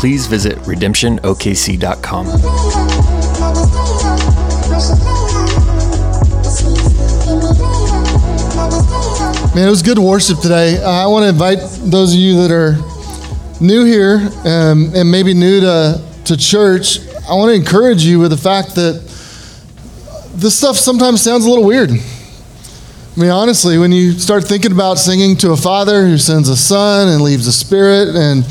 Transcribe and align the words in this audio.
please 0.00 0.26
visit 0.26 0.56
redemptionokc.com. 0.60 2.26
Man, 9.54 9.66
it 9.66 9.70
was 9.70 9.82
good 9.82 9.98
worship 9.98 10.38
today. 10.38 10.82
I 10.82 11.06
want 11.06 11.24
to 11.24 11.28
invite 11.28 11.58
those 11.82 12.14
of 12.14 12.18
you 12.18 12.36
that 12.36 12.50
are 12.50 12.78
new 13.62 13.84
here 13.84 14.26
um, 14.46 14.90
and 14.94 15.10
maybe 15.10 15.34
new 15.34 15.60
to, 15.60 16.02
to 16.24 16.36
church. 16.38 17.00
I 17.28 17.34
want 17.34 17.50
to 17.50 17.54
encourage 17.54 18.02
you 18.02 18.20
with 18.20 18.30
the 18.30 18.38
fact 18.38 18.76
that 18.76 19.02
this 20.32 20.56
stuff 20.56 20.76
sometimes 20.76 21.20
sounds 21.20 21.44
a 21.44 21.48
little 21.50 21.66
weird. 21.66 21.90
I 21.90 23.20
mean, 23.20 23.28
honestly, 23.28 23.76
when 23.76 23.92
you 23.92 24.12
start 24.12 24.44
thinking 24.44 24.72
about 24.72 24.96
singing 24.96 25.36
to 25.38 25.52
a 25.52 25.58
father 25.58 26.06
who 26.06 26.16
sends 26.16 26.48
a 26.48 26.56
son 26.56 27.08
and 27.08 27.20
leaves 27.20 27.46
a 27.46 27.52
spirit, 27.52 28.16
and 28.16 28.44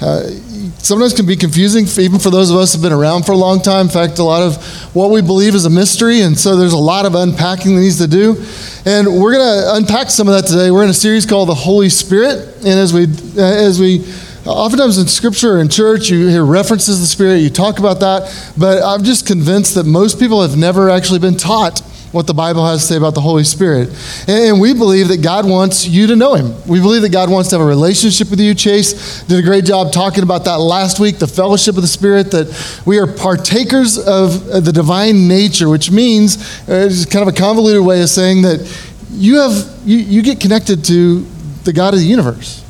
uh, 0.00 0.30
sometimes 0.78 1.14
can 1.14 1.26
be 1.26 1.36
confusing, 1.36 1.86
even 2.02 2.18
for 2.18 2.30
those 2.30 2.50
of 2.50 2.56
us 2.56 2.72
who've 2.72 2.82
been 2.82 2.92
around 2.92 3.24
for 3.24 3.32
a 3.32 3.36
long 3.36 3.60
time. 3.60 3.86
In 3.86 3.92
fact, 3.92 4.18
a 4.18 4.24
lot 4.24 4.42
of 4.42 4.62
what 4.94 5.10
we 5.10 5.22
believe 5.22 5.54
is 5.54 5.64
a 5.64 5.70
mystery, 5.70 6.20
and 6.22 6.38
so 6.38 6.56
there's 6.56 6.72
a 6.72 6.78
lot 6.78 7.06
of 7.06 7.14
unpacking 7.14 7.74
that 7.76 7.82
needs 7.82 7.98
to 7.98 8.08
do. 8.08 8.42
And 8.84 9.06
we're 9.20 9.32
going 9.32 9.62
to 9.62 9.74
unpack 9.76 10.10
some 10.10 10.28
of 10.28 10.34
that 10.34 10.48
today. 10.48 10.70
We're 10.70 10.84
in 10.84 10.90
a 10.90 10.94
series 10.94 11.26
called 11.26 11.48
the 11.48 11.54
Holy 11.54 11.88
Spirit, 11.88 12.56
and 12.58 12.78
as 12.78 12.92
we 12.92 13.04
uh, 13.04 13.42
as 13.42 13.80
we 13.80 14.04
uh, 14.44 14.50
oftentimes 14.50 14.98
in 14.98 15.06
scripture 15.06 15.58
and 15.58 15.70
church 15.70 16.10
you 16.10 16.26
hear 16.26 16.44
references 16.44 16.96
to 16.96 17.00
the 17.00 17.06
spirit 17.06 17.38
you 17.38 17.48
talk 17.48 17.78
about 17.78 18.00
that 18.00 18.52
but 18.58 18.82
i'm 18.82 19.04
just 19.04 19.24
convinced 19.24 19.76
that 19.76 19.86
most 19.86 20.18
people 20.18 20.42
have 20.42 20.58
never 20.58 20.90
actually 20.90 21.20
been 21.20 21.36
taught 21.36 21.80
what 22.12 22.26
the 22.26 22.34
Bible 22.34 22.64
has 22.64 22.82
to 22.82 22.86
say 22.86 22.96
about 22.96 23.14
the 23.14 23.20
Holy 23.20 23.44
Spirit. 23.44 23.88
And 24.28 24.60
we 24.60 24.74
believe 24.74 25.08
that 25.08 25.22
God 25.22 25.48
wants 25.48 25.86
you 25.86 26.06
to 26.08 26.16
know 26.16 26.34
Him. 26.34 26.54
We 26.66 26.78
believe 26.80 27.02
that 27.02 27.12
God 27.12 27.30
wants 27.30 27.50
to 27.50 27.56
have 27.56 27.64
a 27.64 27.68
relationship 27.68 28.30
with 28.30 28.38
you. 28.38 28.54
Chase 28.54 29.22
did 29.24 29.38
a 29.38 29.42
great 29.42 29.64
job 29.64 29.92
talking 29.92 30.22
about 30.22 30.44
that 30.44 30.56
last 30.56 31.00
week, 31.00 31.18
the 31.18 31.26
fellowship 31.26 31.76
of 31.76 31.82
the 31.82 31.88
Spirit, 31.88 32.30
that 32.30 32.82
we 32.86 32.98
are 32.98 33.06
partakers 33.06 33.98
of 33.98 34.46
the 34.46 34.72
divine 34.72 35.26
nature, 35.26 35.68
which 35.68 35.90
means, 35.90 36.36
uh, 36.68 36.86
it's 36.86 37.06
kind 37.06 37.26
of 37.26 37.34
a 37.34 37.36
convoluted 37.36 37.84
way 37.84 38.02
of 38.02 38.08
saying 38.08 38.42
that 38.42 38.60
you 39.10 39.36
have 39.36 39.70
you, 39.84 39.98
you 39.98 40.22
get 40.22 40.40
connected 40.40 40.84
to 40.86 41.26
the 41.64 41.72
God 41.72 41.94
of 41.94 42.00
the 42.00 42.06
universe. 42.06 42.61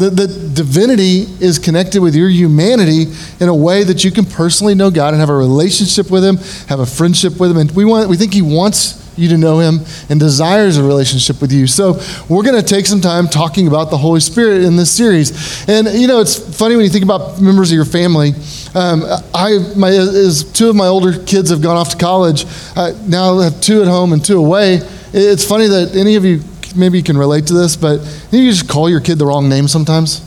The, 0.00 0.08
the 0.08 0.26
divinity 0.54 1.26
is 1.44 1.58
connected 1.58 2.00
with 2.00 2.14
your 2.14 2.30
humanity 2.30 3.04
in 3.38 3.50
a 3.50 3.54
way 3.54 3.84
that 3.84 4.02
you 4.02 4.10
can 4.10 4.24
personally 4.24 4.74
know 4.74 4.90
God 4.90 5.12
and 5.12 5.20
have 5.20 5.28
a 5.28 5.36
relationship 5.36 6.10
with 6.10 6.24
Him, 6.24 6.38
have 6.68 6.80
a 6.80 6.86
friendship 6.86 7.38
with 7.38 7.50
Him. 7.50 7.58
And 7.58 7.70
we, 7.72 7.84
want, 7.84 8.08
we 8.08 8.16
think 8.16 8.32
He 8.32 8.40
wants 8.40 8.96
you 9.18 9.28
to 9.28 9.36
know 9.36 9.58
Him 9.58 9.80
and 10.08 10.18
desires 10.18 10.78
a 10.78 10.82
relationship 10.82 11.42
with 11.42 11.52
you. 11.52 11.66
So 11.66 12.00
we're 12.30 12.44
going 12.44 12.58
to 12.58 12.66
take 12.66 12.86
some 12.86 13.02
time 13.02 13.28
talking 13.28 13.66
about 13.66 13.90
the 13.90 13.98
Holy 13.98 14.20
Spirit 14.20 14.62
in 14.62 14.74
this 14.76 14.90
series. 14.90 15.68
And, 15.68 15.86
you 15.88 16.08
know, 16.08 16.20
it's 16.20 16.58
funny 16.58 16.76
when 16.76 16.84
you 16.86 16.90
think 16.90 17.04
about 17.04 17.38
members 17.38 17.70
of 17.70 17.76
your 17.76 17.84
family. 17.84 18.32
Um, 18.74 19.02
I, 19.34 19.58
my, 19.76 19.90
as 19.90 20.50
two 20.50 20.70
of 20.70 20.76
my 20.76 20.86
older 20.86 21.22
kids 21.24 21.50
have 21.50 21.60
gone 21.60 21.76
off 21.76 21.90
to 21.90 21.98
college, 21.98 22.46
I 22.74 22.92
now 23.06 23.38
have 23.40 23.60
two 23.60 23.82
at 23.82 23.88
home 23.88 24.14
and 24.14 24.24
two 24.24 24.38
away. 24.38 24.80
It's 25.12 25.44
funny 25.44 25.66
that 25.66 25.94
any 25.94 26.14
of 26.14 26.24
you 26.24 26.40
maybe 26.74 26.98
you 26.98 27.04
can 27.04 27.16
relate 27.16 27.46
to 27.48 27.54
this, 27.54 27.76
but 27.76 28.00
you 28.30 28.50
just 28.50 28.68
call 28.68 28.88
your 28.88 29.00
kid 29.00 29.18
the 29.18 29.26
wrong 29.26 29.48
name 29.48 29.68
sometimes. 29.68 30.20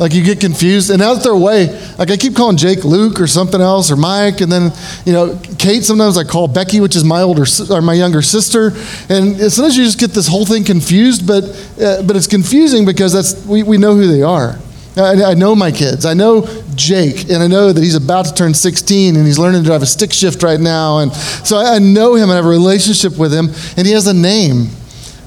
Like 0.00 0.14
you 0.14 0.24
get 0.24 0.40
confused, 0.40 0.90
and 0.90 1.02
out 1.02 1.14
that 1.14 1.22
they're 1.22 1.34
like 1.34 2.10
I 2.10 2.16
keep 2.16 2.34
calling 2.34 2.56
Jake 2.56 2.84
Luke 2.84 3.20
or 3.20 3.26
something 3.26 3.60
else 3.60 3.90
or 3.90 3.96
Mike, 3.96 4.40
and 4.40 4.50
then 4.50 4.72
you 5.04 5.12
know 5.12 5.38
Kate. 5.58 5.84
Sometimes 5.84 6.16
I 6.16 6.24
call 6.24 6.48
Becky, 6.48 6.80
which 6.80 6.96
is 6.96 7.04
my 7.04 7.20
older 7.20 7.44
or 7.70 7.82
my 7.82 7.92
younger 7.92 8.22
sister, 8.22 8.72
and 9.08 9.36
sometimes 9.52 9.76
you 9.76 9.84
just 9.84 10.00
get 10.00 10.10
this 10.10 10.26
whole 10.26 10.46
thing 10.46 10.64
confused. 10.64 11.26
But 11.26 11.44
uh, 11.80 12.02
but 12.02 12.16
it's 12.16 12.26
confusing 12.26 12.84
because 12.86 13.12
that's 13.12 13.44
we, 13.46 13.62
we 13.62 13.76
know 13.76 13.94
who 13.94 14.06
they 14.08 14.22
are. 14.22 14.58
I, 14.96 15.24
I 15.24 15.34
know 15.34 15.54
my 15.54 15.70
kids. 15.70 16.04
I 16.04 16.14
know 16.14 16.46
Jake, 16.74 17.30
and 17.30 17.42
I 17.42 17.46
know 17.46 17.72
that 17.72 17.82
he's 17.82 17.94
about 17.94 18.26
to 18.26 18.34
turn 18.34 18.52
16 18.52 19.16
and 19.16 19.26
he's 19.26 19.38
learning 19.38 19.62
to 19.62 19.66
drive 19.66 19.82
a 19.82 19.86
stick 19.86 20.12
shift 20.12 20.42
right 20.42 20.60
now. 20.60 20.98
And 20.98 21.12
so 21.12 21.56
I, 21.56 21.76
I 21.76 21.78
know 21.78 22.14
him 22.14 22.24
and 22.24 22.32
I 22.32 22.36
have 22.36 22.44
a 22.44 22.48
relationship 22.48 23.16
with 23.16 23.32
him, 23.32 23.46
and 23.76 23.86
he 23.86 23.92
has 23.92 24.06
a 24.06 24.14
name. 24.14 24.68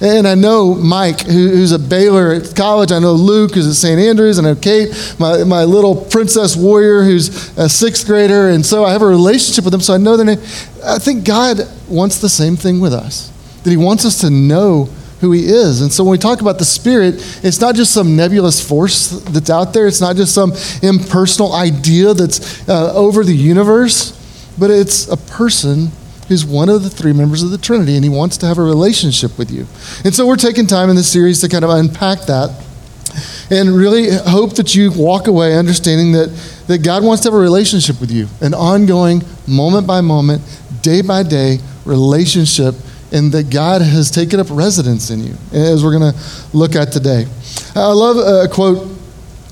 And 0.02 0.28
I 0.28 0.36
know 0.36 0.76
Mike, 0.76 1.22
who's 1.22 1.72
a 1.72 1.80
Baylor 1.80 2.34
at 2.34 2.54
college. 2.54 2.92
I 2.92 3.00
know 3.00 3.14
Luke, 3.14 3.54
who's 3.54 3.68
at 3.68 3.76
St. 3.76 4.00
Andrews. 4.00 4.38
I 4.38 4.42
know 4.42 4.56
Kate, 4.56 4.90
my, 5.18 5.44
my 5.46 5.64
little 5.64 5.96
princess 5.96 6.58
warrior, 6.58 7.04
who's 7.04 7.58
a 7.58 7.70
sixth 7.70 8.06
grader. 8.06 8.50
And 8.50 8.66
so 8.66 8.84
I 8.84 8.92
have 8.92 9.02
a 9.02 9.08
relationship 9.08 9.64
with 9.64 9.72
them, 9.72 9.80
so 9.80 9.94
I 9.94 9.98
know 9.98 10.18
their 10.18 10.26
name. 10.26 10.40
I 10.84 11.00
think 11.00 11.26
God 11.26 11.60
wants 11.88 12.20
the 12.20 12.28
same 12.28 12.58
thing 12.58 12.82
with 12.82 12.94
us, 12.94 13.32
that 13.64 13.70
He 13.70 13.78
wants 13.78 14.04
us 14.04 14.20
to 14.20 14.30
know 14.30 14.90
who 15.22 15.32
He 15.32 15.46
is. 15.46 15.82
And 15.82 15.92
so 15.92 16.04
when 16.04 16.12
we 16.12 16.18
talk 16.18 16.42
about 16.42 16.60
the 16.60 16.66
Spirit, 16.66 17.16
it's 17.42 17.62
not 17.62 17.76
just 17.76 17.94
some 17.94 18.18
nebulous 18.18 18.68
force 18.68 19.12
that's 19.12 19.50
out 19.50 19.74
there, 19.74 19.88
it's 19.88 20.02
not 20.02 20.18
just 20.18 20.36
some 20.36 20.52
impersonal 20.82 21.54
idea 21.54 22.14
that's 22.14 22.68
uh, 22.68 22.94
over 22.94 23.24
the 23.24 23.36
universe, 23.36 24.12
but 24.60 24.70
it's 24.70 25.08
a 25.08 25.16
person 25.16 25.90
who's 26.28 26.46
one 26.46 26.70
of 26.70 26.84
the 26.84 26.90
three 26.90 27.14
members 27.14 27.44
of 27.44 27.52
the 27.52 27.58
Trinity, 27.58 27.96
and 27.96 28.04
he 28.04 28.10
wants 28.10 28.38
to 28.38 28.46
have 28.46 28.58
a 28.58 28.64
relationship 28.64 29.38
with 29.38 29.52
you. 29.52 29.68
And 30.04 30.14
so 30.14 30.26
we're 30.26 30.36
taking 30.36 30.68
time 30.68 30.90
in 30.90 30.96
this 30.96 31.12
series 31.12 31.42
to 31.42 31.50
kind 31.50 31.64
of 31.64 31.70
unpack 31.70 32.22
that 32.22 32.64
and 33.50 33.76
really 33.76 34.10
hope 34.12 34.56
that 34.56 34.76
you 34.76 34.92
walk 34.92 35.28
away 35.28 35.58
understanding 35.58 36.12
that, 36.14 36.30
that 36.68 36.84
God 36.84 37.04
wants 37.04 37.24
to 37.24 37.30
have 37.30 37.36
a 37.36 37.42
relationship 37.42 38.02
with 38.02 38.12
you, 38.12 38.28
an 38.42 38.54
ongoing, 38.54 39.22
moment 39.48 39.86
by 39.88 40.02
moment, 40.02 40.42
day 40.82 41.02
by 41.02 41.24
day 41.24 41.60
relationship, 41.86 42.76
and 43.12 43.32
that 43.32 43.50
God 43.50 43.82
has 43.82 44.10
taken 44.10 44.40
up 44.40 44.48
residence 44.50 45.10
in 45.12 45.24
you, 45.24 45.36
as 45.54 45.84
we're 45.84 45.98
going 45.98 46.14
to 46.14 46.20
look 46.54 46.76
at 46.76 46.92
today. 46.92 47.26
I 47.76 47.92
love 47.92 48.18
a 48.18 48.52
quote 48.52 48.96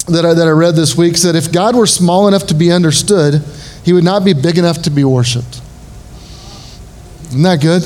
that 0.07 0.25
I, 0.25 0.33
that 0.33 0.47
I 0.47 0.51
read 0.51 0.75
this 0.75 0.97
week 0.97 1.15
said, 1.15 1.35
If 1.35 1.51
God 1.51 1.75
were 1.75 1.85
small 1.85 2.27
enough 2.27 2.47
to 2.47 2.53
be 2.53 2.71
understood, 2.71 3.41
he 3.85 3.93
would 3.93 4.03
not 4.03 4.25
be 4.25 4.33
big 4.33 4.57
enough 4.57 4.81
to 4.83 4.89
be 4.89 5.03
worshiped. 5.03 5.61
Isn't 7.33 7.41
that 7.41 7.61
good? 7.61 7.81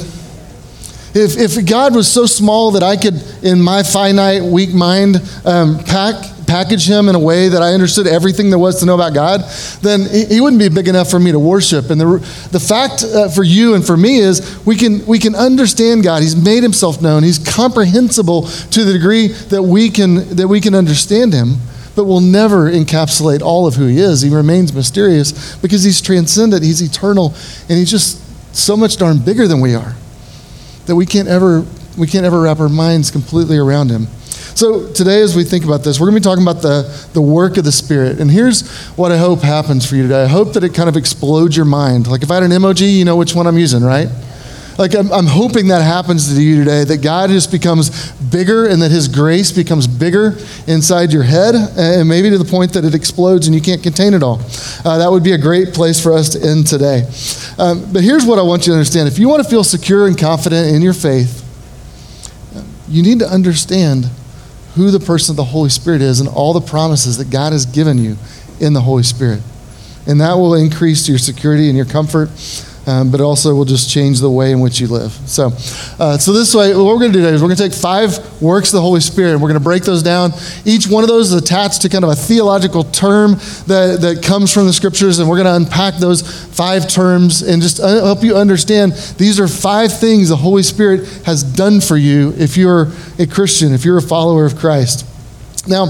If, 1.16 1.38
if 1.38 1.66
God 1.66 1.96
was 1.96 2.12
so 2.12 2.26
small 2.26 2.72
that 2.72 2.84
I 2.84 2.98
could, 2.98 3.24
in 3.42 3.62
my 3.62 3.82
finite, 3.82 4.44
weak 4.44 4.74
mind, 4.74 5.22
um, 5.46 5.82
pack, 5.86 6.16
package 6.46 6.86
him 6.86 7.08
in 7.08 7.16
a 7.16 7.20
way 7.20 7.48
that 7.48 7.62
I 7.62 7.74
understood 7.74 8.08
everything 8.08 8.50
there 8.50 8.60
was 8.60 8.82
to 8.82 8.86
know 8.86 8.94
about 8.94 9.14
God, 9.14 9.46
then 9.82 10.02
he, 10.02 10.26
he 10.26 10.42
wouldn't 10.42 10.60
be 10.60 10.68
big 10.68 10.90
enough 10.90 11.10
for 11.10 11.18
me 11.18 11.32
to 11.32 11.40
worship. 11.40 11.90
And 11.90 12.02
the, 12.02 12.06
the 12.52 12.60
fact 12.60 13.06
uh, 13.06 13.30
for 13.30 13.44
you 13.44 13.74
and 13.74 13.88
for 13.88 13.96
me 13.96 14.18
is 14.18 14.60
we 14.66 14.76
can, 14.76 15.06
we 15.06 15.18
can 15.18 15.34
understand 15.34 16.04
God. 16.04 16.24
He's 16.24 16.36
made 16.36 16.62
himself 16.62 17.02
known. 17.02 17.24
He's 17.24 17.40
comprehensible 17.40 18.44
to 18.44 18.84
the 18.84 18.92
degree 18.92 19.28
that 19.28 19.64
we 19.64 19.90
can, 19.90 20.36
that 20.36 20.50
we 20.50 20.60
can 20.60 20.76
understand 20.76 21.34
him 21.34 21.56
but 21.96 22.06
we'll 22.06 22.20
never 22.20 22.70
encapsulate 22.70 23.42
all 23.42 23.66
of 23.66 23.74
who 23.74 23.88
he 23.88 23.98
is. 23.98 24.22
He 24.22 24.30
remains 24.30 24.72
mysterious 24.72 25.56
because 25.56 25.82
he's 25.82 26.00
transcendent, 26.00 26.62
he's 26.62 26.80
eternal, 26.80 27.34
and 27.68 27.80
he's 27.80 27.90
just 27.90 28.22
so 28.58 28.76
much 28.76 28.98
darn 28.98 29.20
bigger 29.20 29.48
than 29.48 29.62
we 29.62 29.76
are 29.76 29.96
that 30.88 30.96
we 30.96 31.06
can't 31.06 31.28
ever 31.28 31.66
we 31.98 32.08
can't 32.08 32.26
ever 32.26 32.42
wrap 32.42 32.60
our 32.60 32.70
minds 32.70 33.12
completely 33.12 33.58
around 33.58 33.90
him. 33.90 34.08
So 34.56 34.92
today 34.92 35.22
as 35.22 35.36
we 35.36 35.44
think 35.44 35.66
about 35.66 35.84
this, 35.84 36.00
we're 36.00 36.10
going 36.10 36.16
to 36.16 36.22
be 36.22 36.24
talking 36.24 36.44
about 36.44 36.62
the, 36.62 37.10
the 37.14 37.22
work 37.22 37.58
of 37.58 37.64
the 37.64 37.72
Spirit. 37.72 38.20
And 38.20 38.30
here's 38.30 38.68
what 38.96 39.12
I 39.12 39.18
hope 39.18 39.42
happens 39.42 39.88
for 39.88 39.96
you 39.96 40.04
today. 40.04 40.24
I 40.24 40.28
hope 40.28 40.54
that 40.54 40.64
it 40.64 40.74
kind 40.74 40.90
of 40.90 40.96
explodes 40.96 41.56
your 41.56 41.66
mind. 41.66 42.08
Like 42.08 42.24
if 42.24 42.32
I 42.32 42.36
had 42.36 42.44
an 42.44 42.52
emoji, 42.52 42.92
you 42.98 43.06
know 43.06 43.16
which 43.16 43.36
one 43.36 43.46
I'm 43.46 43.58
using, 43.58 43.84
right? 43.84 44.08
Like, 44.78 44.94
I'm, 44.94 45.12
I'm, 45.12 45.26
hoping 45.26 45.70
that 45.70 45.82
happens 45.82 46.34
to 46.34 46.42
you 46.42 46.64
today, 46.64 46.84
that 46.84 47.02
God 47.02 47.32
just 47.32 47.52
becomes 47.52 48.12
bigger 48.12 48.68
and 48.68 48.82
that 48.82 48.92
His 48.92 49.08
grace 49.08 49.52
becomes 49.52 49.88
bigger 49.88 50.38
inside 50.68 51.12
your 51.12 51.24
head, 51.24 51.56
and 51.56 52.08
maybe 52.08 52.30
to 52.30 52.38
the 52.38 52.46
point 52.46 52.74
that 52.74 52.86
it 52.86 52.94
explodes 52.94 53.48
and 53.48 53.56
you 53.56 53.62
can't 53.62 53.82
contain 53.82 54.14
it 54.14 54.22
all. 54.22 54.40
Uh, 54.86 55.00
that 55.00 55.10
would 55.10 55.24
be 55.24 55.32
a 55.32 55.38
great 55.38 55.74
place 55.74 56.02
for 56.02 56.14
us 56.14 56.30
to 56.30 56.48
end 56.48 56.68
today. 56.68 57.10
Um, 57.58 57.92
but 57.92 58.04
here's 58.04 58.24
what 58.24 58.38
I 58.38 58.44
want 58.44 58.68
you 58.68 58.74
to 58.74 58.78
understand 58.78 59.08
if 59.08 59.18
you 59.18 59.28
want 59.28 59.44
to 59.44 59.50
feel 59.50 59.64
secure 59.64 60.06
and 60.06 60.18
confident 60.18 60.76
in 60.76 60.84
your 60.84 60.94
faith, 60.94 61.44
you 62.88 63.02
need 63.02 63.20
to 63.20 63.28
understand 63.28 64.06
who 64.76 64.92
the 64.92 65.00
person 65.00 65.34
of 65.34 65.38
the 65.38 65.44
Holy 65.44 65.70
Spirit 65.70 66.02
is 66.02 66.20
and 66.20 66.30
all 66.30 66.54
the 66.54 66.62
promises 66.62 67.18
that 67.18 67.32
God 67.32 67.52
has 67.52 67.66
given 67.66 67.98
you 67.98 68.16
in 68.60 68.74
the 68.74 68.82
Holy 68.82 69.04
Spirit. 69.04 69.42
And 70.06 70.22
that 70.22 70.36
will 70.36 70.54
increase 70.54 71.10
your 71.10 71.18
security 71.18 71.68
and 71.68 71.76
your 71.76 71.86
comfort 71.86 72.30
um, 72.88 73.12
but 73.12 73.20
also 73.20 73.54
will 73.54 73.66
just 73.66 73.90
change 73.90 74.20
the 74.20 74.30
way 74.30 74.52
in 74.52 74.62
which 74.62 74.80
you 74.80 74.88
live. 74.88 75.12
So, 75.28 75.48
uh, 76.00 76.18
so 76.18 76.32
this 76.32 76.56
way, 76.56 76.74
what 76.74 76.86
we're 76.86 77.00
going 77.00 77.12
to 77.12 77.20
do 77.20 77.24
today 77.24 77.36
is 77.36 77.42
we're 77.42 77.50
going 77.50 77.58
to 77.58 77.70
take 77.70 77.74
five 77.74 78.42
works 78.42 78.70
of 78.70 78.78
the 78.78 78.82
Holy 78.82 79.02
Spirit 79.02 79.34
and 79.34 79.42
we're 79.42 79.50
going 79.50 79.60
to 79.60 79.64
break 79.64 79.84
those 79.84 80.02
down. 80.02 80.32
Each 80.64 80.88
one 80.88 81.04
of 81.04 81.10
those 81.10 81.34
is 81.34 81.42
attached 81.42 81.82
to 81.82 81.90
kind 81.90 82.06
of 82.06 82.12
a 82.12 82.16
theological 82.16 82.86
term 82.86 83.34
that, 83.68 84.00
that 84.02 84.24
comes 84.24 84.54
from 84.54 84.68
the 84.68 84.74
scriptures, 84.74 85.20
and 85.20 85.30
we're 85.30 85.44
going 85.44 85.46
to 85.46 85.56
unpack 85.56 85.96
those 85.96 86.22
five 86.56 86.88
terms 86.88 87.42
and 87.42 87.62
just 87.62 87.80
uh, 87.80 88.06
help 88.06 88.24
you 88.24 88.38
understand 88.38 88.94
these 89.18 89.40
are 89.40 89.48
five 89.48 89.92
things 89.92 90.30
the 90.30 90.36
Holy 90.38 90.64
Spirit 90.64 91.08
has 91.26 91.44
done 91.44 91.82
for 91.82 91.98
you 91.98 92.34
if 92.38 92.56
you're 92.56 92.88
a 93.20 93.28
Christian, 93.28 93.74
if 93.74 93.84
you're 93.84 93.98
a 93.98 94.02
follower 94.02 94.46
of 94.46 94.56
Christ. 94.56 95.06
Now, 95.68 95.88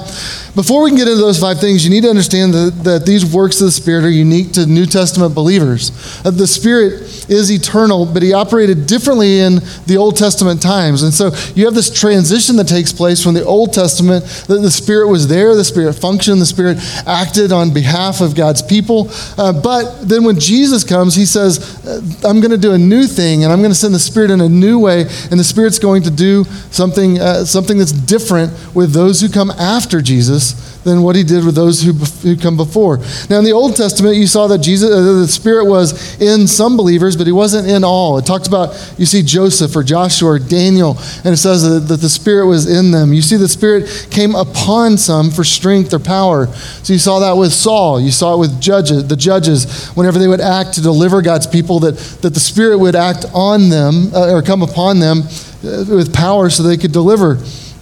before 0.56 0.82
we 0.82 0.90
can 0.90 0.98
get 0.98 1.08
into 1.08 1.22
those 1.22 1.40
five 1.40 1.60
things, 1.60 1.86
you 1.86 1.92
need 1.92 2.02
to 2.02 2.10
understand 2.10 2.52
that, 2.54 2.84
that 2.84 3.06
these 3.06 3.24
works 3.32 3.62
of 3.62 3.68
the 3.68 3.72
Spirit 3.72 4.06
are 4.06 4.10
unique 4.10 4.54
to 4.54 4.66
New 4.66 4.88
Testament 4.88 5.36
believers. 5.36 5.92
Uh, 6.26 6.32
the 6.32 6.48
Spirit 6.48 7.30
is 7.30 7.52
eternal, 7.52 8.06
but 8.08 8.24
He 8.24 8.34
operated 8.34 8.88
differently 8.88 9.40
in 9.40 9.60
the 9.86 9.98
Old 9.98 10.18
Testament 10.18 10.60
times. 10.60 11.04
And 11.04 11.14
so 11.14 11.30
you 11.54 11.66
have 11.66 11.76
this 11.76 11.94
transition 11.94 12.56
that 12.56 12.68
takes 12.68 12.92
place 12.92 13.24
from 13.24 13.36
the 13.36 13.46
Old 13.46 13.72
Testament 13.72 14.26
that 14.48 14.62
the 14.62 14.72
Spirit 14.72 15.10
was 15.10 15.28
there, 15.28 15.54
the 15.54 15.64
Spirit 15.64 15.94
functioned, 15.94 16.42
the 16.42 16.48
Spirit 16.48 16.80
acted 17.06 17.52
on 17.52 17.72
behalf 17.72 18.20
of 18.20 18.36
God's 18.36 18.64
people. 18.64 19.12
Uh, 19.38 19.54
but 19.62 20.10
then 20.10 20.24
when 20.24 20.40
Jesus 20.40 20.84
comes, 20.84 21.14
He 21.14 21.28
says, 21.28 21.86
uh, 21.86 22.02
I'm 22.28 22.40
going 22.40 22.50
to 22.50 22.58
do 22.58 22.74
a 22.74 22.80
new 22.80 23.06
thing, 23.06 23.44
and 23.44 23.54
I'm 23.54 23.60
going 23.60 23.72
to 23.72 23.78
send 23.78 23.94
the 23.94 24.00
Spirit 24.00 24.32
in 24.32 24.42
a 24.42 24.50
new 24.50 24.80
way, 24.80 25.02
and 25.02 25.40
the 25.40 25.44
Spirit's 25.44 25.78
going 25.78 26.02
to 26.02 26.12
do 26.12 26.46
something, 26.72 27.20
uh, 27.20 27.46
something 27.46 27.78
that's 27.78 27.92
different 27.92 28.52
with 28.74 28.92
those 28.92 29.22
who 29.22 29.30
come 29.30 29.52
after 29.52 29.67
Jesus 30.02 30.78
than 30.88 31.04
what 31.04 31.16
he 31.16 31.24
did 31.24 31.46
with 31.46 31.54
those 31.54 31.84
who, 31.84 31.92
who 31.92 32.38
come 32.38 32.56
before. 32.56 32.98
Now, 33.30 33.40
in 33.40 33.44
the 33.44 33.52
Old 33.52 33.76
Testament, 33.76 34.16
you 34.16 34.26
saw 34.26 34.48
that 34.48 34.60
Jesus, 34.60 34.90
uh, 34.90 35.20
the 35.20 35.28
Spirit 35.28 35.66
was 35.66 36.20
in 36.22 36.48
some 36.48 36.78
believers, 36.78 37.18
but 37.18 37.28
he 37.28 37.34
wasn't 37.34 37.68
in 37.68 37.84
all. 37.84 38.18
It 38.18 38.26
talks 38.26 38.48
about, 38.48 38.70
you 38.98 39.06
see 39.06 39.22
Joseph 39.22 39.76
or 39.76 39.84
Joshua 39.84 40.32
or 40.32 40.40
Daniel, 40.40 40.98
and 41.24 41.34
it 41.34 41.38
says 41.38 41.64
that, 41.64 41.88
that 41.92 42.00
the 42.00 42.10
Spirit 42.10 42.48
was 42.48 42.70
in 42.70 42.92
them. 42.92 43.12
You 43.12 43.22
see 43.22 43.36
the 43.36 43.50
Spirit 43.50 44.08
came 44.10 44.34
upon 44.34 44.98
some 44.98 45.30
for 45.30 45.44
strength 45.44 45.94
or 45.94 46.00
power. 46.00 46.48
So 46.48 46.94
you 46.94 47.00
saw 47.00 47.20
that 47.20 47.34
with 47.34 47.52
Saul. 47.52 48.00
You 48.00 48.12
saw 48.12 48.36
it 48.36 48.40
with 48.40 48.62
judges, 48.62 49.08
the 49.08 49.18
judges, 49.18 49.90
whenever 49.90 50.20
they 50.20 50.28
would 50.28 50.42
act 50.42 50.74
to 50.76 50.82
deliver 50.82 51.22
God's 51.22 51.48
people, 51.48 51.80
that, 51.82 51.98
that 52.22 52.34
the 52.34 52.40
Spirit 52.40 52.78
would 52.78 52.96
act 52.96 53.26
on 53.34 53.70
them 53.70 54.14
uh, 54.14 54.32
or 54.32 54.42
come 54.42 54.62
upon 54.62 55.00
them 55.00 55.20
uh, 55.20 55.84
with 55.90 56.14
power 56.14 56.50
so 56.50 56.64
they 56.64 56.78
could 56.78 56.94
deliver 56.94 57.38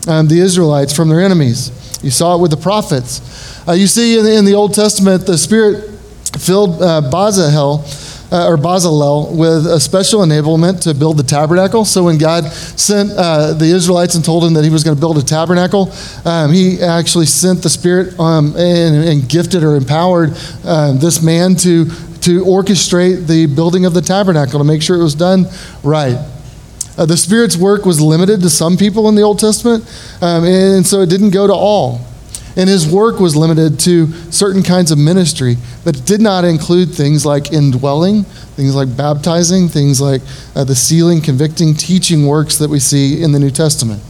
um, 0.08 0.28
the 0.28 0.40
Israelites 0.40 0.96
from 0.96 1.10
their 1.10 1.22
enemies. 1.22 1.72
You 2.04 2.12
saw 2.12 2.36
it 2.36 2.42
with 2.42 2.52
the 2.52 2.58
prophets. 2.58 3.68
Uh, 3.68 3.74
you 3.74 3.88
see 3.88 4.18
in 4.18 4.24
the, 4.24 4.38
in 4.38 4.46
the, 4.46 4.54
Old 4.54 4.74
Testament, 4.74 5.26
the 5.26 5.38
Spirit 5.38 5.90
filled 6.38 6.82
uh, 6.82 7.02
Bezalel, 7.12 7.84
uh, 8.32 8.48
or 8.48 8.58
Bezalel 8.58 9.36
with 9.36 9.66
a 9.66 9.80
special 9.80 10.22
enablement 10.22 10.82
to 10.82 10.94
build 10.94 11.18
the 11.18 11.24
tabernacle. 11.24 11.86
So 11.86 12.04
when 12.04 12.18
God 12.18 12.46
sent 12.52 13.12
uh, 13.12 13.54
the 13.54 13.66
Israelites 13.66 14.16
and 14.16 14.24
told 14.24 14.44
him 14.44 14.54
that 14.54 14.64
he 14.64 14.70
was 14.70 14.84
going 14.84 14.96
to 14.96 15.00
build 15.00 15.18
a 15.18 15.24
tabernacle, 15.24 15.92
um, 16.26 16.52
he 16.52 16.82
actually 16.82 17.26
sent 17.26 17.64
the 17.64 17.70
Spirit 17.70 18.20
um, 18.20 18.56
and, 18.58 19.08
and, 19.08 19.30
gifted 19.30 19.64
or 19.64 19.76
empowered 19.76 20.34
um, 20.66 21.00
this 21.00 21.22
man 21.24 21.56
to, 21.56 21.86
to 22.22 22.44
orchestrate 22.44 23.28
the 23.28 23.46
building 23.48 23.86
of 23.86 23.94
the 23.94 24.02
tabernacle 24.02 24.60
to 24.60 24.66
make 24.66 24.82
sure 24.82 25.00
it 25.00 25.04
was 25.04 25.16
done 25.16 25.46
right. 25.84 26.18
Uh, 26.98 27.06
the 27.06 27.18
Spirit's 27.18 27.58
work 27.58 27.86
was 27.86 28.00
limited 28.00 28.42
to 28.42 28.50
some 28.50 28.78
people 28.78 29.10
in 29.10 29.16
the 29.16 29.22
Old 29.22 29.40
Testament, 29.40 29.84
um, 30.22 30.46
and 30.46 30.86
so 30.86 31.02
it 31.02 31.10
didn't 31.10 31.32
go 31.32 31.46
to 31.48 31.54
all. 31.54 32.02
And 32.58 32.70
his 32.70 32.88
work 32.88 33.20
was 33.20 33.36
limited 33.36 33.80
to 33.82 34.14
certain 34.32 34.64
kinds 34.64 34.92
of 34.92 34.98
ministry, 34.98 35.58
but 35.84 36.06
did 36.06 36.22
not 36.22 36.46
include 36.46 36.94
things 36.94 37.26
like 37.26 37.52
indwelling, 37.52 38.24
things 38.24 38.74
like 38.74 38.96
baptizing, 38.96 39.68
things 39.68 40.00
like 40.00 40.22
uh, 40.56 40.64
the 40.64 40.76
sealing, 40.76 41.22
convicting, 41.22 41.74
teaching 41.74 42.26
works 42.26 42.58
that 42.60 42.70
we 42.70 42.80
see 42.80 43.22
in 43.22 43.34
the 43.34 43.40
New 43.40 43.52
Testament. 43.52 44.02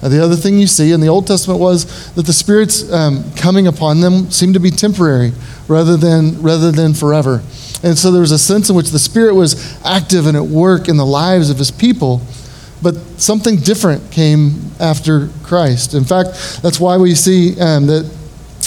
Uh, 0.00 0.08
the 0.08 0.22
other 0.22 0.36
thing 0.36 0.58
you 0.58 0.66
see 0.66 0.92
in 0.92 1.00
the 1.00 1.08
Old 1.08 1.26
Testament 1.26 1.60
was 1.60 2.12
that 2.14 2.26
the 2.26 2.32
Spirit's 2.32 2.90
um, 2.92 3.24
coming 3.34 3.66
upon 3.66 4.00
them 4.00 4.30
seemed 4.30 4.54
to 4.54 4.60
be 4.60 4.70
temporary 4.70 5.32
rather 5.66 5.96
than, 5.96 6.40
rather 6.42 6.70
than 6.70 6.94
forever. 6.94 7.42
And 7.82 7.98
so 7.98 8.10
there 8.10 8.20
was 8.20 8.30
a 8.30 8.38
sense 8.38 8.70
in 8.70 8.76
which 8.76 8.90
the 8.90 8.98
Spirit 8.98 9.34
was 9.34 9.80
active 9.84 10.26
and 10.26 10.36
at 10.36 10.44
work 10.44 10.88
in 10.88 10.96
the 10.96 11.06
lives 11.06 11.50
of 11.50 11.58
his 11.58 11.70
people, 11.70 12.22
but 12.80 12.94
something 13.20 13.56
different 13.56 14.10
came 14.10 14.70
after 14.80 15.28
Christ. 15.42 15.94
In 15.94 16.04
fact, 16.04 16.60
that's 16.62 16.78
why 16.78 16.96
we 16.96 17.14
see 17.14 17.60
um, 17.60 17.86
that 17.86 18.10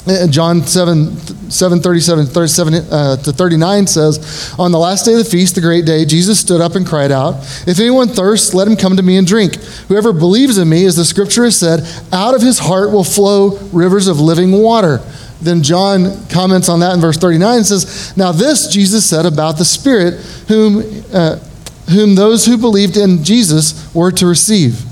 uh, 0.07 0.27
John 0.27 0.61
7, 0.61 1.17
7 1.49 1.79
37, 1.79 2.25
37 2.27 2.73
uh, 2.73 3.15
to 3.17 3.31
39 3.31 3.87
says, 3.87 4.53
On 4.59 4.71
the 4.71 4.77
last 4.77 5.05
day 5.05 5.13
of 5.13 5.19
the 5.19 5.25
feast, 5.25 5.55
the 5.55 5.61
great 5.61 5.85
day, 5.85 6.05
Jesus 6.05 6.39
stood 6.39 6.61
up 6.61 6.75
and 6.75 6.85
cried 6.85 7.11
out, 7.11 7.35
If 7.65 7.79
anyone 7.79 8.09
thirsts, 8.09 8.53
let 8.53 8.67
him 8.67 8.75
come 8.75 8.97
to 8.97 9.03
me 9.03 9.17
and 9.17 9.25
drink. 9.25 9.55
Whoever 9.87 10.13
believes 10.13 10.59
in 10.59 10.69
me, 10.69 10.85
as 10.85 10.95
the 10.95 11.05
scripture 11.05 11.45
has 11.45 11.57
said, 11.57 11.81
out 12.13 12.35
of 12.35 12.41
his 12.41 12.59
heart 12.59 12.91
will 12.91 13.03
flow 13.03 13.57
rivers 13.73 14.07
of 14.07 14.19
living 14.19 14.51
water. 14.51 15.01
Then 15.41 15.63
John 15.63 16.25
comments 16.27 16.69
on 16.69 16.79
that 16.79 16.93
in 16.93 17.01
verse 17.01 17.17
39 17.17 17.57
and 17.57 17.65
says, 17.65 18.15
Now 18.17 18.31
this 18.31 18.67
Jesus 18.67 19.07
said 19.07 19.25
about 19.25 19.57
the 19.57 19.65
Spirit, 19.65 20.15
whom, 20.47 21.03
uh, 21.13 21.37
whom 21.89 22.15
those 22.15 22.45
who 22.45 22.57
believed 22.57 22.97
in 22.97 23.23
Jesus 23.23 23.93
were 23.93 24.11
to 24.11 24.25
receive. 24.25 24.83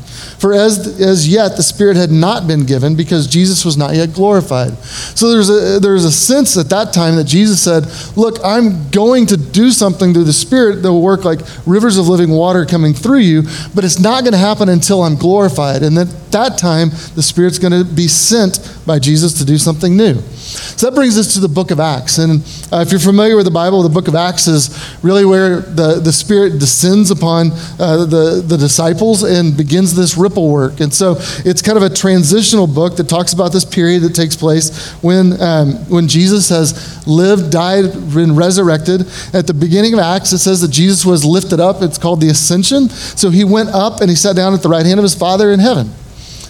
For 0.44 0.52
as, 0.52 1.00
as 1.00 1.26
yet 1.26 1.56
the 1.56 1.64
Spirit 1.64 1.96
had 1.96 2.12
not 2.12 2.48
been 2.48 2.66
given 2.66 2.98
because 2.98 3.28
Jesus 3.28 3.64
was 3.64 3.78
not 3.78 3.96
yet 3.96 4.12
glorified. 4.12 4.78
So 5.16 5.32
there's 5.32 5.50
a, 5.50 5.80
there's 5.80 6.04
a 6.04 6.12
sense 6.12 6.58
at 6.58 6.68
that 6.68 6.92
time 6.92 7.16
that 7.16 7.24
Jesus 7.24 7.62
said, 7.64 7.86
Look, 8.18 8.40
I'm 8.44 8.90
going 8.90 9.26
to 9.28 9.38
do 9.38 9.72
something 9.72 10.14
through 10.14 10.26
the 10.26 10.34
Spirit 10.34 10.82
that 10.82 10.92
will 10.92 11.02
work 11.02 11.24
like 11.24 11.40
rivers 11.66 11.98
of 11.98 12.10
living 12.10 12.30
water 12.30 12.66
coming 12.66 12.94
through 12.94 13.20
you, 13.20 13.44
but 13.74 13.86
it's 13.86 14.02
not 14.02 14.26
going 14.26 14.34
to 14.34 14.38
happen 14.38 14.68
until 14.68 15.04
I'm 15.04 15.16
glorified. 15.16 15.82
And 15.82 15.98
at 15.98 16.10
that 16.34 16.58
time, 16.58 16.90
the 17.16 17.24
Spirit's 17.24 17.58
going 17.58 17.72
to 17.72 17.86
be 17.86 18.10
sent 18.10 18.60
by 18.86 19.00
Jesus 19.00 19.32
to 19.36 19.46
do 19.46 19.58
something 19.58 19.96
new. 19.96 20.16
So 20.16 20.90
that 20.90 20.96
brings 20.96 21.18
us 21.18 21.36
to 21.36 21.40
the 21.40 21.48
book 21.48 21.72
of 21.72 21.80
Acts. 21.80 22.18
And 22.18 22.42
uh, 22.70 22.82
if 22.82 22.92
you're 22.92 23.00
familiar 23.00 23.38
with 23.38 23.46
the 23.46 23.52
Bible, 23.52 23.82
the 23.82 23.88
book 23.88 24.10
of 24.10 24.16
Acts 24.16 24.48
is 24.48 24.78
really 25.02 25.24
where 25.24 25.62
the, 25.62 26.02
the 26.02 26.12
Spirit 26.12 26.60
descends 26.60 27.12
upon 27.12 27.52
uh, 27.80 28.06
the, 28.06 28.44
the 28.46 28.58
disciples 28.58 29.24
and 29.24 29.56
begins 29.56 29.96
this 29.96 30.18
ripple 30.18 30.33
work. 30.42 30.80
And 30.80 30.94
so 30.94 31.16
it's 31.46 31.62
kind 31.62 31.78
of 31.78 31.84
a 31.84 31.94
transitional 31.94 32.68
book 32.68 32.96
that 32.98 33.10
talks 33.10 33.34
about 33.34 33.52
this 33.52 33.66
period 33.66 34.02
that 34.04 34.16
takes 34.16 34.36
place 34.36 34.92
when, 35.04 35.40
um, 35.42 35.74
when 35.90 36.08
Jesus 36.08 36.50
has 36.50 37.06
lived, 37.08 37.52
died, 37.52 37.86
and 37.86 38.38
resurrected. 38.38 39.02
At 39.34 39.48
the 39.48 39.54
beginning 39.54 39.94
of 39.94 40.00
Acts, 40.00 40.32
it 40.34 40.40
says 40.40 40.62
that 40.62 40.72
Jesus 40.72 41.06
was 41.06 41.24
lifted 41.24 41.60
up. 41.60 41.82
It's 41.82 41.98
called 41.98 42.22
the 42.22 42.30
ascension. 42.30 42.90
So 42.90 43.30
he 43.30 43.44
went 43.44 43.70
up 43.70 44.02
and 44.02 44.10
he 44.10 44.16
sat 44.16 44.36
down 44.36 44.54
at 44.54 44.62
the 44.62 44.70
right 44.70 44.86
hand 44.86 45.00
of 45.00 45.04
his 45.04 45.16
Father 45.16 45.52
in 45.52 45.60
heaven. 45.60 45.92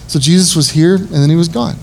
So 0.08 0.18
Jesus 0.18 0.54
was 0.54 0.70
here 0.70 0.96
and 0.96 1.08
then 1.08 1.30
he 1.30 1.36
was 1.36 1.48
gone. 1.48 1.76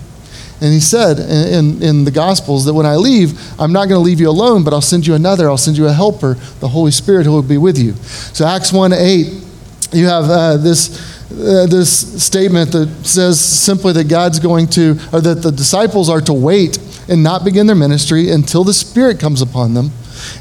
And 0.62 0.71
he 0.71 0.80
said 0.80 1.18
in, 1.18 1.81
in 1.81 2.03
the 2.05 2.12
Gospels 2.12 2.65
that 2.65 2.74
when 2.75 2.86
I 2.86 2.96
leave, 2.96 3.34
I'm 3.60 3.74
not 3.74 3.89
going 3.89 4.00
to 4.00 4.05
leave 4.05 4.20
you 4.20 4.29
alone, 4.29 4.63
but 4.63 4.74
I'll 4.74 4.79
send 4.79 5.08
you 5.08 5.15
another. 5.15 5.50
I'll 5.50 5.58
send 5.58 5.75
you 5.75 5.88
a 5.88 5.93
helper, 5.93 6.36
the 6.60 6.67
Holy 6.67 6.91
Spirit, 6.91 7.25
who 7.25 7.31
will 7.31 7.41
be 7.41 7.58
with 7.58 7.79
you. 7.79 7.93
So, 8.34 8.46
Acts 8.46 8.72
1 8.72 8.93
8, 8.93 9.43
you 9.91 10.05
have 10.05 10.25
uh, 10.25 10.58
this. 10.58 11.20
Uh, 11.31 11.65
this 11.65 12.23
statement 12.23 12.71
that 12.71 12.88
says 13.03 13.39
simply 13.39 13.93
that 13.93 14.07
God's 14.07 14.39
going 14.39 14.67
to, 14.67 14.91
or 15.13 15.21
that 15.21 15.41
the 15.41 15.51
disciples 15.51 16.09
are 16.09 16.21
to 16.21 16.33
wait 16.33 16.77
and 17.07 17.23
not 17.23 17.43
begin 17.43 17.67
their 17.67 17.75
ministry 17.75 18.29
until 18.29 18.63
the 18.63 18.73
Spirit 18.73 19.19
comes 19.19 19.41
upon 19.41 19.73
them 19.73 19.91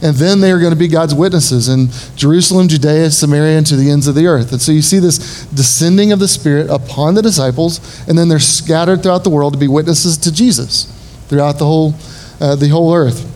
and 0.03 0.17
then 0.17 0.41
they 0.41 0.53
are 0.53 0.59
going 0.59 0.73
to 0.73 0.79
be 0.79 0.89
God's 0.89 1.15
witnesses 1.15 1.69
in 1.69 1.89
Jerusalem, 2.17 2.69
Judea, 2.69 3.11
Samaria, 3.11 3.59
and 3.59 3.67
to 3.67 3.77
the 3.77 3.91
ends 3.91 4.07
of 4.07 4.15
the 4.15 4.27
earth. 4.27 4.53
And 4.53 4.61
so 4.61 4.73
you 4.73 4.83
see 4.83 4.99
this 4.99 5.47
descending 5.47 6.13
of 6.13 6.19
the 6.19 6.29
Spirit 6.29 6.71
upon 6.71 7.15
the 7.15 7.23
disciples, 7.23 8.07
and 8.09 8.17
then 8.17 8.29
they're 8.29 8.39
scattered 8.39 9.03
throughout 9.03 9.25
the 9.25 9.31
world 9.31 9.53
to 9.55 9.59
be 9.59 9.69
witnesses 9.69 10.17
to 10.19 10.33
Jesus 10.33 10.97
throughout 11.29 11.59
the 11.59 11.65
whole, 11.65 11.95
uh, 12.41 12.57
the 12.57 12.69
whole 12.69 12.95
earth. 12.95 13.27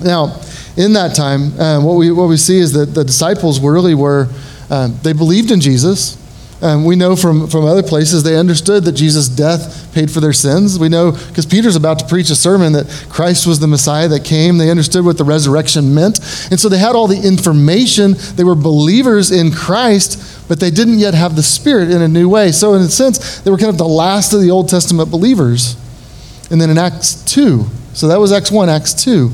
Now, 0.00 0.40
in 0.76 0.92
that 0.94 1.14
time, 1.14 1.58
uh, 1.58 1.80
what, 1.80 1.94
we, 1.94 2.10
what 2.10 2.28
we 2.28 2.36
see 2.36 2.58
is 2.58 2.72
that 2.72 2.86
the 2.86 3.04
disciples 3.04 3.60
really 3.60 3.94
were, 3.94 4.28
um, 4.70 4.98
they 5.02 5.12
believed 5.12 5.50
in 5.50 5.60
Jesus, 5.60 6.16
um, 6.62 6.84
we 6.84 6.96
know 6.96 7.16
from, 7.16 7.48
from 7.48 7.64
other 7.64 7.82
places 7.82 8.22
they 8.22 8.36
understood 8.36 8.84
that 8.84 8.92
Jesus' 8.92 9.28
death 9.28 9.92
paid 9.92 10.10
for 10.10 10.20
their 10.20 10.32
sins. 10.32 10.78
We 10.78 10.88
know 10.88 11.12
because 11.12 11.46
Peter's 11.46 11.76
about 11.76 11.98
to 11.98 12.06
preach 12.06 12.30
a 12.30 12.34
sermon 12.34 12.72
that 12.72 12.86
Christ 13.10 13.46
was 13.46 13.58
the 13.58 13.66
Messiah 13.66 14.08
that 14.08 14.24
came. 14.24 14.58
They 14.58 14.70
understood 14.70 15.04
what 15.04 15.18
the 15.18 15.24
resurrection 15.24 15.94
meant. 15.94 16.18
And 16.50 16.58
so 16.58 16.68
they 16.68 16.78
had 16.78 16.94
all 16.94 17.06
the 17.06 17.20
information. 17.20 18.14
They 18.36 18.44
were 18.44 18.54
believers 18.54 19.30
in 19.30 19.52
Christ, 19.52 20.48
but 20.48 20.60
they 20.60 20.70
didn't 20.70 21.00
yet 21.00 21.14
have 21.14 21.36
the 21.36 21.42
Spirit 21.42 21.90
in 21.90 22.00
a 22.00 22.08
new 22.08 22.28
way. 22.28 22.52
So, 22.52 22.74
in 22.74 22.82
a 22.82 22.88
sense, 22.88 23.40
they 23.40 23.50
were 23.50 23.58
kind 23.58 23.70
of 23.70 23.78
the 23.78 23.84
last 23.88 24.32
of 24.32 24.40
the 24.40 24.50
Old 24.50 24.68
Testament 24.68 25.10
believers. 25.10 25.76
And 26.50 26.60
then 26.60 26.70
in 26.70 26.78
Acts 26.78 27.14
2, 27.24 27.64
so 27.94 28.08
that 28.08 28.18
was 28.18 28.32
Acts 28.32 28.50
1, 28.50 28.68
Acts 28.68 28.94
2, 28.94 29.30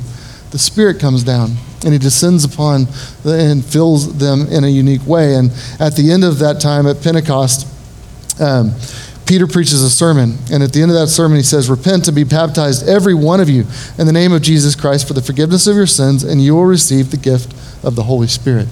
the 0.50 0.58
Spirit 0.58 0.98
comes 0.98 1.22
down 1.22 1.56
and 1.84 1.92
he 1.92 1.98
descends 1.98 2.44
upon 2.44 2.86
and 3.24 3.64
fills 3.64 4.18
them 4.18 4.46
in 4.48 4.64
a 4.64 4.68
unique 4.68 5.06
way. 5.06 5.34
And 5.34 5.50
at 5.78 5.96
the 5.96 6.10
end 6.10 6.24
of 6.24 6.38
that 6.40 6.60
time 6.60 6.86
at 6.86 7.02
Pentecost, 7.02 7.66
um, 8.40 8.74
Peter 9.30 9.46
preaches 9.46 9.82
a 9.84 9.90
sermon, 9.90 10.36
and 10.50 10.60
at 10.60 10.72
the 10.72 10.82
end 10.82 10.90
of 10.90 10.96
that 10.96 11.06
sermon, 11.06 11.36
he 11.36 11.42
says, 11.44 11.70
Repent 11.70 12.08
and 12.08 12.16
be 12.16 12.24
baptized, 12.24 12.88
every 12.88 13.14
one 13.14 13.38
of 13.38 13.48
you, 13.48 13.64
in 13.96 14.06
the 14.06 14.12
name 14.12 14.32
of 14.32 14.42
Jesus 14.42 14.74
Christ, 14.74 15.06
for 15.06 15.14
the 15.14 15.22
forgiveness 15.22 15.68
of 15.68 15.76
your 15.76 15.86
sins, 15.86 16.24
and 16.24 16.42
you 16.42 16.56
will 16.56 16.64
receive 16.64 17.12
the 17.12 17.16
gift 17.16 17.54
of 17.84 17.94
the 17.94 18.02
Holy 18.02 18.26
Spirit. 18.26 18.66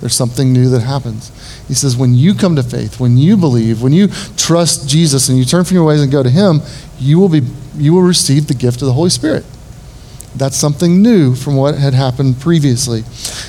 There's 0.00 0.14
something 0.14 0.52
new 0.52 0.68
that 0.70 0.80
happens. 0.80 1.30
He 1.68 1.74
says, 1.74 1.96
when 1.96 2.14
you 2.14 2.34
come 2.34 2.56
to 2.56 2.62
faith, 2.64 2.98
when 2.98 3.16
you 3.16 3.36
believe, 3.36 3.82
when 3.82 3.92
you 3.92 4.08
trust 4.36 4.88
Jesus 4.88 5.28
and 5.28 5.38
you 5.38 5.44
turn 5.44 5.64
from 5.64 5.76
your 5.76 5.86
ways 5.86 6.02
and 6.02 6.10
go 6.10 6.24
to 6.24 6.30
Him, 6.30 6.60
you 6.98 7.20
will, 7.20 7.28
be, 7.28 7.42
you 7.76 7.94
will 7.94 8.02
receive 8.02 8.48
the 8.48 8.54
gift 8.54 8.82
of 8.82 8.86
the 8.86 8.92
Holy 8.94 9.10
Spirit. 9.10 9.44
That's 10.36 10.56
something 10.56 11.00
new 11.00 11.36
from 11.36 11.54
what 11.54 11.76
had 11.76 11.94
happened 11.94 12.40
previously. 12.40 13.04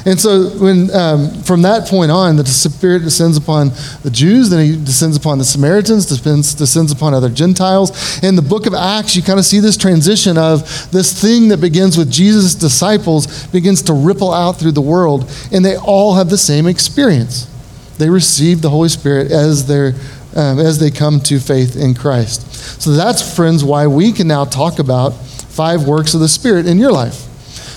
And 0.05 0.19
so, 0.19 0.49
when 0.59 0.93
um, 0.93 1.41
from 1.41 1.63
that 1.63 1.87
point 1.87 2.11
on, 2.11 2.35
the 2.35 2.45
Spirit 2.45 2.99
descends 2.99 3.37
upon 3.37 3.69
the 4.03 4.11
Jews, 4.11 4.51
then 4.51 4.63
He 4.63 4.75
descends 4.75 5.17
upon 5.17 5.39
the 5.39 5.45
Samaritans, 5.45 6.05
descends, 6.05 6.53
descends 6.53 6.91
upon 6.91 7.15
other 7.15 7.29
Gentiles. 7.29 8.23
In 8.23 8.35
the 8.35 8.43
book 8.43 8.67
of 8.67 8.75
Acts, 8.75 9.15
you 9.15 9.23
kind 9.23 9.39
of 9.39 9.45
see 9.45 9.59
this 9.59 9.77
transition 9.77 10.37
of 10.37 10.61
this 10.91 11.19
thing 11.19 11.47
that 11.47 11.59
begins 11.59 11.97
with 11.97 12.11
Jesus' 12.11 12.53
disciples 12.53 13.47
begins 13.47 13.81
to 13.83 13.93
ripple 13.93 14.31
out 14.31 14.59
through 14.59 14.73
the 14.73 14.81
world, 14.81 15.29
and 15.51 15.65
they 15.65 15.77
all 15.77 16.13
have 16.13 16.29
the 16.29 16.37
same 16.37 16.67
experience. 16.67 17.49
They 17.97 18.09
receive 18.09 18.61
the 18.61 18.69
Holy 18.69 18.89
Spirit 18.89 19.31
as 19.31 19.65
their 19.65 19.93
um, 20.35 20.59
as 20.59 20.79
they 20.79 20.91
come 20.91 21.19
to 21.21 21.39
faith 21.39 21.77
in 21.77 21.93
Christ. 21.93 22.53
So 22.81 22.91
that's, 22.91 23.35
friends, 23.35 23.63
why 23.63 23.87
we 23.87 24.11
can 24.11 24.27
now 24.27 24.43
talk 24.43 24.79
about 24.79 25.13
five 25.55 25.87
works 25.87 26.13
of 26.13 26.19
the 26.19 26.27
Spirit 26.27 26.67
in 26.67 26.77
your 26.77 26.91
life. 26.91 27.31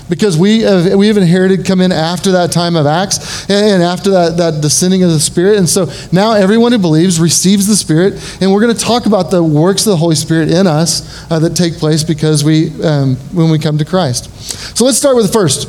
Because 0.09 0.39
we 0.39 0.61
have, 0.61 0.95
we 0.95 1.09
have 1.09 1.19
inherited, 1.19 1.67
come 1.67 1.83
in 1.83 1.93
after 1.93 2.33
that 2.33 2.51
time 2.51 2.77
of 2.77 2.87
Acts 2.87 3.49
and 3.51 3.83
after 3.83 4.11
that, 4.11 4.37
that 4.39 4.63
descending 4.63 5.03
of 5.03 5.11
the 5.11 5.21
Spirit. 5.21 5.59
And 5.59 5.69
so 5.69 5.91
now 6.13 6.33
everyone 6.33 6.73
who 6.73 6.79
believes 6.79 7.21
receives 7.21 7.67
the 7.67 7.77
Spirit. 7.77 8.15
And 8.41 8.51
we're 8.51 8.63
going 8.63 8.75
to 8.75 8.81
talk 8.81 9.05
about 9.05 9.31
the 9.31 9.45
works 9.45 9.87
of 9.87 9.91
the 9.91 9.97
Holy 9.99 10.15
Spirit 10.15 10.51
in 10.51 10.67
us 10.67 11.31
uh, 11.31 11.39
that 11.41 11.55
take 11.55 11.75
place 11.75 12.03
because 12.03 12.43
we, 12.43 12.71
um, 12.83 13.17
when 13.35 13.51
we 13.51 13.59
come 13.59 13.77
to 13.79 13.85
Christ. 13.85 14.31
So 14.77 14.87
let's 14.87 14.97
start 14.97 15.15
with 15.15 15.27
the 15.27 15.33
first. 15.33 15.69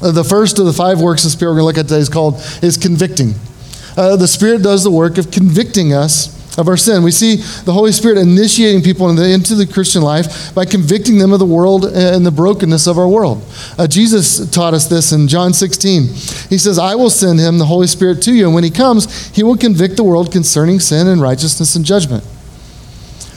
Uh, 0.00 0.10
the 0.10 0.24
first 0.24 0.58
of 0.58 0.66
the 0.66 0.72
five 0.72 1.00
works 1.00 1.24
of 1.24 1.30
the 1.30 1.36
Spirit 1.36 1.52
we're 1.52 1.60
going 1.60 1.74
to 1.74 1.78
look 1.78 1.84
at 1.84 1.88
today 1.88 2.00
is 2.00 2.08
called 2.08 2.34
is 2.62 2.76
convicting. 2.76 3.34
Uh, 3.96 4.16
the 4.16 4.28
Spirit 4.28 4.62
does 4.62 4.84
the 4.84 4.90
work 4.90 5.18
of 5.18 5.30
convicting 5.30 5.92
us 5.92 6.41
of 6.58 6.68
our 6.68 6.76
sin. 6.76 7.02
We 7.02 7.10
see 7.10 7.36
the 7.36 7.72
Holy 7.72 7.92
Spirit 7.92 8.18
initiating 8.18 8.82
people 8.82 9.08
into 9.08 9.22
the, 9.22 9.32
into 9.32 9.54
the, 9.54 9.66
Christian 9.66 10.02
life 10.02 10.54
by 10.54 10.64
convicting 10.64 11.18
them 11.18 11.32
of 11.32 11.38
the 11.38 11.46
world 11.46 11.86
and 11.86 12.26
the 12.26 12.30
brokenness 12.30 12.86
of 12.86 12.98
our 12.98 13.08
world. 13.08 13.42
Uh, 13.78 13.86
Jesus 13.86 14.50
taught 14.50 14.74
us 14.74 14.86
this 14.86 15.12
in 15.12 15.28
John 15.28 15.54
16. 15.54 16.02
He 16.48 16.58
says, 16.58 16.78
I 16.78 16.94
will 16.94 17.10
send 17.10 17.40
him, 17.40 17.58
the 17.58 17.66
Holy 17.66 17.86
Spirit, 17.86 18.22
to 18.22 18.34
you, 18.34 18.46
and 18.46 18.54
when 18.54 18.64
he 18.64 18.70
comes, 18.70 19.28
he 19.28 19.42
will 19.42 19.56
convict 19.56 19.96
the 19.96 20.04
world 20.04 20.30
concerning 20.30 20.78
sin 20.78 21.06
and 21.06 21.22
righteousness 21.22 21.74
and 21.74 21.84
judgment. 21.84 22.24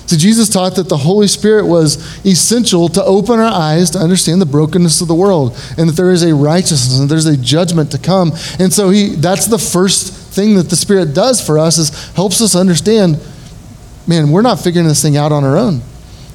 So 0.08 0.18
Jesus 0.18 0.50
taught 0.50 0.76
that 0.76 0.88
the 0.88 0.98
Holy 0.98 1.28
Spirit 1.28 1.66
was 1.66 1.98
essential 2.26 2.90
to 2.90 3.04
open 3.04 3.40
our 3.40 3.52
eyes 3.52 3.90
to 3.92 4.00
understand 4.00 4.40
the 4.40 4.46
brokenness 4.46 5.02
of 5.02 5.08
the 5.08 5.16
world 5.16 5.58
and 5.78 5.90
that 5.90 5.94
there 5.94 6.12
is 6.12 6.22
a 6.22 6.36
righteousness 6.36 7.00
and 7.00 7.10
there's 7.10 7.26
a 7.26 7.36
judgment 7.36 7.92
to 7.92 7.98
come. 7.98 8.32
And 8.60 8.72
so 8.72 8.92
he 8.92 9.16
that's 9.16 9.48
the 9.48 9.58
first 9.58 10.25
thing 10.36 10.56
that 10.56 10.70
the 10.70 10.76
Spirit 10.76 11.14
does 11.14 11.46
for 11.46 11.58
us 11.58 11.78
is 11.78 12.14
helps 12.14 12.42
us 12.42 12.56
understand, 12.56 13.20
man, 14.08 14.32
we're 14.32 14.42
not 14.42 14.60
figuring 14.60 14.88
this 14.88 15.02
thing 15.02 15.18
out 15.18 15.32
on 15.32 15.44
our 15.44 15.58
own. 15.58 15.82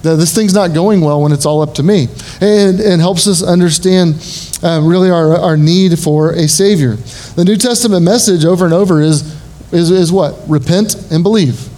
This 0.02 0.34
thing's 0.34 0.54
not 0.54 0.72
going 0.72 1.02
well 1.02 1.20
when 1.20 1.30
it's 1.30 1.44
all 1.44 1.60
up 1.60 1.74
to 1.74 1.82
me. 1.82 2.08
And, 2.40 2.80
and 2.80 3.00
helps 3.00 3.26
us 3.26 3.42
understand 3.42 4.14
uh, 4.62 4.80
really 4.82 5.10
our, 5.10 5.36
our 5.36 5.56
need 5.58 5.98
for 5.98 6.32
a 6.32 6.48
Savior. 6.48 6.94
The 7.36 7.44
New 7.44 7.56
Testament 7.56 8.02
message 8.02 8.46
over 8.46 8.64
and 8.64 8.72
over 8.72 9.02
is, 9.02 9.38
is, 9.72 9.90
is 9.90 10.10
what? 10.10 10.36
Repent 10.48 10.94
and 11.12 11.22
believe 11.22 11.68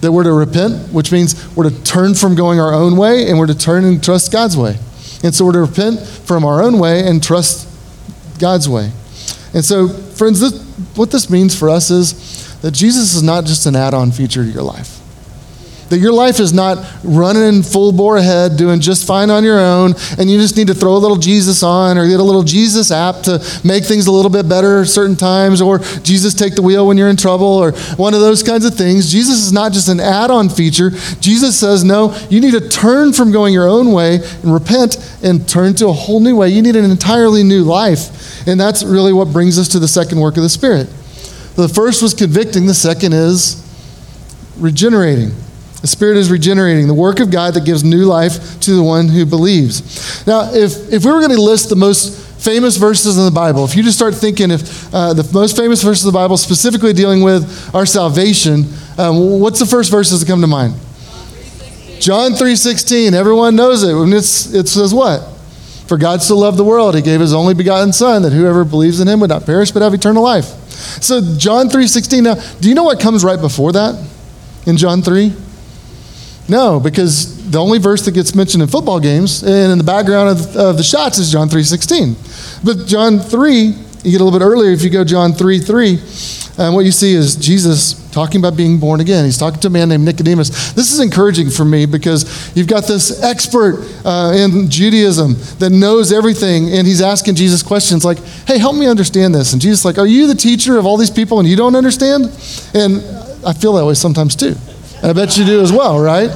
that 0.00 0.12
we're 0.12 0.24
to 0.24 0.32
repent, 0.32 0.92
which 0.92 1.12
means 1.12 1.54
we're 1.56 1.68
to 1.68 1.82
turn 1.82 2.14
from 2.14 2.34
going 2.34 2.58
our 2.58 2.72
own 2.72 2.96
way 2.96 3.28
and 3.28 3.38
we're 3.38 3.46
to 3.46 3.58
turn 3.58 3.84
and 3.84 4.02
trust 4.02 4.32
God's 4.32 4.56
way. 4.56 4.78
And 5.22 5.34
so 5.34 5.44
we're 5.44 5.52
to 5.52 5.60
repent 5.60 6.00
from 6.00 6.44
our 6.44 6.62
own 6.62 6.78
way 6.78 7.06
and 7.06 7.22
trust 7.22 7.68
God's 8.38 8.68
way. 8.68 8.92
And 9.54 9.64
so, 9.64 9.88
friends, 9.88 10.40
this, 10.40 10.60
what 10.96 11.10
this 11.10 11.30
means 11.30 11.58
for 11.58 11.70
us 11.70 11.90
is 11.90 12.60
that 12.60 12.72
Jesus 12.72 13.14
is 13.14 13.22
not 13.22 13.44
just 13.44 13.66
an 13.66 13.76
add 13.76 13.94
on 13.94 14.10
feature 14.10 14.44
to 14.44 14.50
your 14.50 14.62
life. 14.62 14.97
That 15.88 15.98
your 15.98 16.12
life 16.12 16.38
is 16.38 16.52
not 16.52 16.84
running 17.02 17.42
in 17.42 17.62
full 17.62 17.92
bore 17.92 18.18
ahead, 18.18 18.58
doing 18.58 18.78
just 18.78 19.06
fine 19.06 19.30
on 19.30 19.42
your 19.42 19.58
own, 19.58 19.94
and 20.18 20.30
you 20.30 20.38
just 20.38 20.56
need 20.56 20.66
to 20.66 20.74
throw 20.74 20.94
a 20.94 20.98
little 20.98 21.16
Jesus 21.16 21.62
on 21.62 21.96
or 21.96 22.06
get 22.06 22.20
a 22.20 22.22
little 22.22 22.42
Jesus 22.42 22.90
app 22.90 23.22
to 23.22 23.38
make 23.64 23.84
things 23.84 24.06
a 24.06 24.12
little 24.12 24.30
bit 24.30 24.46
better 24.48 24.84
certain 24.84 25.16
times, 25.16 25.62
or 25.62 25.78
Jesus 26.02 26.34
take 26.34 26.54
the 26.54 26.60
wheel 26.60 26.86
when 26.86 26.98
you're 26.98 27.08
in 27.08 27.16
trouble, 27.16 27.46
or 27.46 27.72
one 27.96 28.12
of 28.12 28.20
those 28.20 28.42
kinds 28.42 28.66
of 28.66 28.74
things. 28.74 29.10
Jesus 29.10 29.38
is 29.38 29.50
not 29.50 29.72
just 29.72 29.88
an 29.88 29.98
add 29.98 30.30
on 30.30 30.50
feature. 30.50 30.90
Jesus 31.20 31.58
says, 31.58 31.84
no, 31.84 32.14
you 32.28 32.40
need 32.40 32.52
to 32.52 32.68
turn 32.68 33.14
from 33.14 33.32
going 33.32 33.54
your 33.54 33.66
own 33.66 33.92
way 33.92 34.16
and 34.42 34.52
repent 34.52 34.98
and 35.22 35.48
turn 35.48 35.74
to 35.76 35.88
a 35.88 35.92
whole 35.92 36.20
new 36.20 36.36
way. 36.36 36.50
You 36.50 36.60
need 36.60 36.76
an 36.76 36.84
entirely 36.84 37.42
new 37.42 37.62
life. 37.62 38.46
And 38.46 38.60
that's 38.60 38.82
really 38.84 39.14
what 39.14 39.28
brings 39.28 39.58
us 39.58 39.68
to 39.68 39.78
the 39.78 39.88
second 39.88 40.20
work 40.20 40.36
of 40.36 40.42
the 40.42 40.50
Spirit. 40.50 40.88
The 41.56 41.68
first 41.68 42.02
was 42.02 42.12
convicting, 42.12 42.66
the 42.66 42.74
second 42.74 43.14
is 43.14 43.64
regenerating. 44.58 45.30
The 45.80 45.86
Spirit 45.86 46.16
is 46.16 46.30
regenerating, 46.30 46.88
the 46.88 46.94
work 46.94 47.20
of 47.20 47.30
God 47.30 47.54
that 47.54 47.64
gives 47.64 47.84
new 47.84 48.04
life 48.04 48.60
to 48.60 48.74
the 48.74 48.82
one 48.82 49.08
who 49.08 49.24
believes. 49.24 50.26
Now, 50.26 50.52
if, 50.52 50.92
if 50.92 51.04
we 51.04 51.12
were 51.12 51.20
going 51.20 51.34
to 51.34 51.40
list 51.40 51.68
the 51.68 51.76
most 51.76 52.26
famous 52.42 52.76
verses 52.76 53.16
in 53.16 53.24
the 53.24 53.30
Bible, 53.30 53.64
if 53.64 53.76
you 53.76 53.84
just 53.84 53.96
start 53.96 54.14
thinking 54.14 54.50
if 54.50 54.92
uh, 54.92 55.14
the 55.14 55.28
most 55.32 55.56
famous 55.56 55.82
verses 55.82 56.04
of 56.04 56.12
the 56.12 56.18
Bible 56.18 56.36
specifically 56.36 56.92
dealing 56.92 57.22
with 57.22 57.72
our 57.74 57.86
salvation, 57.86 58.64
um, 58.98 59.40
what's 59.40 59.60
the 59.60 59.66
first 59.66 59.90
verses 59.92 60.18
that 60.20 60.26
come 60.26 60.40
to 60.40 60.48
mind? 60.48 60.74
John 62.00 62.32
3.16. 62.32 63.12
Everyone 63.12 63.54
knows 63.54 63.82
it. 63.82 63.94
And 63.94 64.12
it's, 64.12 64.52
it 64.52 64.68
says 64.68 64.92
what? 64.92 65.22
For 65.86 65.96
God 65.96 66.22
so 66.22 66.36
loved 66.36 66.58
the 66.58 66.64
world, 66.64 66.94
he 66.94 67.02
gave 67.02 67.20
his 67.20 67.32
only 67.32 67.54
begotten 67.54 67.92
Son, 67.92 68.22
that 68.22 68.32
whoever 68.32 68.64
believes 68.64 69.00
in 69.00 69.08
him 69.08 69.20
would 69.20 69.30
not 69.30 69.46
perish 69.46 69.70
but 69.70 69.80
have 69.80 69.94
eternal 69.94 70.22
life. 70.22 70.44
So 71.00 71.20
John 71.36 71.68
3.16. 71.68 72.22
Now, 72.22 72.34
do 72.60 72.68
you 72.68 72.74
know 72.74 72.84
what 72.84 73.00
comes 73.00 73.24
right 73.24 73.40
before 73.40 73.72
that 73.72 73.94
in 74.66 74.76
John 74.76 75.02
3? 75.02 75.32
No, 76.48 76.80
because 76.80 77.50
the 77.50 77.58
only 77.58 77.78
verse 77.78 78.04
that 78.06 78.12
gets 78.12 78.34
mentioned 78.34 78.62
in 78.62 78.68
football 78.68 79.00
games 79.00 79.42
and 79.42 79.72
in 79.72 79.78
the 79.78 79.84
background 79.84 80.30
of, 80.30 80.56
of 80.56 80.76
the 80.78 80.82
shots 80.82 81.18
is 81.18 81.30
John 81.30 81.48
3.16. 81.48 82.64
But 82.64 82.86
John 82.86 83.18
3, 83.18 83.52
you 83.60 83.74
get 84.10 84.20
a 84.20 84.24
little 84.24 84.38
bit 84.38 84.44
earlier 84.44 84.72
if 84.72 84.82
you 84.82 84.88
go 84.88 85.04
John 85.04 85.32
3, 85.34 85.58
3, 85.60 85.98
and 86.58 86.74
what 86.74 86.84
you 86.84 86.90
see 86.90 87.12
is 87.12 87.36
Jesus 87.36 88.10
talking 88.10 88.40
about 88.40 88.56
being 88.56 88.78
born 88.80 89.00
again. 89.00 89.24
He's 89.24 89.38
talking 89.38 89.60
to 89.60 89.68
a 89.68 89.70
man 89.70 89.90
named 89.90 90.04
Nicodemus. 90.04 90.72
This 90.72 90.90
is 90.90 91.00
encouraging 91.00 91.50
for 91.50 91.64
me 91.64 91.86
because 91.86 92.56
you've 92.56 92.66
got 92.66 92.84
this 92.84 93.22
expert 93.22 93.86
uh, 94.04 94.32
in 94.34 94.68
Judaism 94.70 95.34
that 95.58 95.70
knows 95.70 96.12
everything, 96.12 96.70
and 96.70 96.86
he's 96.86 97.02
asking 97.02 97.36
Jesus 97.36 97.62
questions 97.62 98.04
like, 98.04 98.18
hey, 98.46 98.58
help 98.58 98.74
me 98.74 98.88
understand 98.88 99.34
this. 99.34 99.52
And 99.52 99.60
Jesus 99.60 99.84
like, 99.84 99.98
are 99.98 100.06
you 100.06 100.26
the 100.26 100.34
teacher 100.34 100.78
of 100.78 100.86
all 100.86 100.96
these 100.96 101.10
people 101.10 101.38
and 101.38 101.48
you 101.48 101.56
don't 101.56 101.76
understand? 101.76 102.24
And 102.74 102.96
I 103.46 103.52
feel 103.52 103.74
that 103.74 103.84
way 103.84 103.94
sometimes 103.94 104.34
too. 104.34 104.56
I 105.02 105.12
bet 105.12 105.36
you 105.36 105.44
do 105.44 105.60
as 105.60 105.72
well, 105.72 105.98
right? 105.98 106.28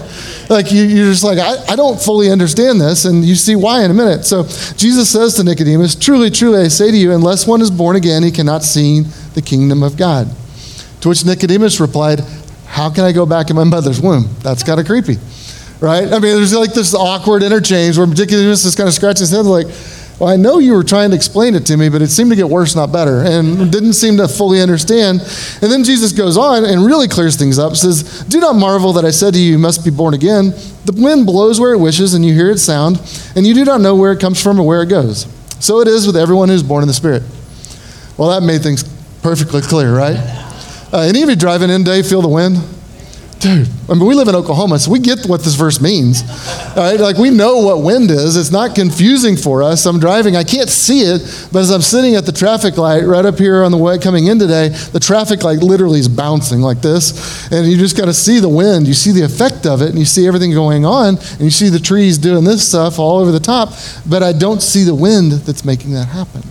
Like 0.48 0.70
you, 0.70 0.84
are 0.84 1.10
just 1.10 1.24
like, 1.24 1.38
I, 1.38 1.72
I 1.72 1.76
don't 1.76 2.00
fully 2.00 2.30
understand 2.30 2.80
this, 2.80 3.04
and 3.04 3.24
you 3.24 3.34
see 3.34 3.56
why 3.56 3.84
in 3.84 3.90
a 3.90 3.94
minute. 3.94 4.24
So 4.24 4.44
Jesus 4.76 5.10
says 5.10 5.34
to 5.34 5.44
Nicodemus, 5.44 5.94
Truly, 5.94 6.30
truly, 6.30 6.60
I 6.60 6.68
say 6.68 6.90
to 6.90 6.96
you, 6.96 7.12
unless 7.12 7.46
one 7.46 7.60
is 7.60 7.70
born 7.70 7.96
again, 7.96 8.22
he 8.22 8.30
cannot 8.30 8.62
see 8.62 9.00
the 9.34 9.42
kingdom 9.42 9.82
of 9.82 9.96
God. 9.96 10.28
To 11.00 11.08
which 11.08 11.24
Nicodemus 11.24 11.80
replied, 11.80 12.20
How 12.66 12.90
can 12.90 13.04
I 13.04 13.12
go 13.12 13.26
back 13.26 13.50
in 13.50 13.56
my 13.56 13.64
mother's 13.64 14.00
womb? 14.00 14.28
That's 14.40 14.62
kind 14.62 14.78
of 14.78 14.86
creepy, 14.86 15.16
right? 15.80 16.04
I 16.04 16.18
mean, 16.18 16.36
there's 16.36 16.54
like 16.54 16.72
this 16.72 16.94
awkward 16.94 17.42
interchange 17.42 17.98
where 17.98 18.06
Nicodemus 18.06 18.64
is 18.64 18.76
kind 18.76 18.88
of 18.88 18.94
scratching 18.94 19.22
his 19.22 19.30
head, 19.30 19.44
like, 19.46 19.66
well, 20.22 20.30
I 20.30 20.36
know 20.36 20.60
you 20.60 20.74
were 20.74 20.84
trying 20.84 21.10
to 21.10 21.16
explain 21.16 21.56
it 21.56 21.66
to 21.66 21.76
me, 21.76 21.88
but 21.88 22.00
it 22.00 22.06
seemed 22.06 22.30
to 22.30 22.36
get 22.36 22.48
worse, 22.48 22.76
not 22.76 22.92
better, 22.92 23.24
and 23.24 23.72
didn't 23.72 23.94
seem 23.94 24.18
to 24.18 24.28
fully 24.28 24.62
understand. 24.62 25.18
And 25.60 25.72
then 25.72 25.82
Jesus 25.82 26.12
goes 26.12 26.36
on 26.36 26.64
and 26.64 26.86
really 26.86 27.08
clears 27.08 27.34
things 27.34 27.58
up, 27.58 27.74
says, 27.74 28.22
Do 28.28 28.38
not 28.38 28.54
marvel 28.54 28.92
that 28.92 29.04
I 29.04 29.10
said 29.10 29.34
to 29.34 29.40
you, 29.40 29.50
you 29.50 29.58
must 29.58 29.84
be 29.84 29.90
born 29.90 30.14
again. 30.14 30.50
The 30.84 30.92
wind 30.96 31.26
blows 31.26 31.58
where 31.58 31.74
it 31.74 31.78
wishes, 31.78 32.14
and 32.14 32.24
you 32.24 32.34
hear 32.34 32.52
its 32.52 32.62
sound, 32.62 33.02
and 33.34 33.44
you 33.44 33.52
do 33.52 33.64
not 33.64 33.80
know 33.80 33.96
where 33.96 34.12
it 34.12 34.20
comes 34.20 34.40
from 34.40 34.60
or 34.60 34.62
where 34.64 34.80
it 34.84 34.88
goes. 34.88 35.26
So 35.58 35.80
it 35.80 35.88
is 35.88 36.06
with 36.06 36.16
everyone 36.16 36.50
who's 36.50 36.62
born 36.62 36.82
in 36.82 36.88
the 36.88 36.94
Spirit. 36.94 37.24
Well, 38.16 38.28
that 38.28 38.46
made 38.46 38.62
things 38.62 38.84
perfectly 39.22 39.60
clear, 39.60 39.92
right? 39.92 40.18
Uh, 40.92 41.00
any 41.00 41.24
of 41.24 41.30
you 41.30 41.34
driving 41.34 41.68
in 41.68 41.84
today 41.84 42.04
feel 42.04 42.22
the 42.22 42.28
wind? 42.28 42.58
Dude, 43.42 43.68
I 43.90 43.94
mean, 43.94 44.06
we 44.06 44.14
live 44.14 44.28
in 44.28 44.34
Oklahoma, 44.36 44.78
so 44.78 44.90
we 44.90 45.00
get 45.00 45.26
what 45.26 45.42
this 45.42 45.54
verse 45.54 45.80
means. 45.80 46.22
All 46.76 46.76
right, 46.76 46.98
like 46.98 47.16
we 47.16 47.30
know 47.30 47.58
what 47.58 47.82
wind 47.82 48.10
is. 48.10 48.36
It's 48.36 48.52
not 48.52 48.74
confusing 48.74 49.36
for 49.36 49.62
us. 49.62 49.84
I'm 49.84 49.98
driving, 49.98 50.36
I 50.36 50.44
can't 50.44 50.70
see 50.70 51.00
it, 51.00 51.48
but 51.52 51.60
as 51.60 51.70
I'm 51.70 51.82
sitting 51.82 52.14
at 52.14 52.24
the 52.24 52.32
traffic 52.32 52.78
light 52.78 53.02
right 53.02 53.24
up 53.26 53.38
here 53.38 53.64
on 53.64 53.72
the 53.72 53.78
way 53.78 53.98
coming 53.98 54.28
in 54.28 54.38
today, 54.38 54.68
the 54.68 55.00
traffic 55.00 55.42
light 55.42 55.58
literally 55.58 55.98
is 55.98 56.08
bouncing 56.08 56.60
like 56.60 56.80
this, 56.80 57.50
and 57.50 57.66
you 57.66 57.76
just 57.76 57.96
got 57.96 58.06
to 58.06 58.14
see 58.14 58.38
the 58.38 58.48
wind. 58.48 58.86
You 58.86 58.94
see 58.94 59.10
the 59.10 59.24
effect 59.24 59.66
of 59.66 59.82
it, 59.82 59.90
and 59.90 59.98
you 59.98 60.04
see 60.04 60.26
everything 60.26 60.52
going 60.52 60.86
on, 60.86 61.18
and 61.18 61.40
you 61.40 61.50
see 61.50 61.68
the 61.68 61.80
trees 61.80 62.18
doing 62.18 62.44
this 62.44 62.66
stuff 62.66 62.98
all 62.98 63.18
over 63.18 63.32
the 63.32 63.40
top, 63.40 63.70
but 64.08 64.22
I 64.22 64.32
don't 64.32 64.62
see 64.62 64.84
the 64.84 64.94
wind 64.94 65.32
that's 65.32 65.64
making 65.64 65.92
that 65.94 66.06
happen. 66.06 66.42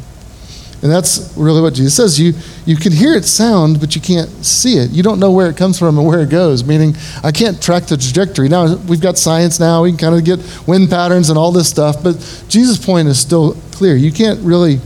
And 0.81 0.91
that's 0.91 1.33
really 1.37 1.61
what 1.61 1.75
Jesus 1.75 1.95
says. 1.95 2.19
You, 2.19 2.33
you 2.65 2.75
can 2.75 2.91
hear 2.91 3.13
it 3.13 3.25
sound, 3.25 3.79
but 3.79 3.95
you 3.95 4.01
can't 4.01 4.29
see 4.45 4.77
it. 4.77 4.91
You 4.91 5.01
don't 5.01 5.19
know 5.19 5.31
where 5.31 5.49
it 5.49 5.57
comes 5.57 5.79
from 5.79 5.97
and 5.97 6.05
where 6.05 6.19
it 6.21 6.29
goes, 6.29 6.63
meaning 6.63 6.95
I 7.23 7.31
can't 7.31 7.61
track 7.61 7.87
the 7.87 7.97
trajectory. 7.97 8.49
Now, 8.49 8.75
we've 8.75 9.01
got 9.01 9.17
science 9.17 9.59
now. 9.59 9.83
We 9.83 9.89
can 9.91 9.97
kind 9.97 10.15
of 10.15 10.23
get 10.23 10.67
wind 10.67 10.89
patterns 10.89 11.29
and 11.29 11.39
all 11.39 11.51
this 11.51 11.67
stuff, 11.67 12.03
but 12.03 12.15
Jesus' 12.49 12.83
point 12.83 13.07
is 13.07 13.19
still 13.19 13.53
clear. 13.71 13.95
You 13.95 14.11
can't 14.11 14.39
really 14.41 14.79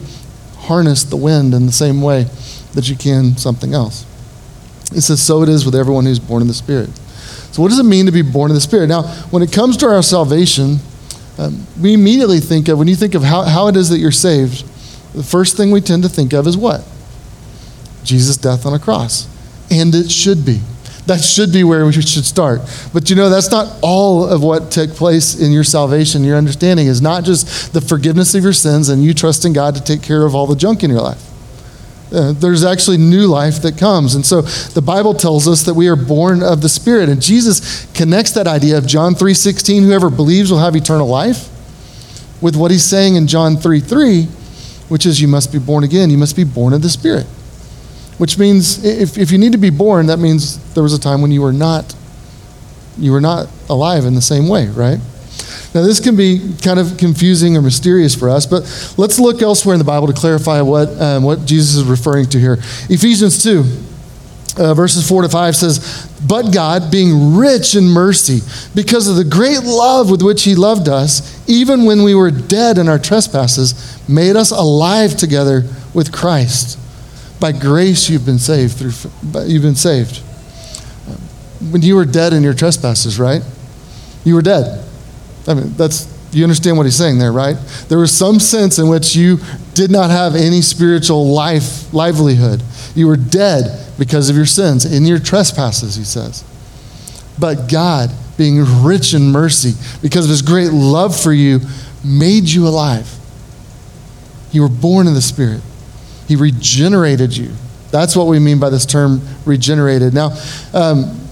harness 0.57 1.03
the 1.03 1.17
wind 1.17 1.53
in 1.53 1.65
the 1.65 1.71
same 1.71 2.01
way 2.01 2.23
that 2.73 2.89
you 2.89 2.95
can 2.95 3.35
something 3.37 3.73
else. 3.73 4.05
It 4.91 5.01
says, 5.01 5.21
So 5.21 5.43
it 5.43 5.49
is 5.49 5.65
with 5.65 5.75
everyone 5.75 6.05
who's 6.05 6.19
born 6.19 6.41
in 6.41 6.47
the 6.47 6.53
Spirit. 6.53 6.89
So, 7.51 7.61
what 7.61 7.69
does 7.69 7.79
it 7.79 7.83
mean 7.83 8.05
to 8.05 8.11
be 8.11 8.21
born 8.21 8.51
in 8.51 8.55
the 8.55 8.61
Spirit? 8.61 8.87
Now, 8.87 9.03
when 9.31 9.43
it 9.43 9.51
comes 9.51 9.77
to 9.77 9.87
our 9.87 10.01
salvation, 10.01 10.77
um, 11.37 11.65
we 11.81 11.93
immediately 11.93 12.39
think 12.39 12.67
of, 12.69 12.77
when 12.77 12.87
you 12.87 12.95
think 12.95 13.15
of 13.15 13.23
how, 13.23 13.43
how 13.43 13.67
it 13.67 13.75
is 13.75 13.89
that 13.89 13.97
you're 13.97 14.11
saved, 14.11 14.65
the 15.13 15.23
first 15.23 15.57
thing 15.57 15.71
we 15.71 15.81
tend 15.81 16.03
to 16.03 16.09
think 16.09 16.33
of 16.33 16.47
is 16.47 16.57
what? 16.57 16.85
Jesus' 18.05 18.37
death 18.37 18.65
on 18.65 18.73
a 18.73 18.79
cross. 18.79 19.27
And 19.69 19.93
it 19.93 20.09
should 20.09 20.45
be. 20.45 20.61
That 21.07 21.21
should 21.21 21.53
be 21.53 21.63
where 21.63 21.85
we 21.85 21.91
should 21.91 22.25
start. 22.25 22.61
But 22.91 23.09
you 23.09 23.15
know, 23.15 23.29
that's 23.29 23.51
not 23.51 23.77
all 23.81 24.25
of 24.27 24.41
what 24.41 24.71
took 24.71 24.89
place 24.91 25.39
in 25.39 25.51
your 25.51 25.63
salvation. 25.63 26.23
Your 26.23 26.37
understanding 26.37 26.87
is 26.87 27.01
not 27.01 27.23
just 27.23 27.73
the 27.73 27.81
forgiveness 27.81 28.33
of 28.33 28.43
your 28.43 28.53
sins 28.53 28.89
and 28.89 29.03
you 29.03 29.13
trusting 29.13 29.53
God 29.53 29.75
to 29.75 29.83
take 29.83 30.01
care 30.01 30.25
of 30.25 30.33
all 30.33 30.47
the 30.47 30.55
junk 30.55 30.83
in 30.83 30.89
your 30.89 31.01
life. 31.01 31.23
Uh, 32.11 32.31
there's 32.33 32.63
actually 32.63 32.97
new 32.97 33.27
life 33.27 33.61
that 33.61 33.77
comes. 33.77 34.15
And 34.15 34.25
so 34.25 34.41
the 34.41 34.81
Bible 34.81 35.13
tells 35.13 35.47
us 35.47 35.63
that 35.63 35.73
we 35.73 35.87
are 35.89 35.95
born 35.95 36.41
of 36.41 36.61
the 36.61 36.69
Spirit. 36.69 37.09
And 37.09 37.21
Jesus 37.21 37.85
connects 37.93 38.31
that 38.31 38.47
idea 38.47 38.77
of 38.77 38.87
John 38.87 39.13
3:16, 39.13 39.83
whoever 39.83 40.09
believes 40.09 40.49
will 40.49 40.59
have 40.59 40.75
eternal 40.75 41.07
life, 41.07 41.49
with 42.41 42.55
what 42.55 42.71
he's 42.71 42.83
saying 42.83 43.15
in 43.15 43.27
John 43.27 43.57
3:3, 43.57 44.27
which 44.87 45.05
is 45.05 45.21
you 45.21 45.27
must 45.27 45.51
be 45.51 45.59
born 45.59 45.83
again. 45.83 46.09
You 46.09 46.17
must 46.17 46.35
be 46.35 46.43
born 46.43 46.73
of 46.73 46.81
the 46.81 46.89
Spirit 46.89 47.27
which 48.17 48.37
means 48.37 48.83
if, 48.83 49.17
if 49.17 49.31
you 49.31 49.37
need 49.37 49.51
to 49.51 49.57
be 49.57 49.69
born, 49.69 50.07
that 50.07 50.19
means 50.19 50.57
there 50.73 50.83
was 50.83 50.93
a 50.93 50.99
time 50.99 51.21
when 51.21 51.31
you 51.31 51.41
were 51.41 51.53
not 51.53 51.95
you 52.97 53.11
were 53.11 53.21
not 53.21 53.49
alive 53.69 54.05
in 54.05 54.15
the 54.15 54.21
same 54.21 54.47
way, 54.47 54.67
right? 54.67 54.99
Now 55.73 55.81
this 55.81 55.99
can 55.99 56.15
be 56.15 56.53
kind 56.63 56.79
of 56.79 56.97
confusing 56.97 57.57
or 57.57 57.61
mysterious 57.61 58.15
for 58.15 58.29
us, 58.29 58.45
but 58.45 58.61
let's 58.97 59.19
look 59.19 59.41
elsewhere 59.41 59.73
in 59.75 59.79
the 59.79 59.85
Bible 59.85 60.07
to 60.07 60.13
clarify 60.13 60.61
what 60.61 60.89
um, 61.01 61.23
what 61.23 61.45
Jesus 61.45 61.75
is 61.75 61.83
referring 61.83 62.27
to 62.27 62.39
here. 62.39 62.57
Ephesians 62.89 63.43
two. 63.43 63.63
Uh, 64.57 64.73
verses 64.73 65.05
4 65.05 65.23
to 65.23 65.27
5 65.27 65.53
says, 65.53 66.09
But 66.25 66.53
God, 66.53 66.89
being 66.89 67.35
rich 67.35 67.75
in 67.75 67.83
mercy, 67.83 68.39
because 68.73 69.09
of 69.09 69.17
the 69.17 69.25
great 69.25 69.63
love 69.63 70.09
with 70.09 70.21
which 70.21 70.43
He 70.43 70.55
loved 70.55 70.87
us, 70.87 71.45
even 71.49 71.83
when 71.83 72.03
we 72.03 72.15
were 72.15 72.31
dead 72.31 72.77
in 72.77 72.87
our 72.87 72.97
trespasses, 72.97 74.01
made 74.07 74.37
us 74.37 74.51
alive 74.51 75.17
together 75.17 75.65
with 75.93 76.13
Christ. 76.13 76.79
By 77.39 77.51
grace 77.51 78.09
you've 78.09 78.25
been 78.25 78.39
saved 78.39 78.77
through 78.77 78.91
you've 79.45 79.61
been 79.61 79.75
saved. 79.75 80.21
Um, 81.07 81.71
when 81.71 81.81
you 81.81 81.95
were 81.95 82.05
dead 82.05 82.33
in 82.33 82.43
your 82.43 82.53
trespasses, 82.53 83.19
right? 83.19 83.41
You 84.23 84.35
were 84.35 84.41
dead. 84.41 84.83
I 85.47 85.53
mean, 85.53 85.73
that's 85.73 86.13
you 86.35 86.43
understand 86.43 86.75
what 86.77 86.85
he's 86.85 86.97
saying 86.97 87.17
there, 87.17 87.31
right? 87.31 87.55
There 87.87 87.97
was 87.97 88.15
some 88.15 88.39
sense 88.39 88.77
in 88.77 88.89
which 88.89 89.15
you 89.15 89.39
did 89.73 89.89
not 89.89 90.09
have 90.09 90.35
any 90.35 90.61
spiritual 90.61 91.27
life, 91.27 91.93
livelihood. 91.93 92.61
You 92.93 93.07
were 93.07 93.15
dead 93.15 93.85
because 93.97 94.29
of 94.29 94.35
your 94.35 94.45
sins, 94.45 94.85
in 94.85 95.05
your 95.05 95.19
trespasses, 95.19 95.95
he 95.95 96.03
says. 96.03 96.43
But 97.39 97.69
God, 97.69 98.09
being 98.37 98.83
rich 98.83 99.13
in 99.13 99.31
mercy, 99.31 99.73
because 100.01 100.25
of 100.25 100.29
his 100.29 100.41
great 100.41 100.71
love 100.71 101.17
for 101.17 101.31
you, 101.31 101.61
made 102.03 102.43
you 102.43 102.67
alive. 102.67 103.09
You 104.51 104.63
were 104.63 104.69
born 104.69 105.07
in 105.07 105.13
the 105.13 105.21
Spirit. 105.21 105.61
He 106.27 106.35
regenerated 106.35 107.35
you. 107.35 107.51
That's 107.91 108.15
what 108.15 108.27
we 108.27 108.39
mean 108.39 108.59
by 108.59 108.69
this 108.69 108.85
term 108.85 109.21
regenerated. 109.45 110.13
Now, 110.13 110.37
um, 110.73 111.25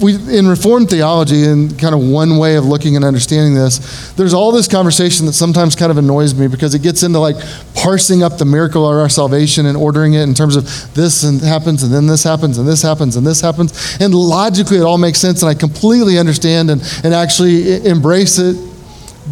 we, 0.00 0.14
in 0.14 0.48
Reformed 0.48 0.88
theology, 0.88 1.44
and 1.44 1.78
kind 1.78 1.94
of 1.94 2.00
one 2.00 2.38
way 2.38 2.56
of 2.56 2.64
looking 2.64 2.96
and 2.96 3.04
understanding 3.04 3.54
this, 3.54 4.12
there's 4.12 4.32
all 4.32 4.50
this 4.50 4.66
conversation 4.66 5.26
that 5.26 5.34
sometimes 5.34 5.76
kind 5.76 5.90
of 5.90 5.98
annoys 5.98 6.34
me 6.34 6.46
because 6.48 6.74
it 6.74 6.82
gets 6.82 7.02
into 7.02 7.18
like 7.18 7.36
parsing 7.74 8.22
up 8.22 8.38
the 8.38 8.44
miracle 8.44 8.88
of 8.88 8.96
our 8.96 9.08
salvation 9.08 9.66
and 9.66 9.76
ordering 9.76 10.14
it 10.14 10.22
in 10.22 10.32
terms 10.32 10.56
of 10.56 10.64
this 10.94 11.22
and 11.22 11.40
happens 11.40 11.82
and 11.82 11.92
then 11.92 12.06
this 12.06 12.24
happens 12.24 12.56
and 12.56 12.66
this 12.66 12.82
happens 12.82 13.16
and 13.16 13.26
this 13.26 13.40
happens. 13.40 13.98
And 14.00 14.14
logically, 14.14 14.78
it 14.78 14.84
all 14.84 14.98
makes 14.98 15.18
sense, 15.18 15.42
and 15.42 15.50
I 15.50 15.54
completely 15.54 16.18
understand 16.18 16.70
and, 16.70 16.80
and 17.04 17.12
actually 17.12 17.84
embrace 17.84 18.38
it. 18.38 18.56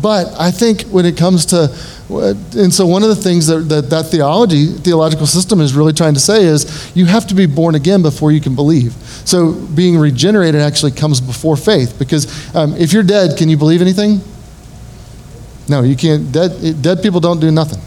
But 0.02 0.28
I 0.38 0.50
think 0.50 0.82
when 0.82 1.06
it 1.06 1.16
comes 1.16 1.46
to 1.46 1.74
and 2.10 2.72
so 2.72 2.86
one 2.86 3.02
of 3.02 3.10
the 3.10 3.16
things 3.16 3.46
that, 3.48 3.68
that 3.68 3.90
that 3.90 4.06
theology, 4.06 4.66
theological 4.66 5.26
system 5.26 5.60
is 5.60 5.74
really 5.74 5.92
trying 5.92 6.14
to 6.14 6.20
say 6.20 6.44
is 6.44 6.90
you 6.96 7.04
have 7.04 7.26
to 7.26 7.34
be 7.34 7.44
born 7.44 7.74
again 7.74 8.00
before 8.00 8.32
you 8.32 8.40
can 8.40 8.54
believe. 8.54 8.92
So 9.26 9.52
being 9.52 9.98
regenerated 9.98 10.60
actually 10.60 10.92
comes 10.92 11.20
before 11.20 11.56
faith 11.56 11.98
because 11.98 12.54
um, 12.56 12.74
if 12.76 12.94
you're 12.94 13.02
dead, 13.02 13.36
can 13.36 13.50
you 13.50 13.58
believe 13.58 13.82
anything? 13.82 14.20
No, 15.68 15.82
you 15.82 15.96
can't. 15.96 16.32
Dead, 16.32 16.80
dead 16.80 17.02
people 17.02 17.20
don't 17.20 17.40
do 17.40 17.50
nothing, 17.50 17.80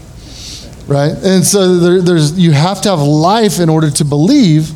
right? 0.86 1.12
And 1.24 1.44
so 1.44 1.78
there, 1.78 2.00
there's 2.00 2.38
you 2.38 2.52
have 2.52 2.80
to 2.82 2.90
have 2.90 3.00
life 3.00 3.58
in 3.58 3.68
order 3.68 3.90
to 3.90 4.04
believe. 4.04 4.70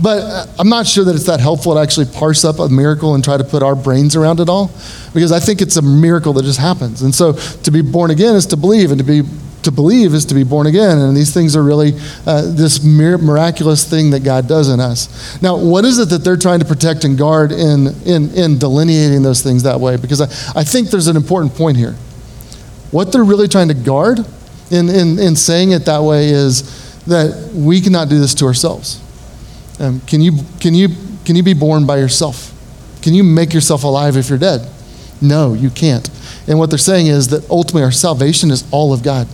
But 0.00 0.18
uh, 0.18 0.46
I'm 0.58 0.68
not 0.68 0.86
sure 0.86 1.04
that 1.04 1.14
it's 1.14 1.26
that 1.26 1.40
helpful 1.40 1.74
to 1.74 1.80
actually 1.80 2.06
parse 2.06 2.44
up 2.44 2.58
a 2.58 2.68
miracle 2.68 3.14
and 3.14 3.24
try 3.24 3.36
to 3.36 3.44
put 3.44 3.62
our 3.62 3.74
brains 3.74 4.14
around 4.14 4.40
it 4.40 4.48
all, 4.48 4.70
because 5.14 5.32
I 5.32 5.40
think 5.40 5.62
it's 5.62 5.76
a 5.76 5.82
miracle 5.82 6.32
that 6.34 6.44
just 6.44 6.58
happens. 6.58 7.02
And 7.02 7.14
so 7.14 7.32
to 7.32 7.70
be 7.70 7.80
born 7.80 8.10
again 8.10 8.34
is 8.36 8.46
to 8.46 8.56
believe, 8.56 8.90
and 8.90 8.98
to 8.98 9.04
be 9.04 9.22
to 9.62 9.72
believe 9.72 10.14
is 10.14 10.24
to 10.26 10.34
be 10.34 10.44
born 10.44 10.68
again. 10.68 10.96
And 10.96 11.16
these 11.16 11.34
things 11.34 11.56
are 11.56 11.62
really 11.62 11.92
uh, 12.24 12.42
this 12.54 12.84
miraculous 12.84 13.88
thing 13.88 14.10
that 14.10 14.22
God 14.22 14.46
does 14.46 14.68
in 14.68 14.78
us. 14.78 15.42
Now, 15.42 15.58
what 15.58 15.84
is 15.84 15.98
it 15.98 16.08
that 16.10 16.18
they're 16.18 16.36
trying 16.36 16.60
to 16.60 16.64
protect 16.64 17.02
and 17.02 17.18
guard 17.18 17.50
in, 17.50 17.88
in, 18.04 18.30
in 18.34 18.58
delineating 18.58 19.22
those 19.22 19.42
things 19.42 19.64
that 19.64 19.80
way? 19.80 19.96
Because 19.96 20.20
I, 20.20 20.60
I 20.60 20.62
think 20.62 20.90
there's 20.90 21.08
an 21.08 21.16
important 21.16 21.54
point 21.54 21.76
here. 21.76 21.94
What 22.92 23.10
they're 23.10 23.24
really 23.24 23.48
trying 23.48 23.68
to 23.68 23.74
guard 23.74 24.20
in, 24.70 24.88
in, 24.88 25.18
in 25.18 25.34
saying 25.34 25.72
it 25.72 25.84
that 25.86 26.02
way 26.02 26.28
is 26.28 26.62
that 27.06 27.50
we 27.52 27.80
cannot 27.80 28.08
do 28.08 28.20
this 28.20 28.34
to 28.34 28.44
ourselves. 28.44 29.02
Um, 29.78 30.00
can, 30.00 30.20
you, 30.20 30.32
can, 30.60 30.74
you, 30.74 30.88
can 31.24 31.36
you 31.36 31.42
be 31.42 31.54
born 31.54 31.86
by 31.86 31.98
yourself? 31.98 32.52
Can 33.02 33.14
you 33.14 33.22
make 33.22 33.52
yourself 33.52 33.84
alive 33.84 34.16
if 34.16 34.28
you're 34.28 34.38
dead? 34.38 34.68
No, 35.20 35.54
you 35.54 35.70
can't. 35.70 36.08
And 36.48 36.58
what 36.58 36.70
they're 36.70 36.78
saying 36.78 37.06
is 37.06 37.28
that 37.28 37.48
ultimately 37.50 37.82
our 37.82 37.92
salvation 37.92 38.50
is 38.50 38.64
all 38.70 38.92
of 38.92 39.02
God. 39.02 39.28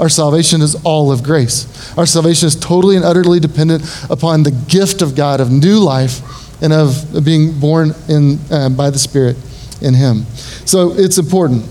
Our 0.00 0.08
salvation 0.08 0.62
is 0.62 0.74
all 0.84 1.12
of 1.12 1.22
grace. 1.22 1.96
Our 1.96 2.06
salvation 2.06 2.46
is 2.46 2.56
totally 2.56 2.96
and 2.96 3.04
utterly 3.04 3.40
dependent 3.40 3.84
upon 4.10 4.42
the 4.42 4.50
gift 4.50 5.02
of 5.02 5.14
God 5.14 5.40
of 5.40 5.50
new 5.50 5.78
life 5.78 6.62
and 6.62 6.72
of 6.72 7.24
being 7.24 7.58
born 7.58 7.92
in, 8.08 8.38
uh, 8.50 8.68
by 8.70 8.90
the 8.90 8.98
Spirit 8.98 9.36
in 9.80 9.94
Him. 9.94 10.24
So 10.64 10.92
it's 10.92 11.18
important 11.18 11.64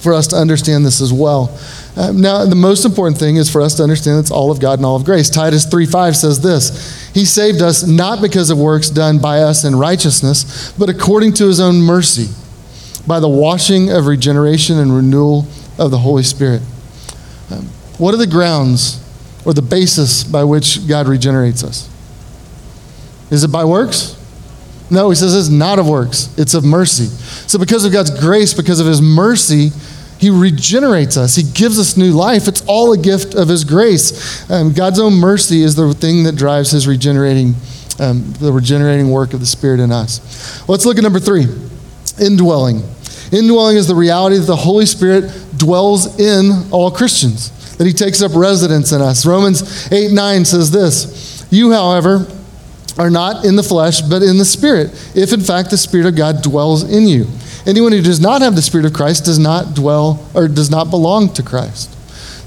for 0.00 0.14
us 0.14 0.26
to 0.28 0.36
understand 0.36 0.84
this 0.84 1.00
as 1.00 1.12
well. 1.12 1.58
Um, 1.96 2.20
now, 2.20 2.44
the 2.44 2.54
most 2.54 2.84
important 2.84 3.18
thing 3.18 3.36
is 3.36 3.50
for 3.50 3.62
us 3.62 3.74
to 3.76 3.82
understand 3.82 4.18
it's 4.18 4.30
all 4.30 4.50
of 4.50 4.60
God 4.60 4.78
and 4.78 4.84
all 4.84 4.96
of 4.96 5.04
grace. 5.04 5.30
Titus 5.30 5.64
3:5 5.64 6.14
says 6.14 6.40
this 6.40 7.10
He 7.14 7.24
saved 7.24 7.62
us 7.62 7.86
not 7.86 8.20
because 8.20 8.50
of 8.50 8.58
works 8.58 8.90
done 8.90 9.18
by 9.18 9.40
us 9.40 9.64
in 9.64 9.76
righteousness, 9.76 10.72
but 10.78 10.90
according 10.90 11.32
to 11.34 11.46
His 11.46 11.58
own 11.58 11.76
mercy, 11.76 12.28
by 13.06 13.18
the 13.18 13.28
washing 13.28 13.90
of 13.90 14.06
regeneration 14.06 14.78
and 14.78 14.94
renewal 14.94 15.46
of 15.78 15.90
the 15.90 15.98
Holy 15.98 16.22
Spirit. 16.22 16.60
Um, 17.50 17.66
what 17.96 18.12
are 18.12 18.18
the 18.18 18.26
grounds 18.26 19.02
or 19.46 19.54
the 19.54 19.62
basis 19.62 20.22
by 20.22 20.44
which 20.44 20.86
God 20.86 21.08
regenerates 21.08 21.64
us? 21.64 21.88
Is 23.30 23.42
it 23.42 23.48
by 23.48 23.64
works? 23.64 24.16
No, 24.90 25.10
he 25.10 25.16
says 25.16 25.34
it's 25.34 25.48
not 25.48 25.78
of 25.78 25.88
works, 25.88 26.32
it's 26.36 26.54
of 26.54 26.64
mercy. 26.64 27.06
So, 27.06 27.58
because 27.58 27.84
of 27.84 27.92
God's 27.92 28.10
grace, 28.20 28.54
because 28.54 28.80
of 28.80 28.86
his 28.86 29.02
mercy, 29.02 29.70
he 30.18 30.30
regenerates 30.30 31.16
us. 31.16 31.36
He 31.36 31.42
gives 31.42 31.78
us 31.78 31.96
new 31.96 32.12
life. 32.12 32.48
It's 32.48 32.64
all 32.66 32.92
a 32.92 32.98
gift 32.98 33.34
of 33.34 33.48
His 33.48 33.64
grace. 33.64 34.50
Um, 34.50 34.72
God's 34.72 34.98
own 34.98 35.14
mercy 35.14 35.62
is 35.62 35.74
the 35.74 35.92
thing 35.92 36.24
that 36.24 36.36
drives 36.36 36.70
His 36.70 36.88
regenerating, 36.88 37.54
um, 38.00 38.32
the 38.40 38.52
regenerating 38.52 39.10
work 39.10 39.34
of 39.34 39.40
the 39.40 39.46
Spirit 39.46 39.80
in 39.80 39.92
us. 39.92 40.66
Let's 40.68 40.86
look 40.86 40.96
at 40.96 41.02
number 41.02 41.20
three 41.20 41.46
indwelling. 42.18 42.82
Indwelling 43.30 43.76
is 43.76 43.88
the 43.88 43.94
reality 43.94 44.38
that 44.38 44.46
the 44.46 44.56
Holy 44.56 44.86
Spirit 44.86 45.30
dwells 45.58 46.18
in 46.18 46.70
all 46.70 46.90
Christians, 46.90 47.76
that 47.76 47.86
He 47.86 47.92
takes 47.92 48.22
up 48.22 48.32
residence 48.34 48.92
in 48.92 49.02
us. 49.02 49.26
Romans 49.26 49.92
8 49.92 50.12
9 50.12 50.44
says 50.46 50.70
this 50.70 51.46
You, 51.50 51.72
however, 51.72 52.26
are 52.98 53.10
not 53.10 53.44
in 53.44 53.56
the 53.56 53.62
flesh, 53.62 54.00
but 54.00 54.22
in 54.22 54.38
the 54.38 54.44
Spirit, 54.46 54.90
if 55.14 55.34
in 55.34 55.40
fact 55.40 55.68
the 55.68 55.76
Spirit 55.76 56.06
of 56.06 56.16
God 56.16 56.42
dwells 56.42 56.84
in 56.84 57.06
you. 57.06 57.26
Anyone 57.66 57.92
who 57.92 58.00
does 58.00 58.20
not 58.20 58.42
have 58.42 58.54
the 58.54 58.62
Spirit 58.62 58.86
of 58.86 58.92
Christ 58.92 59.24
does 59.24 59.38
not 59.38 59.74
dwell 59.74 60.24
or 60.34 60.46
does 60.48 60.70
not 60.70 60.90
belong 60.90 61.32
to 61.34 61.42
Christ. 61.42 61.92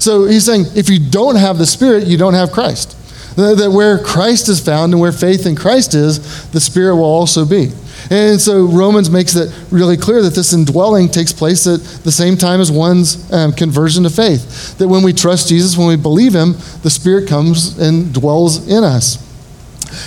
So 0.02 0.24
he's 0.24 0.46
saying 0.46 0.64
if 0.74 0.88
you 0.88 0.98
don't 1.10 1.36
have 1.36 1.58
the 1.58 1.66
Spirit, 1.66 2.06
you 2.06 2.16
don't 2.16 2.34
have 2.34 2.52
Christ. 2.52 2.96
That 3.36 3.70
where 3.70 4.02
Christ 4.02 4.48
is 4.48 4.60
found 4.60 4.92
and 4.92 5.00
where 5.00 5.12
faith 5.12 5.46
in 5.46 5.56
Christ 5.56 5.94
is, 5.94 6.50
the 6.50 6.60
Spirit 6.60 6.96
will 6.96 7.04
also 7.04 7.44
be. 7.44 7.70
And 8.10 8.40
so 8.40 8.64
Romans 8.64 9.10
makes 9.10 9.36
it 9.36 9.54
really 9.70 9.96
clear 9.96 10.22
that 10.22 10.34
this 10.34 10.52
indwelling 10.52 11.08
takes 11.08 11.32
place 11.32 11.66
at 11.66 11.80
the 12.02 12.10
same 12.10 12.36
time 12.36 12.60
as 12.60 12.72
one's 12.72 13.30
um, 13.32 13.52
conversion 13.52 14.04
to 14.04 14.10
faith. 14.10 14.78
That 14.78 14.88
when 14.88 15.02
we 15.02 15.12
trust 15.12 15.48
Jesus, 15.48 15.76
when 15.76 15.86
we 15.86 15.96
believe 15.96 16.34
Him, 16.34 16.52
the 16.82 16.90
Spirit 16.90 17.28
comes 17.28 17.78
and 17.78 18.12
dwells 18.12 18.68
in 18.68 18.82
us. 18.82 19.18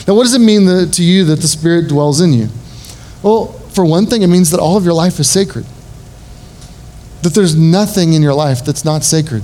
Now, 0.08 0.16
what 0.16 0.24
does 0.24 0.34
it 0.34 0.40
mean 0.40 0.66
that, 0.66 0.94
to 0.94 1.04
you 1.04 1.24
that 1.26 1.40
the 1.40 1.48
Spirit 1.48 1.88
dwells 1.88 2.20
in 2.20 2.34
you? 2.34 2.50
Well, 3.22 3.60
for 3.74 3.86
one 3.86 4.06
thing, 4.06 4.22
it 4.22 4.28
means 4.28 4.52
that 4.52 4.60
all 4.60 4.78
of 4.78 4.86
your 4.86 4.94
life 4.94 5.20
is 5.20 5.30
sacred. 5.30 5.66
That 7.22 7.34
there's 7.34 7.56
nothing 7.56 8.14
in 8.14 8.22
your 8.22 8.34
life 8.34 8.64
that's 8.66 8.84
not 8.84 9.04
sacred. 9.04 9.44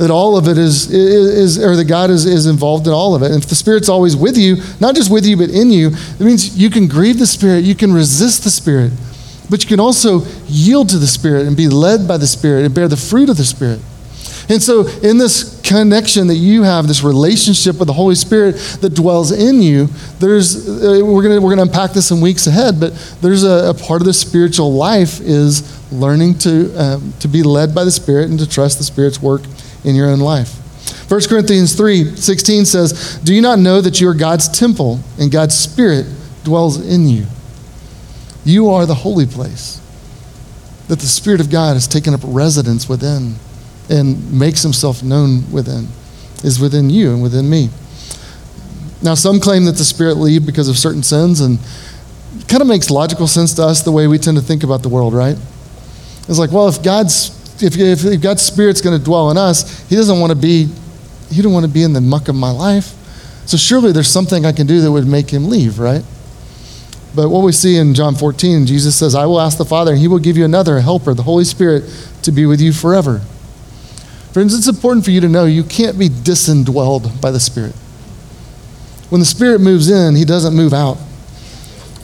that 0.00 0.10
all 0.10 0.38
of 0.38 0.48
it 0.48 0.56
is, 0.56 0.90
is 0.90 1.62
or 1.62 1.76
that 1.76 1.84
God 1.84 2.08
is, 2.08 2.24
is 2.24 2.46
involved 2.46 2.86
in 2.86 2.92
all 2.94 3.14
of 3.14 3.22
it. 3.22 3.32
And 3.32 3.42
if 3.42 3.50
the 3.50 3.54
Spirit's 3.54 3.90
always 3.90 4.16
with 4.16 4.38
you, 4.38 4.56
not 4.80 4.94
just 4.94 5.12
with 5.12 5.26
you, 5.26 5.36
but 5.36 5.50
in 5.50 5.70
you, 5.70 5.88
it 5.88 6.20
means 6.20 6.56
you 6.56 6.70
can 6.70 6.88
grieve 6.88 7.18
the 7.18 7.26
Spirit, 7.26 7.64
you 7.64 7.74
can 7.74 7.92
resist 7.92 8.42
the 8.42 8.50
Spirit, 8.50 8.92
but 9.50 9.62
you 9.62 9.68
can 9.68 9.78
also 9.78 10.22
yield 10.46 10.88
to 10.88 10.98
the 10.98 11.06
Spirit 11.06 11.46
and 11.46 11.54
be 11.54 11.68
led 11.68 12.08
by 12.08 12.16
the 12.16 12.26
Spirit 12.26 12.64
and 12.64 12.74
bear 12.74 12.88
the 12.88 12.96
fruit 12.96 13.28
of 13.28 13.36
the 13.36 13.44
Spirit. 13.44 13.80
And 14.50 14.60
so, 14.60 14.88
in 14.88 15.16
this 15.16 15.60
connection 15.60 16.26
that 16.26 16.34
you 16.34 16.64
have, 16.64 16.88
this 16.88 17.04
relationship 17.04 17.78
with 17.78 17.86
the 17.86 17.92
Holy 17.92 18.16
Spirit 18.16 18.56
that 18.80 18.96
dwells 18.96 19.30
in 19.30 19.62
you, 19.62 19.86
there's 20.18 20.68
uh, 20.68 21.02
we're 21.04 21.22
gonna 21.22 21.40
we're 21.40 21.50
gonna 21.50 21.62
unpack 21.62 21.92
this 21.92 22.10
in 22.10 22.20
weeks 22.20 22.48
ahead. 22.48 22.80
But 22.80 22.92
there's 23.20 23.44
a, 23.44 23.70
a 23.70 23.74
part 23.74 24.02
of 24.02 24.06
the 24.06 24.12
spiritual 24.12 24.72
life 24.72 25.20
is 25.20 25.80
learning 25.92 26.38
to 26.38 26.74
um, 26.74 27.12
to 27.20 27.28
be 27.28 27.44
led 27.44 27.76
by 27.76 27.84
the 27.84 27.92
Spirit 27.92 28.28
and 28.28 28.40
to 28.40 28.48
trust 28.48 28.78
the 28.78 28.84
Spirit's 28.84 29.22
work 29.22 29.42
in 29.84 29.94
your 29.94 30.08
own 30.08 30.18
life. 30.18 30.56
1 31.08 31.20
Corinthians 31.28 31.76
3 31.76 32.16
16 32.16 32.64
says, 32.64 33.20
Do 33.22 33.32
you 33.32 33.42
not 33.42 33.60
know 33.60 33.80
that 33.80 34.00
you 34.00 34.08
are 34.08 34.14
God's 34.14 34.48
temple 34.48 34.98
and 35.16 35.30
God's 35.30 35.56
Spirit 35.56 36.06
dwells 36.42 36.84
in 36.84 37.06
you? 37.06 37.26
You 38.44 38.70
are 38.70 38.84
the 38.84 38.96
holy 38.96 39.26
place, 39.26 39.80
that 40.88 40.98
the 40.98 41.06
Spirit 41.06 41.40
of 41.40 41.50
God 41.50 41.74
has 41.74 41.86
taken 41.86 42.14
up 42.14 42.20
residence 42.24 42.88
within 42.88 43.36
and 43.90 44.32
makes 44.32 44.62
himself 44.62 45.02
known 45.02 45.50
within, 45.52 45.88
is 46.44 46.60
within 46.60 46.88
you 46.88 47.12
and 47.12 47.22
within 47.22 47.50
me. 47.50 47.68
Now, 49.02 49.14
some 49.14 49.40
claim 49.40 49.64
that 49.64 49.76
the 49.76 49.84
Spirit 49.84 50.14
leave 50.14 50.46
because 50.46 50.68
of 50.68 50.78
certain 50.78 51.02
sins, 51.02 51.40
and 51.40 51.58
it 52.38 52.48
kind 52.48 52.62
of 52.62 52.68
makes 52.68 52.90
logical 52.90 53.26
sense 53.26 53.54
to 53.54 53.62
us 53.62 53.82
the 53.82 53.92
way 53.92 54.06
we 54.06 54.18
tend 54.18 54.36
to 54.36 54.42
think 54.42 54.62
about 54.62 54.82
the 54.82 54.88
world, 54.88 55.12
right? 55.12 55.36
It's 56.28 56.38
like, 56.38 56.52
well, 56.52 56.68
if 56.68 56.82
God's 56.82 57.36
if, 57.62 57.76
if 57.76 58.22
God's 58.22 58.42
Spirit's 58.42 58.80
going 58.80 58.96
to 58.96 59.04
dwell 59.04 59.30
in 59.30 59.36
us, 59.36 59.86
He 59.88 59.96
doesn't 59.96 60.18
want 60.18 60.30
to 60.30 60.38
be 60.38 60.68
He 61.30 61.42
don't 61.42 61.52
want 61.52 61.66
to 61.66 61.70
be 61.70 61.82
in 61.82 61.92
the 61.92 62.00
muck 62.00 62.28
of 62.28 62.34
my 62.34 62.50
life. 62.50 62.94
So 63.46 63.56
surely 63.56 63.92
there's 63.92 64.10
something 64.10 64.46
I 64.46 64.52
can 64.52 64.66
do 64.66 64.80
that 64.80 64.90
would 64.90 65.06
make 65.06 65.30
Him 65.30 65.48
leave, 65.48 65.78
right? 65.78 66.04
But 67.14 67.28
what 67.28 67.42
we 67.42 67.52
see 67.52 67.76
in 67.76 67.94
John 67.94 68.14
14, 68.14 68.66
Jesus 68.66 68.94
says, 68.96 69.14
I 69.16 69.26
will 69.26 69.40
ask 69.40 69.58
the 69.58 69.64
Father, 69.64 69.92
and 69.92 70.00
He 70.00 70.08
will 70.08 70.20
give 70.20 70.36
you 70.36 70.44
another 70.44 70.78
helper, 70.80 71.12
the 71.14 71.24
Holy 71.24 71.44
Spirit, 71.44 71.84
to 72.22 72.30
be 72.30 72.46
with 72.46 72.60
you 72.60 72.72
forever. 72.72 73.20
Friends, 74.32 74.56
it's 74.56 74.68
important 74.68 75.04
for 75.04 75.10
you 75.10 75.20
to 75.20 75.28
know 75.28 75.44
you 75.44 75.64
can't 75.64 75.98
be 75.98 76.08
disindwelled 76.08 77.20
by 77.20 77.32
the 77.32 77.40
Spirit. 77.40 77.74
When 79.08 79.20
the 79.20 79.26
Spirit 79.26 79.60
moves 79.60 79.90
in, 79.90 80.14
He 80.14 80.24
doesn't 80.24 80.54
move 80.54 80.72
out. 80.72 80.98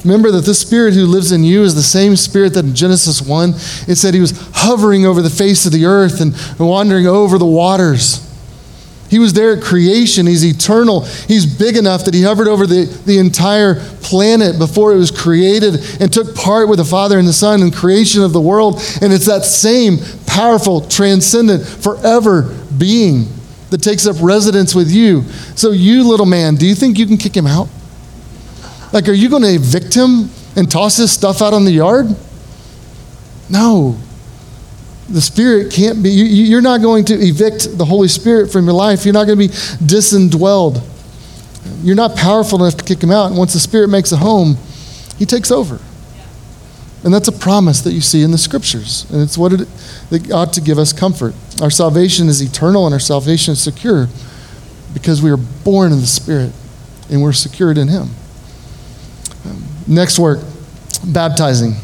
Remember 0.05 0.31
that 0.33 0.45
this 0.45 0.61
Spirit 0.61 0.95
who 0.95 1.07
lives 1.07 1.31
in 1.31 1.45
you 1.45 1.63
is 1.63 1.75
the 1.75 1.83
same 1.83 2.17
Spirit 2.17 2.55
that 2.55 2.65
in 2.65 2.75
Genesis 2.75 3.23
1, 3.23 3.51
it 3.87 3.97
said 3.97 4.13
He 4.13 4.21
was 4.21 4.51
hovering 4.55 5.07
over 5.07 5.23
the 5.23 5.31
face 5.31 5.67
of 5.67 5.73
the 5.73 5.85
earth 5.85 6.21
and 6.21 6.35
wandering 6.59 7.07
over 7.07 7.39
the 7.39 7.47
waters. 7.47 8.26
He 9.09 9.19
was 9.19 9.33
there 9.33 9.57
at 9.57 9.63
creation. 9.63 10.27
He's 10.27 10.45
eternal. 10.45 11.01
He's 11.01 11.47
big 11.47 11.77
enough 11.77 12.05
that 12.05 12.15
he 12.15 12.23
hovered 12.23 12.49
over 12.49 12.67
the, 12.67 12.85
the 13.07 13.19
entire 13.19 13.77
planet 14.03 14.59
before 14.59 14.93
it 14.93 14.97
was 14.97 15.11
created 15.11 15.75
and 16.01 16.13
took 16.13 16.35
part 16.35 16.69
with 16.69 16.79
the 16.79 16.85
Father 16.85 17.19
and 17.19 17.27
the 17.27 17.33
Son 17.33 17.63
in 17.63 17.71
creation 17.71 18.23
of 18.23 18.33
the 18.33 18.41
world. 18.41 18.81
And 19.01 19.13
it's 19.13 19.27
that 19.27 19.45
same 19.45 19.99
powerful, 20.27 20.81
transcendent, 20.81 21.65
forever 21.67 22.55
being 22.77 23.27
that 23.71 23.83
takes 23.83 24.07
up 24.07 24.17
residence 24.21 24.75
with 24.75 24.91
you. 24.91 25.23
So, 25.55 25.73
you 25.73 26.09
little 26.09 26.27
man, 26.27 26.55
do 26.57 26.67
you 26.67 26.75
think 26.75 26.99
you 26.99 27.07
can 27.07 27.17
kick 27.17 27.37
him 27.37 27.47
out? 27.47 27.69
Like, 28.93 29.09
are 29.09 29.13
you 29.13 29.29
going 29.29 29.43
to 29.43 29.55
evict 29.55 29.95
him 29.95 30.31
and 30.57 30.71
toss 30.71 30.97
his 30.97 31.11
stuff 31.11 31.43
out 31.43 31.53
on 31.53 31.65
the 31.65 31.73
yard? 31.73 32.07
No 33.51 33.97
the 35.09 35.21
Spirit 35.21 35.73
can't 35.73 36.03
be, 36.03 36.11
you, 36.11 36.57
are 36.59 36.63
not 36.63 36.81
going 36.81 37.05
to 37.07 37.15
evict 37.15 37.79
the 37.79 37.85
Holy 37.85 38.09
Spirit 38.09 38.51
from 38.51 38.65
your 38.65 38.75
life. 38.75 39.05
You're 39.05 39.15
not 39.15 39.27
going 39.27 39.39
to 39.39 39.49
be 39.49 39.55
disindwelled. 39.85 40.83
You're 41.83 41.97
not 41.97 42.17
powerful 42.17 42.63
enough 42.63 42.77
to 42.79 42.85
kick 42.85 43.03
him 43.03 43.11
out. 43.11 43.27
And 43.27 43.37
once 43.37 43.53
the 43.53 43.61
Spirit 43.61 43.89
makes 43.89 44.13
a 44.13 44.17
home, 44.17 44.57
he 45.19 45.25
takes 45.25 45.51
over. 45.51 45.79
And 47.05 47.15
that's 47.15 47.29
a 47.29 47.33
promise 47.33 47.83
that 47.83 47.93
you 47.93 48.01
see 48.01 48.23
in 48.23 48.33
the 48.33 48.39
scriptures. 48.39 49.09
And 49.11 49.23
it's 49.23 49.39
what 49.39 49.53
it, 49.53 50.33
ought 50.33 50.53
to 50.55 50.61
give 50.61 50.79
us 50.79 50.93
comfort. 50.93 51.35
Our 51.63 51.71
salvation 51.71 52.29
is 52.29 52.41
eternal 52.41 52.85
and 52.87 52.93
our 52.93 53.01
salvation 53.01 53.53
is 53.53 53.63
secure 53.63 54.09
because 54.93 55.23
we 55.23 55.31
are 55.31 55.37
born 55.37 55.93
in 55.93 56.01
the 56.01 56.07
Spirit 56.07 56.53
and 57.11 57.23
we're 57.23 57.33
secured 57.33 57.79
in 57.79 57.87
Him. 57.87 58.09
Um, 59.45 59.65
next 59.87 60.19
work 60.19 60.41
baptizing. 61.05 61.75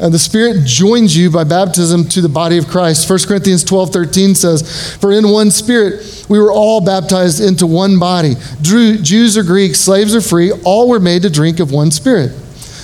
And 0.00 0.12
the 0.12 0.18
Spirit 0.18 0.66
joins 0.66 1.16
you 1.16 1.30
by 1.30 1.44
baptism 1.44 2.08
to 2.08 2.20
the 2.20 2.28
body 2.28 2.58
of 2.58 2.66
Christ. 2.66 3.08
1 3.08 3.18
Corinthians 3.28 3.62
12 3.62 3.92
13 3.92 4.34
says, 4.34 4.96
For 4.96 5.12
in 5.12 5.28
one 5.28 5.52
Spirit 5.52 6.26
we 6.28 6.38
were 6.40 6.50
all 6.50 6.84
baptized 6.84 7.40
into 7.40 7.66
one 7.66 7.98
body. 7.98 8.34
Jews 8.60 9.36
or 9.36 9.44
Greeks, 9.44 9.78
slaves 9.78 10.14
or 10.14 10.20
free, 10.20 10.50
all 10.64 10.88
were 10.88 11.00
made 11.00 11.22
to 11.22 11.30
drink 11.30 11.60
of 11.60 11.70
one 11.70 11.92
Spirit. 11.92 12.32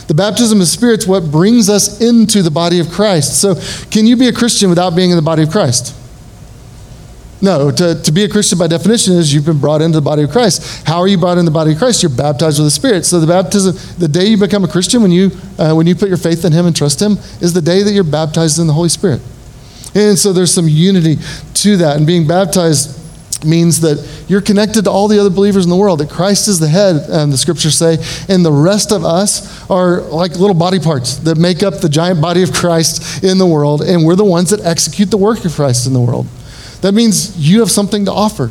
The 0.07 0.15
baptism 0.15 0.61
of 0.61 0.69
Spirit 0.69 1.01
is 1.01 1.09
what 1.09 1.31
brings 1.31 1.69
us 1.69 2.01
into 2.01 2.43
the 2.43 2.51
body 2.51 2.79
of 2.79 2.91
Christ. 2.91 3.41
So, 3.41 3.55
can 3.91 4.07
you 4.07 4.17
be 4.17 4.29
a 4.29 4.33
Christian 4.33 4.69
without 4.69 4.97
being 4.97 5.11
in 5.11 5.17
the 5.17 5.23
body 5.23 5.43
of 5.43 5.51
Christ? 5.51 5.95
No, 7.43 7.71
to, 7.71 8.03
to 8.03 8.13
be 8.13 8.25
a 8.25 8.29
Christian 8.29 8.59
by 8.59 8.67
definition 8.67 9.15
is 9.15 9.33
you've 9.33 9.47
been 9.47 9.61
brought 9.61 9.81
into 9.81 9.97
the 9.97 10.05
body 10.05 10.25
of 10.25 10.31
Christ. 10.31 10.87
How 10.87 10.99
are 10.99 11.09
you 11.09 11.17
brought 11.17 11.39
into 11.39 11.51
the 11.51 11.55
body 11.55 11.73
of 11.73 11.79
Christ? 11.79 12.03
You're 12.03 12.11
baptized 12.11 12.59
with 12.59 12.67
the 12.67 12.71
Spirit. 12.71 13.07
So 13.07 13.19
the 13.19 13.27
baptism, 13.27 13.75
the 13.99 14.09
day 14.09 14.27
you 14.27 14.37
become 14.37 14.63
a 14.63 14.69
Christian, 14.69 15.01
when 15.01 15.11
you 15.11 15.31
uh, 15.59 15.73
when 15.73 15.87
you 15.87 15.95
put 15.95 16.09
your 16.09 16.19
faith 16.19 16.45
in 16.45 16.53
Him 16.53 16.67
and 16.67 16.77
trust 16.77 17.01
Him, 17.01 17.13
is 17.41 17.55
the 17.55 17.63
day 17.63 17.83
that 17.83 17.93
you're 17.93 18.05
baptized 18.05 18.59
in 18.59 18.67
the 18.67 18.75
Holy 18.75 18.91
Spirit. 18.91 19.23
And 19.95 20.19
so 20.19 20.33
there's 20.35 20.53
some 20.53 20.69
unity 20.69 21.17
to 21.55 21.77
that. 21.79 21.97
And 21.97 22.07
being 22.07 22.27
baptized 22.27 22.99
means 23.43 23.81
that 23.81 24.07
you're 24.29 24.43
connected 24.43 24.85
to 24.85 24.91
all 24.91 25.09
the 25.09 25.19
other 25.19 25.31
believers 25.31 25.65
in 25.65 25.71
the 25.71 25.77
world, 25.77 26.01
that 26.01 26.11
Christ 26.11 26.47
is 26.47 26.61
the 26.61 26.69
head, 26.69 26.97
and 27.09 27.33
the 27.33 27.39
scriptures 27.39 27.77
say, 27.77 27.97
and 28.29 28.45
the 28.45 28.53
rest 28.53 28.93
of 28.93 29.03
us 29.03 29.69
are 29.71 30.03
like 30.03 30.33
little 30.33 30.55
body 30.55 30.79
parts 30.79 31.17
that 31.19 31.39
make 31.39 31.63
up 31.63 31.81
the 31.81 31.89
giant 31.89 32.21
body 32.21 32.43
of 32.43 32.53
Christ 32.53 33.25
in 33.25 33.39
the 33.39 33.47
world, 33.47 33.81
and 33.81 34.05
we're 34.05 34.15
the 34.15 34.27
ones 34.27 34.51
that 34.51 34.61
execute 34.61 35.11
the 35.11 35.17
work 35.17 35.43
of 35.47 35.53
Christ 35.53 35.87
in 35.87 35.95
the 35.95 36.01
world. 36.01 36.27
That 36.83 36.93
means 36.95 37.37
you 37.37 37.61
have 37.61 37.71
something 37.71 38.05
to 38.07 38.13
offer. 38.13 38.51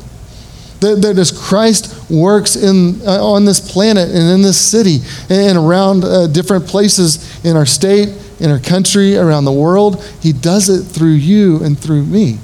That, 0.81 1.01
that 1.01 1.17
as 1.17 1.31
Christ 1.31 2.09
works 2.09 2.55
in, 2.55 3.01
uh, 3.05 3.23
on 3.23 3.43
this 3.43 3.59
planet 3.59 4.09
and 4.09 4.29
in 4.31 4.41
this 4.41 4.57
city 4.57 4.99
and 5.29 5.57
around 5.57 6.05
uh, 6.05 6.27
different 6.27 6.67
places 6.67 7.43
in 7.43 7.57
our 7.57 7.65
state, 7.65 8.09
in 8.39 8.49
our 8.49 8.59
country, 8.59 9.17
around 9.17 9.43
the 9.43 9.51
world, 9.51 10.01
He 10.21 10.31
does 10.31 10.69
it 10.69 10.83
through 10.83 11.13
you 11.13 11.61
and 11.63 11.77
through 11.77 12.05
me 12.05 12.39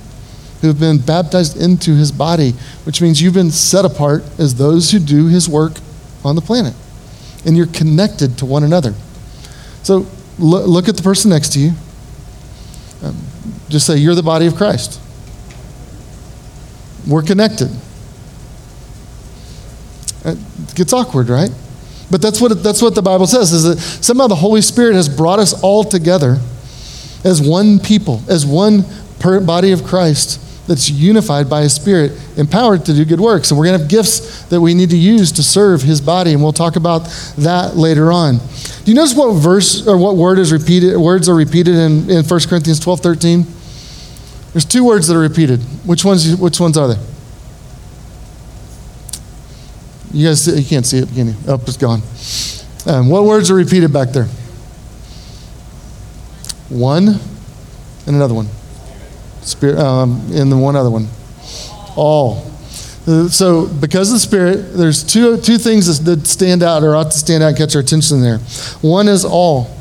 who 0.59 0.67
have 0.67 0.79
been 0.79 0.97
baptized 0.97 1.55
into 1.61 1.95
His 1.95 2.11
body, 2.11 2.51
which 2.83 3.01
means 3.01 3.21
you've 3.21 3.33
been 3.33 3.51
set 3.51 3.85
apart 3.85 4.23
as 4.37 4.55
those 4.55 4.91
who 4.91 4.99
do 4.99 5.27
His 5.27 5.47
work 5.47 5.73
on 6.25 6.35
the 6.35 6.41
planet. 6.41 6.73
And 7.45 7.55
you're 7.55 7.67
connected 7.67 8.37
to 8.39 8.45
one 8.45 8.63
another. 8.63 8.95
So 9.83 10.07
look, 10.39 10.67
look 10.67 10.89
at 10.89 10.97
the 10.97 11.03
person 11.03 11.29
next 11.29 11.53
to 11.53 11.59
you. 11.59 11.71
Um, 13.03 13.15
just 13.69 13.85
say, 13.85 13.97
You're 13.97 14.15
the 14.15 14.23
body 14.23 14.47
of 14.47 14.55
Christ. 14.55 14.99
We're 17.07 17.23
connected. 17.23 17.69
Uh, 20.23 20.31
it 20.31 20.75
gets 20.75 20.91
awkward, 20.93 21.29
right? 21.29 21.51
But 22.09 22.21
that's 22.21 22.41
what, 22.41 22.63
that's 22.63 22.81
what 22.81 22.95
the 22.95 23.01
Bible 23.01 23.27
says, 23.27 23.51
is 23.51 23.63
that 23.63 23.79
somehow 23.79 24.27
the 24.27 24.35
Holy 24.35 24.61
Spirit 24.61 24.95
has 24.95 25.09
brought 25.09 25.39
us 25.39 25.59
all 25.61 25.83
together 25.83 26.37
as 27.23 27.41
one 27.41 27.79
people, 27.79 28.21
as 28.29 28.45
one 28.45 28.83
body 29.45 29.71
of 29.71 29.83
Christ 29.83 30.41
that's 30.67 30.89
unified 30.89 31.49
by 31.49 31.61
His 31.61 31.73
Spirit, 31.73 32.11
empowered 32.37 32.85
to 32.85 32.93
do 32.93 33.05
good 33.05 33.19
works. 33.19 33.51
And 33.51 33.57
we're 33.57 33.65
going 33.65 33.77
to 33.77 33.83
have 33.83 33.89
gifts 33.89 34.43
that 34.45 34.59
we 34.59 34.73
need 34.73 34.89
to 34.91 34.97
use 34.97 35.31
to 35.33 35.43
serve 35.43 35.81
His 35.81 36.01
body, 36.01 36.33
and 36.33 36.41
we'll 36.41 36.53
talk 36.53 36.75
about 36.75 37.05
that 37.37 37.75
later 37.75 38.11
on. 38.11 38.37
Do 38.37 38.91
you 38.91 38.93
notice 38.93 39.15
what 39.15 39.33
verse 39.33 39.87
or 39.87 39.97
what 39.97 40.15
word 40.15 40.39
is 40.39 40.51
repeated? 40.51 40.97
Words 40.97 41.29
are 41.29 41.35
repeated 41.35 41.75
in, 41.75 42.09
in 42.09 42.23
1 42.23 42.39
Corinthians 42.47 42.79
12 42.79 42.99
13? 42.99 43.45
There's 44.55 44.63
two 44.63 44.85
words 44.85 45.07
that 45.07 45.17
are 45.17 45.19
repeated. 45.19 45.59
Which 45.83 46.05
ones, 46.05 46.33
which 46.37 46.61
ones 46.61 46.77
are 46.77 46.87
they? 46.87 46.99
You 50.13 50.29
guys, 50.29 50.47
you 50.47 50.63
can't 50.63 50.85
see 50.85 50.99
it, 50.99 51.09
can 51.09 51.27
you? 51.27 51.33
Oh, 51.45 51.55
it's 51.55 51.75
gone. 51.75 52.01
Um, 52.85 53.09
what 53.09 53.25
words 53.25 53.51
are 53.51 53.55
repeated 53.55 53.91
back 53.91 54.11
there? 54.11 54.27
One 56.69 57.09
and 57.09 58.15
another 58.15 58.33
one. 58.33 58.47
Spirit, 59.41 59.77
um, 59.77 60.21
and 60.31 60.49
then 60.49 60.61
one 60.61 60.77
other 60.77 60.89
one. 60.89 61.09
All. 61.97 62.49
Uh, 63.05 63.27
so, 63.27 63.67
because 63.67 64.07
of 64.09 64.13
the 64.13 64.19
Spirit, 64.21 64.77
there's 64.77 65.03
two, 65.03 65.35
two 65.41 65.57
things 65.57 66.01
that 66.01 66.25
stand 66.25 66.63
out 66.63 66.81
or 66.81 66.95
ought 66.95 67.11
to 67.11 67.17
stand 67.17 67.43
out 67.43 67.49
and 67.49 67.57
catch 67.57 67.75
our 67.75 67.81
attention 67.81 68.21
there. 68.21 68.37
One 68.79 69.09
is 69.09 69.25
all. 69.25 69.75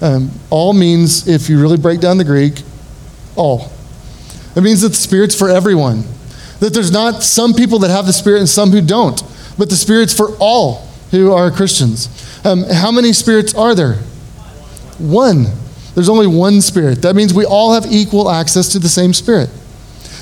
Um, 0.00 0.30
all 0.48 0.74
means, 0.74 1.26
if 1.26 1.48
you 1.48 1.60
really 1.60 1.76
break 1.76 1.98
down 1.98 2.18
the 2.18 2.24
Greek, 2.24 2.62
all. 3.34 3.72
It 4.56 4.62
means 4.62 4.80
that 4.80 4.88
the 4.88 4.94
Spirit's 4.94 5.34
for 5.38 5.50
everyone. 5.50 6.04
That 6.60 6.72
there's 6.72 6.90
not 6.90 7.22
some 7.22 7.52
people 7.52 7.78
that 7.80 7.90
have 7.90 8.06
the 8.06 8.12
Spirit 8.12 8.38
and 8.38 8.48
some 8.48 8.70
who 8.70 8.80
don't, 8.80 9.22
but 9.58 9.68
the 9.68 9.76
Spirit's 9.76 10.16
for 10.16 10.34
all 10.40 10.86
who 11.10 11.32
are 11.32 11.50
Christians. 11.50 12.08
Um, 12.44 12.64
how 12.64 12.90
many 12.90 13.12
spirits 13.12 13.54
are 13.54 13.74
there? 13.74 13.96
One. 14.98 15.46
There's 15.94 16.08
only 16.08 16.26
one 16.26 16.60
Spirit. 16.62 17.02
That 17.02 17.14
means 17.14 17.34
we 17.34 17.44
all 17.44 17.74
have 17.74 17.86
equal 17.92 18.30
access 18.30 18.70
to 18.72 18.78
the 18.78 18.88
same 18.88 19.12
Spirit. 19.12 19.50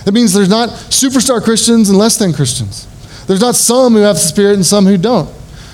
That 0.04 0.12
means 0.12 0.32
there's 0.32 0.48
not 0.48 0.68
superstar 0.68 1.42
Christians 1.42 1.88
and 1.88 1.98
less 1.98 2.18
than 2.18 2.32
Christians. 2.32 2.88
There's 3.26 3.40
not 3.40 3.54
some 3.54 3.94
who 3.94 4.00
have 4.00 4.16
the 4.16 4.20
Spirit 4.20 4.54
and 4.54 4.66
some 4.66 4.84
who 4.84 4.98
don't. 4.98 5.28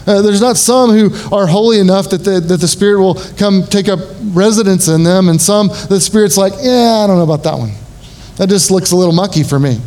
Uh, 0.06 0.22
there's 0.22 0.40
not 0.40 0.56
some 0.56 0.90
who 0.90 1.10
are 1.34 1.46
holy 1.46 1.78
enough 1.78 2.10
that 2.10 2.18
the, 2.18 2.40
that 2.40 2.56
the 2.58 2.68
Spirit 2.68 3.00
will 3.00 3.14
come 3.36 3.64
take 3.64 3.88
up 3.88 4.00
residence 4.32 4.88
in 4.88 5.02
them, 5.02 5.28
and 5.28 5.40
some 5.40 5.68
the 5.88 6.00
Spirit's 6.00 6.36
like, 6.36 6.52
yeah, 6.60 7.02
I 7.02 7.06
don't 7.06 7.16
know 7.16 7.24
about 7.24 7.42
that 7.44 7.58
one. 7.58 7.72
That 8.40 8.48
just 8.48 8.70
looks 8.70 8.90
a 8.92 8.96
little 8.96 9.12
mucky 9.12 9.42
for 9.42 9.58
me. 9.58 9.78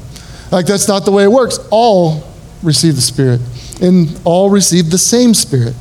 Like, 0.51 0.67
that's 0.67 0.87
not 0.87 1.05
the 1.05 1.11
way 1.11 1.23
it 1.23 1.31
works. 1.31 1.57
All 1.71 2.21
receive 2.61 2.93
the 2.93 3.01
Spirit, 3.01 3.41
and 3.81 4.21
all 4.25 4.51
receive 4.51 4.91
the 4.91 4.97
same 4.99 5.33
Spirit. 5.33 5.73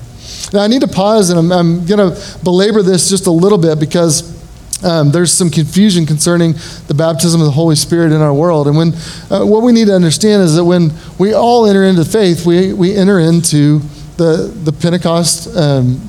Now, 0.55 0.61
I 0.61 0.69
need 0.69 0.81
to 0.81 0.89
pause, 0.89 1.29
and 1.29 1.39
I'm, 1.39 1.53
I'm 1.53 1.85
going 1.85 1.99
to 1.99 2.39
belabor 2.43 2.81
this 2.81 3.11
just 3.11 3.27
a 3.27 3.31
little 3.31 3.59
bit 3.59 3.79
because 3.79 4.43
um, 4.83 5.11
there's 5.11 5.31
some 5.31 5.51
confusion 5.51 6.07
concerning 6.07 6.55
the 6.89 6.95
baptism 6.97 7.43
of 7.43 7.45
the 7.45 7.53
Holy 7.53 7.77
Spirit 7.77 8.11
in 8.11 8.23
our 8.23 8.33
world. 8.33 8.67
And 8.67 8.75
when, 8.75 8.95
uh, 9.31 9.45
what 9.45 9.63
we 9.63 9.73
need 9.73 9.89
to 9.89 9.95
understand 9.95 10.43
is 10.43 10.55
that 10.55 10.65
when 10.65 10.93
we 11.19 11.35
all 11.35 11.67
enter 11.67 11.85
into 11.85 12.07
faith, 12.07 12.47
we, 12.47 12.73
we 12.73 12.97
enter 12.97 13.19
into 13.21 13.81
the, 14.17 14.51
the 14.65 14.73
Pentecost 14.73 15.55
um, 15.55 16.01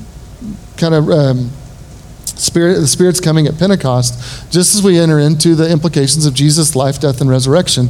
kind 0.78 0.94
of 0.94 1.10
um, 1.10 1.50
spirit, 2.36 2.80
the 2.80 2.86
Spirit's 2.86 3.20
coming 3.20 3.46
at 3.46 3.58
Pentecost, 3.58 4.50
just 4.50 4.74
as 4.74 4.82
we 4.82 4.98
enter 4.98 5.18
into 5.18 5.54
the 5.54 5.70
implications 5.70 6.26
of 6.26 6.34
Jesus' 6.34 6.74
life, 6.74 7.00
death, 7.00 7.20
and 7.20 7.30
resurrection. 7.30 7.88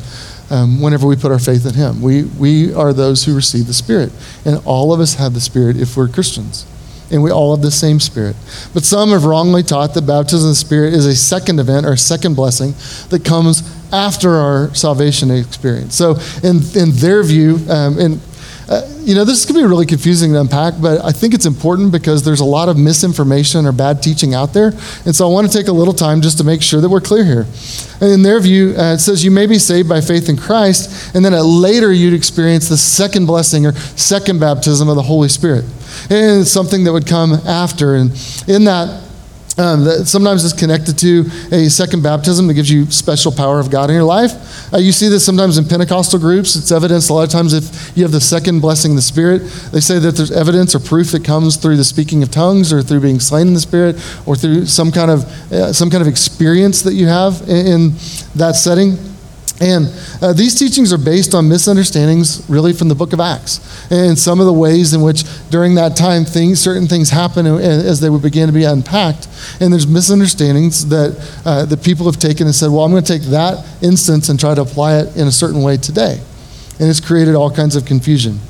Um, 0.51 0.83
whenever 0.83 1.07
we 1.07 1.17
put 1.17 1.33
our 1.33 1.39
faith 1.39 1.65
in 1.65 1.75
Him, 1.75 2.03
we, 2.03 2.25
we 2.25 2.75
are 2.75 2.93
those 2.93 3.25
who 3.25 3.35
receive 3.35 3.67
the 3.67 3.75
Spirit. 3.75 4.13
And 4.45 4.61
all 4.67 4.93
of 4.93 5.01
us 5.01 5.15
have 5.15 5.33
the 5.33 5.41
Spirit 5.41 5.77
if 5.77 5.97
we're 5.97 6.09
Christians 6.09 6.67
and 7.11 7.23
we 7.23 7.31
all 7.31 7.55
have 7.55 7.63
the 7.63 7.71
same 7.71 8.01
Spirit. 8.01 8.37
But 8.73 8.83
some 8.83 9.11
have 9.11 9.25
wrongly 9.25 9.63
taught 9.63 9.95
that 9.95 10.03
baptism 10.03 10.49
of 10.49 10.53
the 10.53 10.57
Spirit 10.57 10.95
is 10.95 11.07
a 11.07 11.15
second 11.15 11.61
event 11.61 11.87
or 11.87 11.93
a 11.93 11.99
second 11.99 12.35
blessing 12.35 12.75
that 13.11 13.25
comes 13.25 13.63
after 13.93 14.31
our 14.31 14.75
salvation 14.75 15.31
experience. 15.31 15.95
So, 15.95 16.17
in, 16.43 16.57
in 16.75 16.91
their 16.93 17.23
view, 17.23 17.59
um, 17.69 17.99
and 17.99 18.21
uh, 18.69 18.83
you 19.01 19.15
know, 19.15 19.25
this 19.25 19.45
can 19.45 19.55
be 19.55 19.63
really 19.63 19.87
confusing 19.87 20.33
to 20.33 20.41
unpack, 20.41 20.75
but 20.81 21.05
I 21.05 21.13
think 21.13 21.35
it's 21.35 21.47
important 21.47 21.93
because 21.93 22.23
there's 22.23 22.41
a 22.41 22.45
lot 22.45 22.69
of 22.69 22.79
misinformation 22.79 23.67
or 23.67 23.73
bad 23.73 24.03
teaching 24.03 24.35
out 24.35 24.55
there. 24.55 24.73
And 25.05 25.15
so 25.15 25.29
I 25.29 25.33
want 25.33 25.51
to 25.51 25.57
take 25.57 25.69
a 25.69 25.73
little 25.73 25.93
time 25.93 26.23
just 26.23 26.39
to 26.39 26.45
make 26.45 26.63
sure 26.63 26.81
that 26.81 26.89
we're 26.89 27.01
clear 27.01 27.25
here. 27.25 27.47
In 28.01 28.23
their 28.23 28.41
view, 28.41 28.75
uh, 28.77 28.95
it 28.95 28.99
says 28.99 29.25
you 29.25 29.31
may 29.31 29.47
be 29.47 29.59
saved 29.59 29.89
by 29.89 30.01
faith 30.01 30.29
in 30.29 30.37
Christ, 30.37 31.15
and 31.15 31.25
then 31.25 31.33
later 31.33 31.93
you'd 31.93 32.15
experience 32.15 32.69
the 32.69 32.77
second 32.77 33.27
blessing 33.27 33.67
or 33.67 33.73
second 33.73 34.41
baptism 34.41 34.89
of 34.89 34.97
the 34.97 35.03
Holy 35.03 35.29
Spirit. 35.29 35.65
And 36.11 36.41
it's 36.41 36.51
something 36.51 36.85
that 36.85 36.93
would 36.93 37.07
come 37.07 37.35
after. 37.47 37.95
And 37.97 38.11
in 38.49 38.65
that, 38.65 39.03
um, 39.57 39.85
that 39.85 40.07
sometimes 40.07 40.45
it's 40.45 40.59
connected 40.59 40.99
to 40.99 41.25
a 41.53 41.69
second 41.69 42.03
baptism 42.03 42.49
that 42.49 42.55
gives 42.55 42.71
you 42.71 42.91
special 42.91 43.31
power 43.31 43.61
of 43.61 43.71
God 43.71 43.89
in 43.89 43.95
your 43.95 44.05
life. 44.05 44.73
Uh, 44.73 44.79
you 44.79 44.91
see 44.91 45.09
this 45.09 45.25
sometimes 45.25 45.59
in 45.59 45.65
Pentecostal 45.65 46.19
groups. 46.19 46.57
It's 46.57 46.73
evidence 46.73 47.09
a 47.09 47.15
lot 47.15 47.23
of 47.23 47.31
times 47.31 47.53
if 47.53 47.97
you 47.97 48.03
have 48.03 48.13
the 48.13 48.21
second 48.21 48.61
blessing 48.61 48.93
of 48.93 48.97
the 48.97 49.03
Spirit, 49.03 49.43
they 49.71 49.81
say 49.81 49.99
that 50.01 50.17
there's 50.17 50.33
evidence 50.33 50.75
or 50.75 50.81
proof 50.81 51.13
that 51.13 51.25
comes 51.25 51.57
through 51.57 51.77
the 51.77 51.85
speaking 51.85 52.23
of 52.23 52.31
tongues 52.31 52.73
or 52.73 52.83
through 52.83 53.01
being 53.01 53.21
slain 53.21 53.47
in 53.47 53.55
the 53.55 53.61
Spirit 53.61 53.97
or 54.27 54.35
through 54.35 54.67
some 54.67 54.91
kind 54.91 55.11
of, 55.11 55.25
uh, 55.53 55.73
some 55.73 55.91
kind 55.91 56.03
of 56.03 56.09
experience 56.09 56.83
that 56.83 56.95
you 56.95 57.07
have 57.07 57.43
in, 57.43 57.67
in 57.67 57.91
that 58.35 58.57
setting. 58.57 58.99
And 59.61 59.87
uh, 60.21 60.33
these 60.33 60.59
teachings 60.59 60.93
are 60.93 60.99
based 60.99 61.33
on 61.33 61.49
misunderstandings, 61.49 62.45
really, 62.49 62.73
from 62.73 62.89
the 62.89 62.95
book 62.97 63.13
of 63.13 63.21
Acts, 63.21 63.61
and 63.91 64.19
some 64.19 64.41
of 64.41 64.47
the 64.47 64.53
ways 64.53 64.95
in 64.95 65.01
which 65.01 65.23
during 65.49 65.77
that 65.77 65.97
time 65.97 66.25
things, 66.25 66.59
certain 66.59 66.89
things 66.89 67.11
happen 67.11 67.47
as 67.47 68.01
they 68.01 68.11
would 68.11 68.23
begin 68.23 68.49
to 68.49 68.53
be 68.53 68.65
unpacked. 68.65 69.29
And 69.61 69.73
there's 69.73 69.87
misunderstandings 69.87 70.89
that 70.89 71.17
uh, 71.45 71.67
that 71.67 71.85
people 71.85 72.07
have 72.07 72.19
taken 72.19 72.47
and 72.47 72.55
said, 72.55 72.71
"Well, 72.71 72.81
I'm 72.81 72.91
going 72.91 73.05
to 73.05 73.19
take 73.19 73.29
that 73.31 73.65
instance 73.81 74.29
and 74.29 74.41
try 74.41 74.57
to 74.57 74.63
apply 74.63 74.99
it 74.99 75.17
in 75.17 75.29
a 75.29 75.33
certain 75.33 75.63
way 75.63 75.77
today," 75.77 76.21
and 76.81 76.91
it's 76.91 77.01
created 77.01 77.37
all 77.37 77.51
kinds 77.51 77.77
of 77.77 77.85
confusion. 77.85 78.41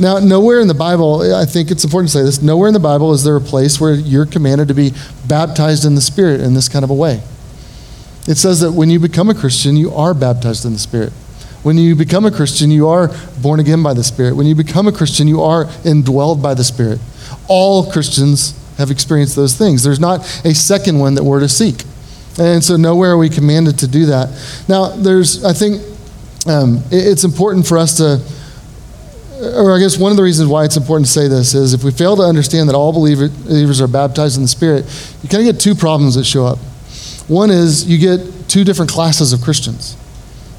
Now, 0.00 0.18
nowhere 0.18 0.58
in 0.58 0.66
the 0.66 0.74
Bible, 0.74 1.34
I 1.34 1.44
think 1.44 1.70
it's 1.70 1.84
important 1.84 2.10
to 2.10 2.18
say 2.18 2.24
this. 2.24 2.42
Nowhere 2.42 2.66
in 2.66 2.74
the 2.74 2.80
Bible 2.80 3.12
is 3.12 3.22
there 3.22 3.36
a 3.36 3.40
place 3.40 3.80
where 3.80 3.94
you're 3.94 4.26
commanded 4.26 4.68
to 4.68 4.74
be 4.74 4.92
baptized 5.28 5.84
in 5.84 5.94
the 5.94 6.00
Spirit 6.00 6.40
in 6.40 6.54
this 6.54 6.68
kind 6.68 6.84
of 6.84 6.90
a 6.90 6.94
way. 6.94 7.22
It 8.28 8.36
says 8.36 8.60
that 8.60 8.72
when 8.72 8.90
you 8.90 9.00
become 9.00 9.30
a 9.30 9.34
Christian, 9.34 9.74
you 9.74 9.90
are 9.94 10.12
baptized 10.12 10.66
in 10.66 10.74
the 10.74 10.78
Spirit. 10.78 11.14
When 11.62 11.78
you 11.78 11.96
become 11.96 12.26
a 12.26 12.30
Christian, 12.30 12.70
you 12.70 12.86
are 12.86 13.10
born 13.40 13.58
again 13.58 13.82
by 13.82 13.94
the 13.94 14.04
Spirit. 14.04 14.36
When 14.36 14.46
you 14.46 14.54
become 14.54 14.86
a 14.86 14.92
Christian, 14.92 15.26
you 15.26 15.40
are 15.42 15.64
indwelled 15.82 16.42
by 16.42 16.52
the 16.52 16.62
Spirit. 16.62 17.00
All 17.48 17.90
Christians 17.90 18.54
have 18.76 18.90
experienced 18.90 19.34
those 19.34 19.56
things. 19.56 19.82
There's 19.82 19.98
not 19.98 20.20
a 20.44 20.54
second 20.54 20.98
one 20.98 21.14
that 21.14 21.24
we're 21.24 21.40
to 21.40 21.48
seek. 21.48 21.82
And 22.38 22.62
so, 22.62 22.76
nowhere 22.76 23.12
are 23.12 23.18
we 23.18 23.30
commanded 23.30 23.78
to 23.78 23.88
do 23.88 24.06
that. 24.06 24.28
Now, 24.68 24.90
there's, 24.90 25.42
I 25.42 25.54
think, 25.54 25.82
um, 26.46 26.82
it's 26.90 27.24
important 27.24 27.66
for 27.66 27.78
us 27.78 27.96
to, 27.96 28.22
or 29.56 29.74
I 29.74 29.80
guess 29.80 29.98
one 29.98 30.12
of 30.12 30.16
the 30.16 30.22
reasons 30.22 30.48
why 30.48 30.64
it's 30.64 30.76
important 30.76 31.06
to 31.06 31.12
say 31.12 31.28
this 31.28 31.54
is 31.54 31.72
if 31.72 31.82
we 31.82 31.90
fail 31.90 32.14
to 32.16 32.22
understand 32.22 32.68
that 32.68 32.76
all 32.76 32.92
believers 32.92 33.80
are 33.80 33.88
baptized 33.88 34.36
in 34.36 34.42
the 34.42 34.48
Spirit, 34.48 34.84
you 35.22 35.30
kind 35.30 35.48
of 35.48 35.54
get 35.54 35.60
two 35.60 35.74
problems 35.74 36.14
that 36.14 36.24
show 36.24 36.44
up. 36.44 36.58
One 37.28 37.50
is 37.50 37.86
you 37.86 37.98
get 37.98 38.48
two 38.48 38.64
different 38.64 38.90
classes 38.90 39.32
of 39.32 39.42
Christians. 39.42 39.96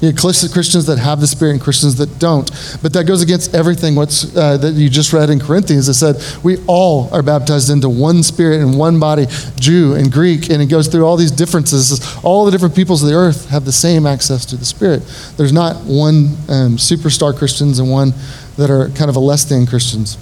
You 0.00 0.12
get 0.12 0.18
Christians 0.18 0.86
that 0.86 0.98
have 0.98 1.20
the 1.20 1.26
Spirit 1.26 1.52
and 1.52 1.60
Christians 1.60 1.96
that 1.96 2.18
don't. 2.18 2.50
But 2.80 2.94
that 2.94 3.04
goes 3.04 3.20
against 3.20 3.54
everything 3.54 3.94
what's, 3.96 4.34
uh, 4.34 4.56
that 4.56 4.72
you 4.72 4.88
just 4.88 5.12
read 5.12 5.28
in 5.28 5.38
Corinthians. 5.38 5.88
It 5.88 5.94
said, 5.94 6.16
we 6.42 6.56
all 6.66 7.12
are 7.12 7.22
baptized 7.22 7.68
into 7.68 7.90
one 7.90 8.22
Spirit 8.22 8.60
and 8.60 8.78
one 8.78 8.98
body, 8.98 9.26
Jew 9.56 9.94
and 9.94 10.10
Greek. 10.10 10.48
And 10.48 10.62
it 10.62 10.66
goes 10.66 10.88
through 10.88 11.04
all 11.04 11.18
these 11.18 11.30
differences. 11.30 12.00
All 12.24 12.46
the 12.46 12.50
different 12.50 12.74
peoples 12.74 13.02
of 13.02 13.10
the 13.10 13.14
earth 13.14 13.50
have 13.50 13.66
the 13.66 13.72
same 13.72 14.06
access 14.06 14.46
to 14.46 14.56
the 14.56 14.64
Spirit. 14.64 15.02
There's 15.36 15.52
not 15.52 15.76
one 15.84 16.28
um, 16.48 16.78
superstar 16.78 17.36
Christians 17.36 17.78
and 17.78 17.90
one 17.90 18.14
that 18.56 18.70
are 18.70 18.88
kind 18.90 19.10
of 19.10 19.16
a 19.16 19.20
less 19.20 19.44
than 19.44 19.66
Christians. 19.66 20.16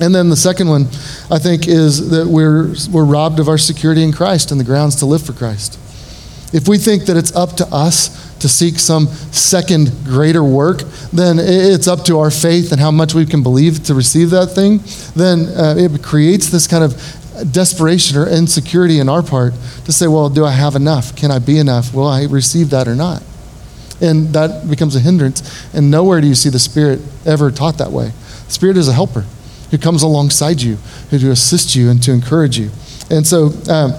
And 0.00 0.14
then 0.14 0.28
the 0.28 0.36
second 0.36 0.68
one, 0.68 0.86
I 1.30 1.38
think, 1.38 1.68
is 1.68 2.10
that 2.10 2.26
we're, 2.26 2.74
we're 2.90 3.04
robbed 3.04 3.38
of 3.38 3.48
our 3.48 3.58
security 3.58 4.02
in 4.02 4.12
Christ 4.12 4.50
and 4.50 4.58
the 4.58 4.64
grounds 4.64 4.96
to 4.96 5.06
live 5.06 5.22
for 5.22 5.32
Christ. 5.32 5.78
If 6.52 6.68
we 6.68 6.78
think 6.78 7.06
that 7.06 7.16
it's 7.16 7.34
up 7.34 7.56
to 7.56 7.66
us 7.66 8.38
to 8.38 8.48
seek 8.48 8.78
some 8.78 9.06
second 9.06 9.92
greater 10.04 10.42
work, 10.42 10.82
then 11.12 11.38
it's 11.40 11.88
up 11.88 12.04
to 12.06 12.18
our 12.18 12.30
faith 12.30 12.72
and 12.72 12.80
how 12.80 12.90
much 12.90 13.14
we 13.14 13.24
can 13.26 13.42
believe 13.42 13.84
to 13.84 13.94
receive 13.94 14.30
that 14.30 14.48
thing. 14.48 14.80
Then 15.14 15.46
uh, 15.56 15.74
it 15.78 16.02
creates 16.02 16.50
this 16.50 16.66
kind 16.66 16.84
of 16.84 17.52
desperation 17.52 18.18
or 18.18 18.28
insecurity 18.28 18.98
in 18.98 19.08
our 19.08 19.22
part 19.22 19.54
to 19.84 19.92
say, 19.92 20.06
well, 20.06 20.28
do 20.28 20.44
I 20.44 20.52
have 20.52 20.76
enough? 20.76 21.16
Can 21.16 21.30
I 21.30 21.38
be 21.38 21.58
enough? 21.58 21.94
Will 21.94 22.06
I 22.06 22.24
receive 22.24 22.70
that 22.70 22.86
or 22.86 22.94
not? 22.94 23.22
And 24.00 24.28
that 24.34 24.68
becomes 24.68 24.96
a 24.96 25.00
hindrance. 25.00 25.72
And 25.72 25.90
nowhere 25.90 26.20
do 26.20 26.26
you 26.26 26.34
see 26.34 26.50
the 26.50 26.58
Spirit 26.58 27.00
ever 27.24 27.50
taught 27.50 27.78
that 27.78 27.90
way. 27.90 28.12
The 28.46 28.52
Spirit 28.52 28.76
is 28.76 28.88
a 28.88 28.92
helper 28.92 29.24
who 29.74 29.78
comes 29.82 30.04
alongside 30.04 30.62
you, 30.62 30.76
who 31.10 31.18
to 31.18 31.32
assist 31.32 31.74
you 31.74 31.90
and 31.90 32.00
to 32.00 32.12
encourage 32.12 32.56
you. 32.56 32.70
And 33.10 33.26
so 33.26 33.46
um, 33.68 33.92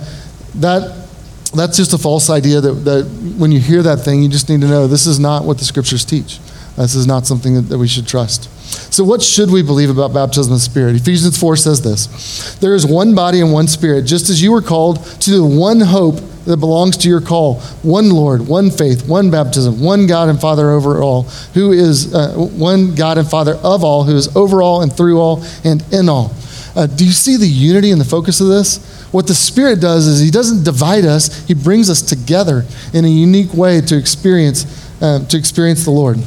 that 0.55 1.05
that's 1.53 1.75
just 1.75 1.93
a 1.93 1.97
false 1.97 2.29
idea 2.29 2.61
that, 2.61 2.71
that 2.71 3.05
when 3.37 3.51
you 3.51 3.59
hear 3.59 3.83
that 3.83 3.97
thing, 3.97 4.23
you 4.23 4.29
just 4.29 4.49
need 4.49 4.61
to 4.61 4.67
know 4.67 4.87
this 4.87 5.05
is 5.05 5.19
not 5.19 5.43
what 5.43 5.57
the 5.57 5.65
scriptures 5.65 6.05
teach. 6.05 6.39
This 6.77 6.95
is 6.95 7.07
not 7.07 7.25
something 7.25 7.55
that, 7.55 7.61
that 7.63 7.77
we 7.77 7.87
should 7.87 8.07
trust. 8.07 8.49
So, 8.93 9.03
what 9.03 9.21
should 9.21 9.51
we 9.51 9.61
believe 9.61 9.89
about 9.89 10.13
baptism 10.13 10.53
of 10.53 10.59
the 10.59 10.63
Spirit? 10.63 10.95
Ephesians 10.95 11.37
4 11.37 11.55
says 11.57 11.81
this 11.81 12.55
There 12.55 12.73
is 12.73 12.85
one 12.85 13.15
body 13.15 13.41
and 13.41 13.51
one 13.51 13.67
Spirit, 13.67 14.03
just 14.03 14.29
as 14.29 14.41
you 14.41 14.51
were 14.51 14.61
called 14.61 15.03
to 15.21 15.31
the 15.31 15.45
one 15.45 15.81
hope 15.81 16.19
that 16.45 16.57
belongs 16.57 16.97
to 16.97 17.09
your 17.09 17.21
call 17.21 17.59
one 17.81 18.09
Lord, 18.09 18.47
one 18.47 18.71
faith, 18.71 19.07
one 19.07 19.29
baptism, 19.31 19.81
one 19.81 20.07
God 20.07 20.29
and 20.29 20.39
Father 20.39 20.69
over 20.69 21.01
all, 21.01 21.23
who 21.53 21.71
is 21.71 22.13
uh, 22.13 22.33
one 22.35 22.95
God 22.95 23.17
and 23.17 23.27
Father 23.27 23.55
of 23.55 23.83
all, 23.83 24.03
who 24.03 24.15
is 24.15 24.35
over 24.35 24.61
all 24.61 24.81
and 24.81 24.95
through 24.95 25.19
all 25.19 25.43
and 25.63 25.83
in 25.91 26.07
all. 26.07 26.33
Uh, 26.75 26.85
do 26.87 27.05
you 27.05 27.11
see 27.11 27.37
the 27.37 27.47
unity 27.47 27.91
and 27.91 27.99
the 27.99 28.05
focus 28.05 28.41
of 28.41 28.47
this? 28.47 29.07
What 29.11 29.27
the 29.27 29.35
Spirit 29.35 29.79
does 29.79 30.07
is 30.07 30.19
He 30.19 30.29
doesn't 30.29 30.63
divide 30.63 31.05
us, 31.05 31.47
He 31.47 31.53
brings 31.53 31.89
us 31.89 32.01
together 32.01 32.65
in 32.93 33.05
a 33.05 33.09
unique 33.09 33.53
way 33.53 33.81
to 33.81 33.97
experience, 33.97 34.65
uh, 35.01 35.25
to 35.25 35.37
experience 35.37 35.85
the 35.85 35.91
Lord. 35.91 36.19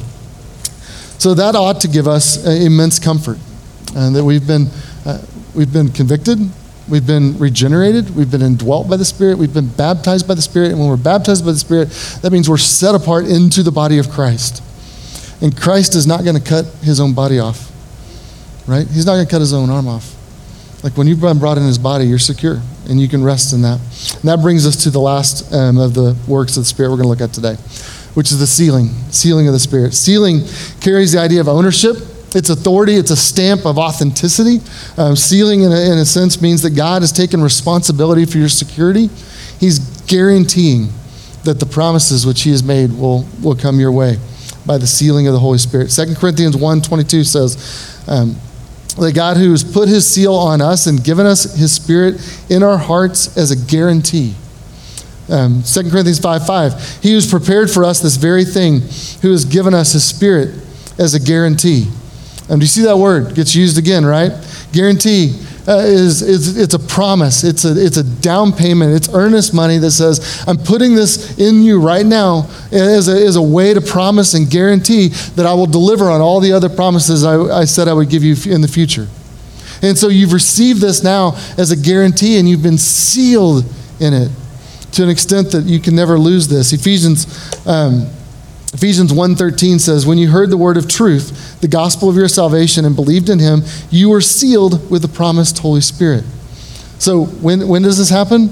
So 1.19 1.33
that 1.33 1.55
ought 1.55 1.81
to 1.81 1.87
give 1.87 2.07
us 2.07 2.45
uh, 2.45 2.49
immense 2.49 2.97
comfort 2.97 3.37
uh, 3.95 4.09
that 4.11 4.23
we've 4.23 4.45
been, 4.45 4.67
we've 5.53 5.71
been 5.71 5.89
convicted, 5.89 6.39
we've 6.89 7.05
been 7.05 7.37
regenerated, 7.37 8.15
we've 8.15 8.31
been 8.31 8.41
indwelt 8.41 8.89
by 8.89 8.97
the 8.97 9.05
Spirit, 9.05 9.37
we've 9.37 9.53
been 9.53 9.69
baptized 9.69 10.27
by 10.27 10.33
the 10.33 10.41
Spirit, 10.41 10.71
and 10.71 10.79
when 10.79 10.89
we're 10.89 10.97
baptized 10.97 11.45
by 11.45 11.51
the 11.51 11.57
Spirit, 11.57 11.89
that 12.21 12.31
means 12.31 12.49
we're 12.49 12.57
set 12.57 12.95
apart 12.95 13.25
into 13.25 13.63
the 13.63 13.71
body 13.71 13.97
of 13.97 14.09
Christ. 14.09 14.63
And 15.41 15.55
Christ 15.55 15.95
is 15.95 16.05
not 16.05 16.23
going 16.23 16.35
to 16.35 16.43
cut 16.43 16.65
his 16.81 16.99
own 16.99 17.13
body 17.13 17.39
off, 17.39 17.71
right? 18.67 18.87
He's 18.87 19.05
not 19.05 19.13
going 19.13 19.25
to 19.25 19.31
cut 19.31 19.39
his 19.39 19.53
own 19.53 19.69
arm 19.69 19.87
off. 19.87 20.15
Like 20.83 20.97
when 20.97 21.07
you've 21.07 21.21
been 21.21 21.39
brought 21.39 21.57
in 21.57 21.63
his 21.63 21.77
body, 21.77 22.05
you're 22.05 22.19
secure 22.19 22.61
and 22.89 22.99
you 22.99 23.07
can 23.07 23.23
rest 23.23 23.53
in 23.53 23.61
that. 23.61 23.79
And 24.15 24.23
that 24.23 24.41
brings 24.41 24.65
us 24.65 24.83
to 24.83 24.89
the 24.89 24.99
last 24.99 25.53
um, 25.53 25.77
of 25.77 25.93
the 25.93 26.17
works 26.27 26.57
of 26.57 26.63
the 26.63 26.67
Spirit 26.67 26.89
we're 26.89 26.97
going 26.97 27.05
to 27.05 27.09
look 27.09 27.21
at 27.21 27.33
today, 27.33 27.55
which 28.15 28.31
is 28.31 28.39
the 28.39 28.47
sealing, 28.47 28.87
sealing 29.11 29.47
of 29.47 29.53
the 29.53 29.59
Spirit. 29.59 29.93
Sealing 29.93 30.41
carries 30.81 31.11
the 31.11 31.19
idea 31.19 31.41
of 31.41 31.47
ownership. 31.47 31.95
It's 32.35 32.49
authority. 32.49 32.95
It's 32.95 33.11
a 33.11 33.17
stamp 33.17 33.65
of 33.65 33.77
authenticity. 33.77 34.59
Um, 34.97 35.15
sealing, 35.15 35.61
in 35.61 35.71
a, 35.71 35.91
in 35.91 35.97
a 35.97 36.05
sense, 36.05 36.41
means 36.41 36.61
that 36.61 36.71
God 36.71 37.01
has 37.01 37.11
taken 37.11 37.41
responsibility 37.41 38.25
for 38.25 38.37
your 38.37 38.49
security. 38.49 39.09
He's 39.59 39.79
guaranteeing 40.05 40.89
that 41.43 41.59
the 41.59 41.65
promises 41.65 42.25
which 42.25 42.41
he 42.41 42.51
has 42.51 42.63
made 42.63 42.91
will, 42.91 43.25
will 43.41 43.55
come 43.55 43.79
your 43.79 43.91
way 43.91 44.17
by 44.65 44.77
the 44.77 44.87
sealing 44.87 45.27
of 45.27 45.33
the 45.33 45.39
Holy 45.39 45.57
Spirit. 45.57 45.89
2 45.89 46.15
Corinthians 46.15 46.55
1 46.55 46.81
22 46.81 47.23
says, 47.23 48.05
um, 48.07 48.35
that 48.97 49.13
God 49.15 49.37
who 49.37 49.51
has 49.51 49.63
put 49.63 49.87
his 49.87 50.07
seal 50.07 50.35
on 50.35 50.61
us 50.61 50.87
and 50.87 51.03
given 51.03 51.25
us 51.25 51.55
his 51.55 51.73
spirit 51.73 52.15
in 52.49 52.63
our 52.63 52.77
hearts 52.77 53.37
as 53.37 53.51
a 53.51 53.55
guarantee. 53.55 54.35
Um, 55.29 55.63
2 55.63 55.89
Corinthians 55.89 56.19
5 56.19 56.45
5. 56.45 56.99
He 57.01 57.13
who's 57.13 57.29
prepared 57.29 57.69
for 57.69 57.85
us 57.85 57.99
this 57.99 58.15
very 58.15 58.43
thing, 58.43 58.81
who 59.21 59.31
has 59.31 59.45
given 59.45 59.73
us 59.73 59.93
his 59.93 60.03
spirit 60.03 60.55
as 60.97 61.13
a 61.13 61.19
guarantee. 61.19 61.87
Um, 62.49 62.59
do 62.59 62.63
you 62.63 62.67
see 62.67 62.83
that 62.83 62.97
word? 62.97 63.35
Gets 63.35 63.55
used 63.55 63.77
again, 63.77 64.05
right? 64.05 64.31
Guarantee 64.71 65.39
uh, 65.67 65.77
is, 65.77 66.23
is 66.23 66.57
it's 66.57 66.73
a 66.73 66.79
promise. 66.79 67.43
It's 67.43 67.63
a, 67.63 67.73
it's 67.77 67.97
a 67.97 68.03
down 68.03 68.51
payment. 68.51 68.95
It's 68.95 69.13
earnest 69.13 69.53
money 69.53 69.77
that 69.77 69.91
says, 69.91 70.43
I'm 70.47 70.57
putting 70.57 70.95
this 70.95 71.37
in 71.37 71.61
you 71.61 71.79
right 71.79 72.05
now 72.05 72.49
as 72.71 73.07
a, 73.07 73.25
as 73.25 73.35
a 73.35 73.41
way 73.41 73.73
to 73.75 73.81
promise 73.81 74.33
and 74.33 74.49
guarantee 74.49 75.09
that 75.35 75.45
I 75.45 75.53
will 75.53 75.67
deliver 75.67 76.09
on 76.09 76.21
all 76.21 76.39
the 76.39 76.53
other 76.53 76.69
promises 76.69 77.23
I, 77.23 77.39
I 77.39 77.65
said 77.65 77.87
I 77.87 77.93
would 77.93 78.09
give 78.09 78.23
you 78.23 78.35
in 78.51 78.61
the 78.61 78.67
future. 78.67 79.07
And 79.81 79.97
so 79.97 80.07
you've 80.09 80.33
received 80.33 80.81
this 80.81 81.03
now 81.03 81.35
as 81.57 81.71
a 81.71 81.77
guarantee 81.77 82.39
and 82.39 82.49
you've 82.49 82.63
been 82.63 82.77
sealed 82.79 83.63
in 83.99 84.13
it 84.13 84.31
to 84.93 85.03
an 85.03 85.09
extent 85.09 85.51
that 85.51 85.65
you 85.65 85.79
can 85.79 85.95
never 85.95 86.17
lose 86.17 86.47
this. 86.47 86.73
Ephesians 86.73 87.67
um, 87.67 88.09
Ephesians 88.73 89.11
1:13 89.11 89.79
says, 89.79 90.05
"When 90.05 90.19
you 90.19 90.29
heard 90.29 90.51
the 90.51 90.57
word 90.57 90.77
of 90.77 90.87
truth, 90.87 91.59
the 91.59 91.67
gospel 91.67 92.07
of 92.07 92.15
your 92.15 92.27
salvation 92.27 92.85
and 92.85 92.95
believed 92.95 93.29
in 93.29 93.39
him, 93.39 93.63
you 93.89 94.09
were 94.09 94.21
sealed 94.21 94.91
with 94.91 95.01
the 95.01 95.07
promised 95.07 95.57
Holy 95.59 95.81
Spirit." 95.81 96.23
So, 96.99 97.23
when 97.41 97.67
when 97.67 97.81
does 97.81 97.97
this 97.97 98.09
happen? 98.09 98.51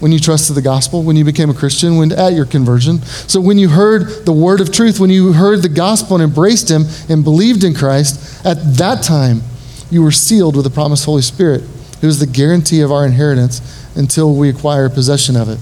When 0.00 0.12
you 0.12 0.18
trusted 0.18 0.56
the 0.56 0.62
gospel, 0.62 1.02
when 1.02 1.14
you 1.14 1.24
became 1.24 1.50
a 1.50 1.54
Christian, 1.54 1.96
when 1.96 2.10
at 2.10 2.32
your 2.32 2.46
conversion. 2.46 3.02
So 3.26 3.38
when 3.38 3.58
you 3.58 3.68
heard 3.68 4.24
the 4.24 4.32
word 4.32 4.62
of 4.62 4.72
truth, 4.72 4.98
when 4.98 5.10
you 5.10 5.34
heard 5.34 5.60
the 5.60 5.68
gospel 5.68 6.16
and 6.16 6.24
embraced 6.24 6.70
him 6.70 6.86
and 7.10 7.22
believed 7.22 7.64
in 7.64 7.74
Christ, 7.74 8.18
at 8.42 8.78
that 8.78 9.02
time 9.02 9.42
you 9.90 10.02
were 10.02 10.10
sealed 10.10 10.56
with 10.56 10.64
the 10.64 10.70
promised 10.70 11.04
Holy 11.04 11.20
Spirit, 11.20 11.64
who 12.00 12.08
is 12.08 12.18
the 12.18 12.26
guarantee 12.26 12.80
of 12.80 12.90
our 12.90 13.04
inheritance 13.04 13.60
until 13.94 14.34
we 14.34 14.48
acquire 14.48 14.88
possession 14.88 15.36
of 15.36 15.50
it 15.50 15.58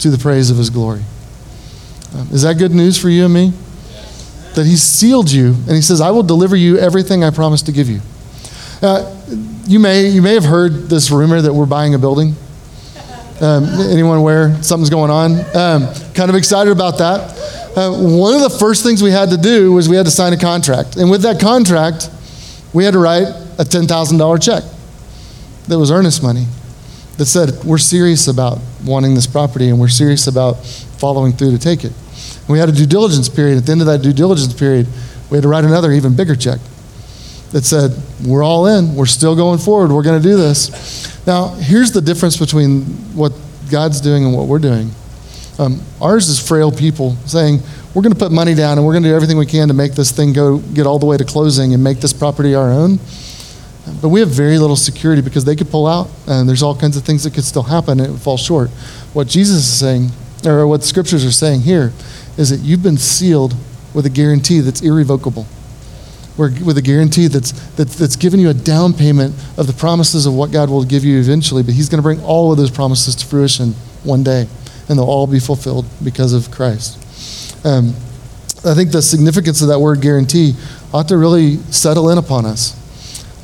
to 0.00 0.10
the 0.10 0.18
praise 0.18 0.50
of 0.50 0.58
his 0.58 0.68
glory. 0.68 1.00
Is 2.32 2.42
that 2.42 2.58
good 2.58 2.72
news 2.72 2.98
for 2.98 3.08
you 3.08 3.24
and 3.24 3.34
me? 3.34 3.52
That 4.54 4.66
He's 4.66 4.82
sealed 4.82 5.30
you, 5.30 5.48
and 5.48 5.70
He 5.70 5.82
says, 5.82 6.00
I 6.00 6.10
will 6.10 6.22
deliver 6.22 6.56
you 6.56 6.78
everything 6.78 7.24
I 7.24 7.30
promised 7.30 7.66
to 7.66 7.72
give 7.72 7.88
you. 7.88 8.00
Uh, 8.82 9.14
you, 9.66 9.78
may, 9.78 10.08
you 10.08 10.22
may 10.22 10.34
have 10.34 10.44
heard 10.44 10.88
this 10.88 11.10
rumor 11.10 11.40
that 11.40 11.52
we're 11.52 11.66
buying 11.66 11.94
a 11.94 11.98
building. 11.98 12.34
Um, 13.40 13.64
anyone 13.90 14.18
aware 14.18 14.62
something's 14.62 14.90
going 14.90 15.10
on? 15.10 15.32
Um, 15.56 15.94
kind 16.14 16.28
of 16.28 16.34
excited 16.34 16.70
about 16.70 16.98
that. 16.98 17.38
Uh, 17.76 17.90
one 17.90 18.34
of 18.34 18.42
the 18.42 18.56
first 18.58 18.82
things 18.82 19.02
we 19.02 19.10
had 19.10 19.30
to 19.30 19.36
do 19.36 19.72
was 19.72 19.88
we 19.88 19.96
had 19.96 20.04
to 20.04 20.12
sign 20.12 20.32
a 20.32 20.36
contract. 20.36 20.96
And 20.96 21.10
with 21.10 21.22
that 21.22 21.40
contract, 21.40 22.10
we 22.72 22.84
had 22.84 22.92
to 22.92 22.98
write 22.98 23.28
a 23.58 23.64
$10,000 23.64 24.42
check 24.42 24.62
that 25.68 25.78
was 25.78 25.90
earnest 25.90 26.22
money 26.22 26.46
that 27.18 27.26
said, 27.26 27.64
We're 27.64 27.78
serious 27.78 28.28
about 28.28 28.58
wanting 28.84 29.14
this 29.14 29.26
property 29.26 29.68
and 29.68 29.80
we're 29.80 29.88
serious 29.88 30.26
about 30.26 30.64
following 30.64 31.32
through 31.32 31.52
to 31.52 31.58
take 31.58 31.84
it. 31.84 31.92
We 32.48 32.58
had 32.58 32.68
a 32.68 32.72
due 32.72 32.86
diligence 32.86 33.28
period. 33.28 33.58
At 33.58 33.66
the 33.66 33.72
end 33.72 33.80
of 33.80 33.86
that 33.86 34.02
due 34.02 34.12
diligence 34.12 34.52
period, 34.52 34.86
we 35.30 35.36
had 35.36 35.42
to 35.42 35.48
write 35.48 35.64
another, 35.64 35.92
even 35.92 36.16
bigger 36.16 36.36
check 36.36 36.60
that 37.52 37.64
said, 37.64 37.92
We're 38.26 38.42
all 38.42 38.66
in. 38.66 38.94
We're 38.94 39.06
still 39.06 39.36
going 39.36 39.58
forward. 39.58 39.92
We're 39.92 40.02
going 40.02 40.20
to 40.20 40.28
do 40.28 40.36
this. 40.36 41.26
Now, 41.26 41.48
here's 41.48 41.92
the 41.92 42.00
difference 42.00 42.36
between 42.36 42.82
what 43.14 43.32
God's 43.70 44.00
doing 44.00 44.24
and 44.24 44.34
what 44.34 44.46
we're 44.46 44.58
doing. 44.58 44.90
Um, 45.58 45.80
ours 46.00 46.28
is 46.28 46.38
frail 46.38 46.72
people 46.72 47.16
saying, 47.26 47.60
We're 47.94 48.02
going 48.02 48.14
to 48.14 48.18
put 48.18 48.32
money 48.32 48.54
down 48.54 48.78
and 48.78 48.86
we're 48.86 48.94
going 48.94 49.04
to 49.04 49.10
do 49.10 49.14
everything 49.14 49.36
we 49.36 49.46
can 49.46 49.68
to 49.68 49.74
make 49.74 49.92
this 49.92 50.10
thing 50.10 50.32
go 50.32 50.58
get 50.58 50.86
all 50.86 50.98
the 50.98 51.06
way 51.06 51.16
to 51.16 51.24
closing 51.24 51.74
and 51.74 51.84
make 51.84 52.00
this 52.00 52.12
property 52.12 52.54
our 52.54 52.70
own. 52.70 52.98
But 54.00 54.08
we 54.08 54.20
have 54.20 54.28
very 54.28 54.58
little 54.58 54.76
security 54.76 55.22
because 55.22 55.44
they 55.44 55.56
could 55.56 55.68
pull 55.68 55.86
out 55.86 56.08
and 56.26 56.48
there's 56.48 56.62
all 56.62 56.76
kinds 56.76 56.96
of 56.96 57.04
things 57.04 57.24
that 57.24 57.34
could 57.34 57.44
still 57.44 57.64
happen 57.64 57.98
and 57.98 58.08
it 58.08 58.12
would 58.12 58.20
fall 58.20 58.36
short. 58.36 58.70
What 59.12 59.26
Jesus 59.26 59.56
is 59.56 59.78
saying, 59.78 60.10
or 60.46 60.66
what 60.66 60.84
scriptures 60.84 61.24
are 61.24 61.32
saying 61.32 61.62
here, 61.62 61.92
is 62.36 62.50
that 62.50 62.60
you've 62.60 62.82
been 62.82 62.98
sealed 62.98 63.54
with 63.94 64.06
a 64.06 64.10
guarantee 64.10 64.60
that's 64.60 64.80
irrevocable. 64.80 65.46
With 66.38 66.78
a 66.78 66.82
guarantee 66.82 67.26
that's, 67.26 67.52
that's, 67.72 67.94
that's 67.94 68.16
given 68.16 68.40
you 68.40 68.48
a 68.48 68.54
down 68.54 68.94
payment 68.94 69.34
of 69.58 69.66
the 69.66 69.74
promises 69.74 70.24
of 70.24 70.34
what 70.34 70.50
God 70.50 70.70
will 70.70 70.84
give 70.84 71.04
you 71.04 71.20
eventually, 71.20 71.62
but 71.62 71.74
He's 71.74 71.90
going 71.90 71.98
to 71.98 72.02
bring 72.02 72.22
all 72.22 72.50
of 72.50 72.56
those 72.56 72.70
promises 72.70 73.14
to 73.16 73.26
fruition 73.26 73.72
one 74.02 74.22
day, 74.22 74.48
and 74.88 74.98
they'll 74.98 75.04
all 75.04 75.26
be 75.26 75.38
fulfilled 75.38 75.84
because 76.02 76.32
of 76.32 76.50
Christ. 76.50 76.98
Um, 77.66 77.88
I 78.64 78.74
think 78.74 78.92
the 78.92 79.02
significance 79.02 79.60
of 79.60 79.68
that 79.68 79.78
word 79.78 80.00
guarantee 80.00 80.54
ought 80.94 81.08
to 81.08 81.18
really 81.18 81.56
settle 81.70 82.08
in 82.10 82.18
upon 82.18 82.46
us. 82.46 82.78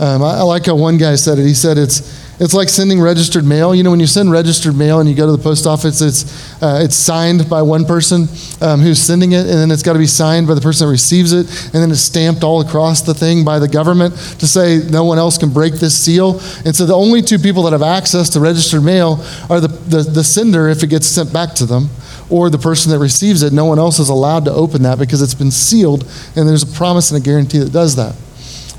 Um, 0.01 0.22
I, 0.22 0.38
I 0.38 0.42
like 0.42 0.66
how 0.66 0.77
one 0.77 0.96
guy 0.96 1.16
said 1.16 1.38
it. 1.38 1.46
He 1.46 1.55
said 1.55 1.77
it's, 1.77 2.17
it's 2.40 2.55
like 2.55 2.68
sending 2.68 3.01
registered 3.01 3.44
mail. 3.44 3.74
You 3.74 3.83
know, 3.83 3.90
when 3.90 4.01
you 4.01 4.07
send 4.07 4.31
registered 4.31 4.77
mail 4.77 5.01
and 5.01 5.09
you 5.09 5.14
go 5.14 5.27
to 5.27 5.33
the 5.33 5.42
post 5.42 5.66
office, 5.66 6.01
it's, 6.01 6.62
uh, 6.62 6.81
it's 6.83 6.94
signed 6.94 7.48
by 7.48 7.62
one 7.62 7.85
person 7.85 8.29
um, 8.61 8.81
who's 8.81 9.01
sending 9.01 9.33
it, 9.33 9.40
and 9.40 9.59
then 9.59 9.70
it's 9.70 9.83
got 9.83 9.94
to 9.94 9.98
be 9.98 10.07
signed 10.07 10.46
by 10.46 10.55
the 10.55 10.61
person 10.61 10.87
that 10.87 10.90
receives 10.90 11.33
it, 11.33 11.46
and 11.64 11.74
then 11.74 11.90
it's 11.90 12.01
stamped 12.01 12.44
all 12.44 12.61
across 12.61 13.03
the 13.03 13.14
thing 13.14 13.44
by 13.44 13.59
the 13.59 13.68
government 13.68 14.14
to 14.38 14.46
say 14.46 14.81
no 14.90 15.05
one 15.05 15.18
else 15.18 15.38
can 15.38 15.51
break 15.53 15.74
this 15.74 15.98
seal. 15.98 16.40
And 16.64 16.74
so 16.74 16.87
the 16.87 16.94
only 16.94 17.22
two 17.22 17.38
people 17.38 17.62
that 17.64 17.72
have 17.72 17.83
access 17.83 18.31
to 18.31 18.40
registered 18.40 18.83
mail 18.85 19.24
are 19.51 19.61
the, 19.61 19.68
the, 19.68 20.03
the 20.03 20.24
sender 20.24 20.68
if 20.68 20.83
it 20.83 20.88
gets 20.88 21.07
sent 21.07 21.33
back 21.33 21.55
to 21.55 21.66
them, 21.66 21.88
or 22.31 22.51
the 22.51 22.59
person 22.59 22.92
that 22.92 22.98
receives 22.98 23.42
it. 23.42 23.53
No 23.53 23.64
one 23.64 23.79
else 23.79 23.98
is 23.98 24.11
allowed 24.11 24.44
to 24.44 24.53
open 24.53 24.83
that 24.83 24.98
because 24.98 25.22
it's 25.22 25.35
been 25.35 25.51
sealed, 25.51 26.03
and 26.37 26.48
there's 26.48 26.62
a 26.62 26.77
promise 26.77 27.11
and 27.11 27.20
a 27.20 27.24
guarantee 27.24 27.59
that 27.59 27.72
does 27.72 27.96
that. 27.96 28.14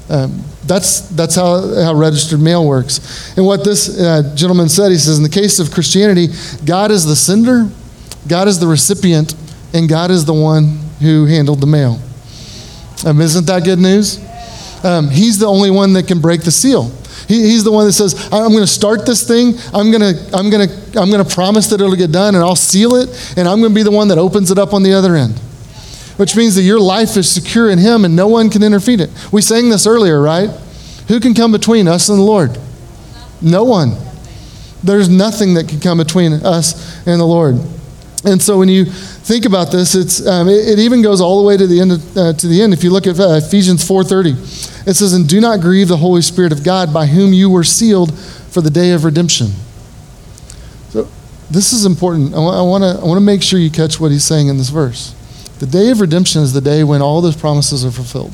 Um, 0.10 0.43
that's, 0.65 1.02
that's 1.10 1.36
how, 1.36 1.62
how 1.76 1.93
registered 1.93 2.39
mail 2.39 2.67
works. 2.67 3.36
And 3.38 3.45
what 3.45 3.63
this 3.63 4.00
uh, 4.00 4.34
gentleman 4.36 4.67
said, 4.67 4.91
he 4.91 4.98
says, 4.98 5.17
in 5.17 5.24
the 5.24 5.30
case 5.30 5.60
of 5.60 5.72
Christianity, 5.72 6.28
God 6.65 6.91
is 6.91 7.06
the 7.06 7.15
sender, 7.15 7.69
God 8.28 8.48
is 8.48 8.60
the 8.60 8.67
recipient, 8.67 9.36
and 9.74 9.88
God 9.88 10.12
is 10.12 10.26
the 10.26 10.34
one 10.34 10.80
who 11.00 11.26
handled 11.26 11.62
the 11.62 11.67
mail. 11.67 12.00
Um, 13.06 13.22
isn't 13.22 13.45
that 13.45 13.63
good 13.63 13.80
news? 13.80 14.19
Um, 14.84 15.10
he's 15.10 15.38
the 15.38 15.45
only 15.45 15.72
one 15.72 15.93
that 15.93 16.08
can 16.08 16.19
break 16.19 16.43
the 16.43 16.52
seal. 16.52 16.91
He, 17.28 17.43
he's 17.43 17.63
the 17.63 17.72
one 17.72 17.86
that 17.86 17.93
says, 17.93 18.30
"I'm 18.32 18.52
going 18.52 18.63
to 18.63 18.67
start 18.67 19.06
this 19.06 19.28
thing. 19.28 19.54
I'm 19.74 19.91
going 19.91 20.02
to, 20.02 20.30
I'm 20.34 20.50
going 20.50 20.67
to, 20.67 21.00
I'm 21.00 21.12
going 21.12 21.24
to 21.24 21.34
promise 21.34 21.67
that 21.67 21.80
it'll 21.80 21.95
get 21.95 22.12
done, 22.12 22.36
and 22.36 22.43
I'll 22.43 22.56
seal 22.56 22.95
it, 22.95 23.10
and 23.38 23.48
I'm 23.48 23.60
going 23.60 23.72
to 23.72 23.76
be 23.76 23.84
the 23.84 23.91
one 23.91 24.08
that 24.08 24.17
opens 24.17 24.52
it 24.52 24.58
up 24.58 24.74
on 24.74 24.84
the 24.84 24.93
other 24.93 25.15
end." 25.15 25.39
Which 26.19 26.36
means 26.36 26.55
that 26.55 26.63
your 26.63 26.82
life 26.82 27.15
is 27.15 27.32
secure 27.32 27.69
in 27.69 27.79
Him 27.79 28.03
and 28.03 28.13
no 28.13 28.27
one 28.27 28.49
can 28.49 28.62
interfere 28.62 28.99
it. 28.99 29.10
We 29.32 29.41
sang 29.41 29.69
this 29.69 29.88
earlier, 29.88 30.21
right? 30.21 30.49
Who 31.08 31.21
can 31.21 31.34
come 31.34 31.53
between 31.53 31.88
us 31.88 32.10
and 32.10 32.19
the 32.19 32.23
Lord? 32.23 32.60
No 33.41 33.63
one. 33.63 33.93
There's 34.84 35.08
nothing 35.08 35.53
that 35.53 35.69
can 35.69 35.79
come 35.79 35.97
between 35.97 36.34
us 36.34 36.97
and 37.08 37.21
the 37.21 37.25
Lord. 37.25 37.55
And 38.25 38.41
so 38.41 38.60
when 38.60 38.67
you 38.67 38.84
think 38.84 39.45
about 39.45 39.71
this, 39.71 39.95
it's, 39.95 40.27
um, 40.27 40.49
it, 40.49 40.67
it, 40.67 40.79
even 40.79 41.01
goes 41.01 41.21
all 41.21 41.41
the 41.41 41.47
way 41.47 41.55
to 41.55 41.65
the 41.65 41.79
end. 41.79 41.93
Of, 41.93 42.17
uh, 42.17 42.34
to 42.34 42.47
the 42.47 42.62
end. 42.62 42.73
If 42.73 42.84
you 42.84 42.89
look 42.89 43.08
at 43.08 43.17
uh, 43.17 43.39
Ephesians 43.41 43.82
4:30, 43.88 44.86
it 44.86 44.95
says, 44.95 45.13
"And 45.13 45.25
do 45.25 45.39
not 45.39 45.62
grieve 45.62 45.88
the 45.88 45.95
Holy 45.95 46.21
Spirit 46.21 46.51
of 46.51 46.65
God, 46.65 46.93
by 46.93 47.05
whom 47.05 47.32
you 47.32 47.49
were 47.49 47.63
sealed 47.63 48.13
for 48.19 48.60
the 48.60 48.69
day 48.69 48.91
of 48.91 49.05
redemption." 49.05 49.53
So 50.89 51.08
this 51.49 51.71
is 51.71 51.86
important. 51.86 52.34
I 52.34 52.39
to 52.39 52.41
I 52.41 52.62
want 52.62 53.17
to 53.17 53.21
make 53.21 53.41
sure 53.41 53.58
you 53.58 53.71
catch 53.71 54.01
what 54.01 54.12
he's 54.12 54.25
saying 54.25 54.49
in 54.49 54.58
this 54.58 54.69
verse. 54.69 55.15
The 55.60 55.67
day 55.67 55.91
of 55.91 56.02
redemption 56.02 56.41
is 56.41 56.54
the 56.54 56.62
day 56.62 56.84
when 56.84 57.02
all 57.02 57.22
those 57.22 57.36
promises 57.36 57.86
are 57.86 57.91
fulfilled. 57.91 58.32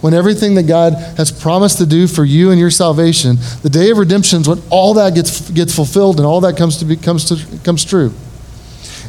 When 0.00 0.14
everything 0.14 0.54
that 0.54 0.64
God 0.64 0.92
has 1.16 1.32
promised 1.32 1.78
to 1.78 1.86
do 1.86 2.06
for 2.06 2.24
you 2.24 2.50
and 2.50 2.60
your 2.60 2.70
salvation, 2.70 3.36
the 3.62 3.70
day 3.70 3.90
of 3.90 3.98
redemption 3.98 4.42
is 4.42 4.48
when 4.48 4.62
all 4.70 4.94
that 4.94 5.14
gets, 5.14 5.50
gets 5.50 5.74
fulfilled 5.74 6.18
and 6.18 6.26
all 6.26 6.40
that 6.42 6.56
comes, 6.56 6.76
to 6.78 6.84
be, 6.84 6.96
comes, 6.96 7.24
to, 7.26 7.58
comes 7.64 7.84
true. 7.84 8.12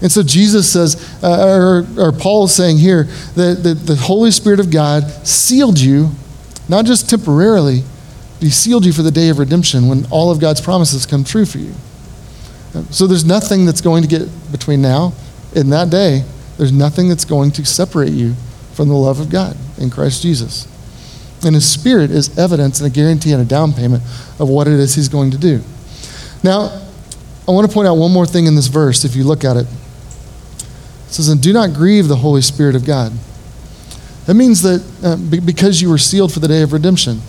And 0.02 0.12
so 0.12 0.24
Jesus 0.24 0.72
says, 0.72 0.96
uh, 1.24 1.84
or, 1.98 2.08
or, 2.08 2.12
Paul 2.12 2.46
is 2.46 2.56
saying 2.56 2.78
here, 2.78 3.04
that, 3.36 3.62
that 3.64 3.74
the 3.86 3.96
Holy 3.96 4.32
Spirit 4.32 4.60
of 4.60 4.72
God 4.72 5.04
sealed 5.28 5.80
you, 5.80 6.12
not 6.70 6.86
just 6.86 7.10
temporarily, 7.10 7.84
but 8.40 8.44
He 8.44 8.50
sealed 8.50 8.86
you 8.86 8.94
for 8.94 9.02
the 9.02 9.12
day 9.12 9.30
of 9.30 9.40
redemption 9.40 9.88
when 9.88 10.06
all 10.12 10.32
of 10.32 10.40
God's 10.40 10.62
promises 10.62 11.06
come 11.06 11.24
true 11.24 11.46
for 11.46 11.58
you. 11.58 11.74
So 12.92 13.08
there's 13.08 13.26
nothing 13.26 13.66
that's 13.66 13.82
going 13.82 14.04
to 14.04 14.08
get 14.08 14.30
between 14.52 14.82
now 14.82 15.14
and 15.56 15.72
that 15.74 15.90
day 15.90 16.24
there's 16.58 16.72
nothing 16.72 17.10
that's 17.10 17.26
going 17.26 17.52
to 17.52 17.66
separate 17.66 18.12
you 18.12 18.34
from 18.74 18.90
the 18.90 18.96
love 18.96 19.20
of 19.20 19.30
God 19.30 19.56
in 19.78 19.90
Christ 19.90 20.22
Jesus. 20.22 20.68
And 21.44 21.56
His 21.56 21.70
Spirit 21.70 22.12
is 22.12 22.38
evidence 22.38 22.80
and 22.80 22.92
a 22.92 22.94
guarantee 22.94 23.32
and 23.32 23.42
a 23.42 23.46
down 23.46 23.74
payment 23.74 24.04
of 24.40 24.50
what 24.50 24.68
it 24.68 24.74
is 24.74 24.96
He's 24.96 25.10
going 25.10 25.32
to 25.32 25.38
do. 25.38 25.62
Now, 26.44 26.84
I 27.48 27.52
want 27.52 27.68
to 27.68 27.74
point 27.74 27.88
out 27.88 27.96
one 27.96 28.12
more 28.12 28.26
thing 28.26 28.46
in 28.46 28.56
this 28.56 28.68
verse 28.68 29.06
if 29.06 29.16
you 29.16 29.24
look 29.24 29.44
at 29.44 29.56
it. 29.56 29.66
It 29.66 31.12
says, 31.12 31.30
And 31.30 31.42
do 31.42 31.54
not 31.54 31.74
grieve 31.74 32.08
the 32.08 32.16
Holy 32.16 32.42
Spirit 32.42 32.76
of 32.76 32.86
God. 32.86 33.14
That 34.26 34.34
means 34.34 34.62
that 34.64 34.84
uh, 35.04 35.16
because 35.46 35.82
you 35.82 35.90
were 35.90 35.98
sealed 35.98 36.34
for 36.34 36.40
the 36.40 36.48
day 36.50 36.62
of 36.62 36.74
redemption. 36.74 37.20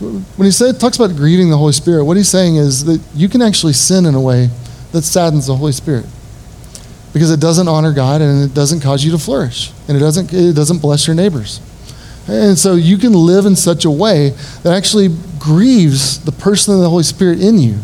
When 0.00 0.46
he 0.46 0.50
said, 0.50 0.80
talks 0.80 0.96
about 0.96 1.14
grieving 1.16 1.50
the 1.50 1.56
Holy 1.56 1.72
Spirit, 1.72 2.04
what 2.04 2.16
he's 2.16 2.28
saying 2.28 2.56
is 2.56 2.84
that 2.84 3.00
you 3.14 3.28
can 3.28 3.42
actually 3.42 3.72
sin 3.72 4.06
in 4.06 4.14
a 4.14 4.20
way 4.20 4.48
that 4.92 5.02
saddens 5.02 5.46
the 5.46 5.56
Holy 5.56 5.72
Spirit. 5.72 6.06
Because 7.12 7.30
it 7.30 7.40
doesn't 7.40 7.68
honor 7.68 7.92
God 7.92 8.20
and 8.22 8.42
it 8.42 8.54
doesn't 8.54 8.80
cause 8.80 9.04
you 9.04 9.10
to 9.12 9.18
flourish 9.18 9.70
and 9.88 9.96
it 9.96 10.00
doesn't, 10.00 10.32
it 10.32 10.54
doesn't 10.54 10.78
bless 10.78 11.06
your 11.06 11.16
neighbors. 11.16 11.60
And 12.28 12.56
so 12.56 12.74
you 12.74 12.98
can 12.98 13.12
live 13.12 13.46
in 13.46 13.56
such 13.56 13.84
a 13.84 13.90
way 13.90 14.30
that 14.62 14.72
actually 14.72 15.08
grieves 15.38 16.24
the 16.24 16.32
person 16.32 16.74
of 16.74 16.80
the 16.80 16.88
Holy 16.88 17.02
Spirit 17.02 17.40
in 17.40 17.58
you. 17.58 17.78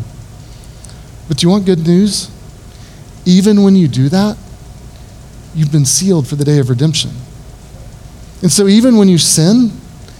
But 1.27 1.37
do 1.37 1.45
you 1.45 1.51
want 1.51 1.65
good 1.65 1.85
news? 1.85 2.31
Even 3.25 3.63
when 3.63 3.75
you 3.75 3.87
do 3.87 4.09
that, 4.09 4.37
you've 5.53 5.71
been 5.71 5.85
sealed 5.85 6.27
for 6.27 6.35
the 6.35 6.45
day 6.45 6.59
of 6.59 6.69
redemption. 6.69 7.11
And 8.41 8.51
so 8.51 8.67
even 8.67 8.97
when 8.97 9.09
you 9.09 9.17
sin, 9.17 9.71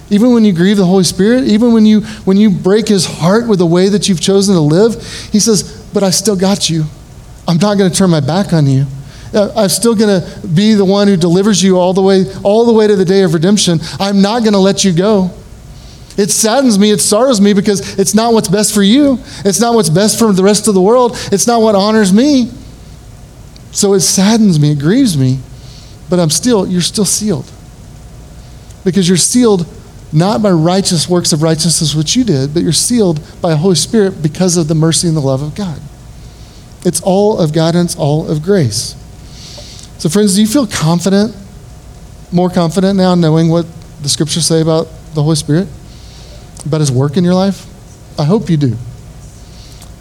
even 0.09 0.33
when 0.33 0.43
you 0.43 0.53
grieve 0.53 0.77
the 0.77 0.85
Holy 0.85 1.03
Spirit, 1.03 1.45
even 1.45 1.71
when 1.71 1.85
you 1.85 2.01
when 2.25 2.35
you 2.37 2.49
break 2.49 2.87
his 2.87 3.05
heart 3.05 3.47
with 3.47 3.59
the 3.59 3.65
way 3.65 3.89
that 3.89 4.09
you've 4.09 4.19
chosen 4.19 4.55
to 4.55 4.61
live, 4.61 4.95
he 5.31 5.39
says, 5.39 5.87
"But 5.93 6.03
I 6.03 6.09
still 6.09 6.35
got 6.35 6.69
you. 6.69 6.85
I'm 7.47 7.57
not 7.57 7.77
going 7.77 7.89
to 7.89 7.95
turn 7.95 8.09
my 8.09 8.19
back 8.19 8.51
on 8.51 8.67
you. 8.67 8.85
Uh, 9.33 9.51
I'm 9.55 9.69
still 9.69 9.95
going 9.95 10.21
to 10.21 10.47
be 10.47 10.73
the 10.73 10.85
one 10.85 11.07
who 11.07 11.15
delivers 11.15 11.61
you 11.61 11.77
all 11.77 11.93
the 11.93 12.01
way 12.01 12.25
all 12.43 12.65
the 12.65 12.73
way 12.73 12.87
to 12.87 12.95
the 12.95 13.05
day 13.05 13.23
of 13.23 13.33
redemption. 13.33 13.79
I'm 13.99 14.21
not 14.21 14.41
going 14.41 14.53
to 14.53 14.59
let 14.59 14.83
you 14.83 14.93
go." 14.93 15.31
It 16.17 16.31
saddens 16.31 16.77
me, 16.77 16.91
it 16.91 16.99
sorrows 16.99 17.39
me 17.39 17.53
because 17.53 17.97
it's 17.97 18.13
not 18.13 18.33
what's 18.33 18.49
best 18.49 18.73
for 18.73 18.83
you. 18.83 19.19
It's 19.45 19.61
not 19.61 19.73
what's 19.73 19.89
best 19.89 20.19
for 20.19 20.33
the 20.33 20.43
rest 20.43 20.67
of 20.67 20.73
the 20.73 20.81
world. 20.81 21.13
It's 21.31 21.47
not 21.47 21.61
what 21.61 21.75
honors 21.75 22.11
me. 22.11 22.51
So 23.71 23.93
it 23.93 24.01
saddens 24.01 24.59
me, 24.59 24.71
it 24.71 24.79
grieves 24.79 25.17
me, 25.17 25.39
but 26.09 26.19
I'm 26.19 26.29
still, 26.29 26.67
you're 26.67 26.81
still 26.81 27.05
sealed. 27.05 27.49
Because 28.83 29.07
you're 29.07 29.17
sealed 29.17 29.65
not 30.11 30.41
by 30.41 30.51
righteous 30.51 31.07
works 31.07 31.31
of 31.31 31.41
righteousness, 31.41 31.95
which 31.95 32.17
you 32.17 32.25
did, 32.25 32.53
but 32.53 32.63
you're 32.63 32.73
sealed 32.73 33.21
by 33.41 33.51
the 33.51 33.57
Holy 33.57 33.75
Spirit 33.75 34.21
because 34.21 34.57
of 34.57 34.67
the 34.67 34.75
mercy 34.75 35.07
and 35.07 35.15
the 35.15 35.21
love 35.21 35.41
of 35.41 35.55
God. 35.55 35.79
It's 36.83 37.01
all 37.01 37.39
of 37.39 37.53
God 37.53 37.75
and 37.75 37.85
it's 37.85 37.95
all 37.95 38.29
of 38.29 38.41
grace. 38.41 38.95
So, 39.99 40.07
friends, 40.07 40.35
do 40.35 40.41
you 40.41 40.47
feel 40.47 40.65
confident, 40.65 41.35
more 42.31 42.49
confident 42.49 42.97
now, 42.97 43.15
knowing 43.15 43.49
what 43.49 43.65
the 44.01 44.07
scriptures 44.07 44.45
say 44.45 44.61
about 44.61 44.87
the 45.13 45.21
Holy 45.21 45.35
Spirit, 45.35 45.67
about 46.65 46.79
His 46.79 46.89
work 46.89 47.17
in 47.17 47.25
your 47.25 47.33
life? 47.33 47.65
I 48.17 48.23
hope 48.23 48.49
you 48.49 48.55
do. 48.55 48.77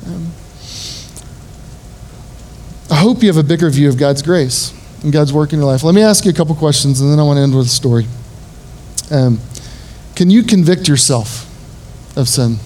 Um, 0.07 0.31
I 2.89 2.95
hope 2.95 3.23
you 3.23 3.29
have 3.29 3.39
a 3.39 3.43
bigger 3.43 3.69
view 3.71 3.89
of 3.89 3.99
God's 3.99 4.23
grace 4.23 4.73
and 5.03 5.13
God's 5.13 5.33
work 5.33 5.53
in 5.53 5.59
your 5.59 5.67
life. 5.67 5.83
Let 5.83 5.97
me 5.97 6.03
ask 6.03 6.25
you 6.25 6.31
a 6.31 6.35
couple 6.35 6.55
questions, 6.55 7.01
and 7.01 7.11
then 7.11 7.19
I 7.19 7.25
want 7.25 7.39
to 7.39 7.43
end 7.43 7.57
with 7.57 7.67
a 7.67 7.69
story. 7.69 8.07
Um, 9.11 9.41
can 10.15 10.31
you 10.31 10.45
convict 10.45 10.87
yourself 10.87 11.45
of 12.17 12.29
sin? 12.29 12.59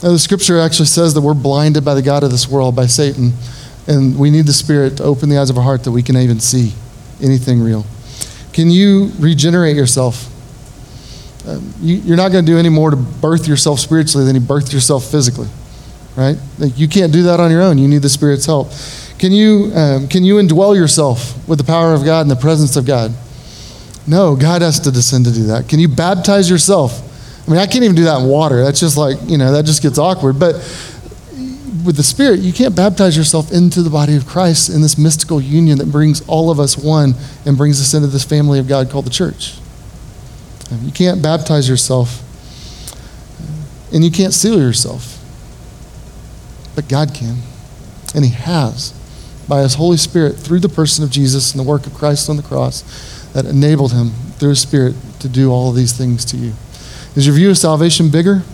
Now, 0.00 0.12
the 0.12 0.18
scripture 0.20 0.60
actually 0.60 0.86
says 0.86 1.14
that 1.14 1.22
we're 1.22 1.34
blinded 1.34 1.84
by 1.84 1.94
the 1.94 2.02
God 2.02 2.22
of 2.22 2.30
this 2.30 2.48
world, 2.48 2.76
by 2.76 2.86
Satan, 2.86 3.32
and 3.88 4.16
we 4.18 4.30
need 4.30 4.46
the 4.46 4.52
Spirit 4.52 4.98
to 4.98 5.04
open 5.04 5.28
the 5.28 5.38
eyes 5.38 5.50
of 5.50 5.58
our 5.58 5.64
heart 5.64 5.82
that 5.84 5.92
we 5.92 6.02
can 6.02 6.16
even 6.16 6.38
see 6.38 6.72
anything 7.20 7.60
real. 7.60 7.84
Can 8.52 8.70
you 8.70 9.10
regenerate 9.18 9.74
yourself? 9.74 10.34
Um, 11.48 11.74
you, 11.80 12.12
are 12.12 12.16
not 12.16 12.30
going 12.30 12.44
to 12.44 12.52
do 12.52 12.58
any 12.58 12.68
more 12.68 12.90
to 12.90 12.96
birth 12.96 13.48
yourself 13.48 13.80
spiritually 13.80 14.26
than 14.26 14.34
you 14.34 14.40
birth 14.40 14.72
yourself 14.72 15.10
physically 15.10 15.48
right? 16.18 16.36
Like 16.58 16.76
you 16.76 16.88
can't 16.88 17.12
do 17.12 17.22
that 17.22 17.38
on 17.38 17.50
your 17.50 17.62
own. 17.62 17.78
You 17.78 17.86
need 17.86 18.02
the 18.02 18.08
Spirit's 18.08 18.44
help. 18.44 18.72
Can 19.18 19.30
you, 19.30 19.70
um, 19.74 20.08
can 20.08 20.24
you 20.24 20.34
indwell 20.36 20.74
yourself 20.74 21.48
with 21.48 21.58
the 21.58 21.64
power 21.64 21.94
of 21.94 22.04
God 22.04 22.22
and 22.22 22.30
the 22.30 22.36
presence 22.36 22.74
of 22.74 22.84
God? 22.84 23.12
No, 24.04 24.34
God 24.34 24.62
has 24.62 24.80
to 24.80 24.90
descend 24.90 25.26
to 25.26 25.32
do 25.32 25.44
that. 25.44 25.68
Can 25.68 25.78
you 25.78 25.86
baptize 25.86 26.50
yourself? 26.50 27.04
I 27.46 27.50
mean, 27.50 27.60
I 27.60 27.66
can't 27.66 27.84
even 27.84 27.94
do 27.94 28.04
that 28.04 28.20
in 28.20 28.26
water. 28.26 28.64
That's 28.64 28.80
just 28.80 28.96
like, 28.96 29.16
you 29.26 29.38
know, 29.38 29.52
that 29.52 29.64
just 29.64 29.80
gets 29.80 29.96
awkward. 29.96 30.40
But 30.40 30.56
with 31.88 31.96
the 31.96 32.02
Spirit, 32.02 32.40
you 32.40 32.52
can't 32.52 32.76
baptize 32.76 33.16
yourself 33.16 33.50
into 33.50 33.82
the 33.82 33.90
body 33.90 34.14
of 34.14 34.26
Christ 34.26 34.68
in 34.68 34.82
this 34.82 34.96
mystical 34.96 35.40
union 35.40 35.78
that 35.78 35.90
brings 35.90 36.20
all 36.28 36.50
of 36.50 36.60
us 36.60 36.78
one 36.78 37.14
and 37.44 37.56
brings 37.56 37.80
us 37.80 37.94
into 37.94 38.08
this 38.08 38.24
family 38.24 38.58
of 38.58 38.68
God 38.68 38.90
called 38.90 39.06
the 39.06 39.10
church. 39.10 39.58
Um, 40.70 40.84
you 40.84 40.92
can't 40.92 41.22
baptize 41.22 41.66
yourself, 41.68 42.22
uh, 43.40 43.94
and 43.94 44.04
you 44.04 44.10
can't 44.10 44.34
seal 44.34 44.60
yourself 44.60 45.18
but 46.78 46.88
God 46.88 47.12
can. 47.12 47.38
And 48.14 48.24
He 48.24 48.30
has 48.30 48.92
by 49.48 49.62
His 49.62 49.74
Holy 49.74 49.96
Spirit 49.96 50.36
through 50.36 50.60
the 50.60 50.68
person 50.68 51.02
of 51.02 51.10
Jesus 51.10 51.50
and 51.50 51.58
the 51.58 51.68
work 51.68 51.88
of 51.88 51.94
Christ 51.94 52.30
on 52.30 52.36
the 52.36 52.42
cross 52.44 53.32
that 53.32 53.46
enabled 53.46 53.92
Him 53.92 54.10
through 54.38 54.50
His 54.50 54.60
Spirit 54.60 54.94
to 55.18 55.28
do 55.28 55.50
all 55.50 55.70
of 55.70 55.74
these 55.74 55.92
things 55.92 56.24
to 56.26 56.36
you. 56.36 56.52
Is 57.16 57.26
your 57.26 57.34
view 57.34 57.50
of 57.50 57.58
salvation 57.58 58.10
bigger? 58.10 58.44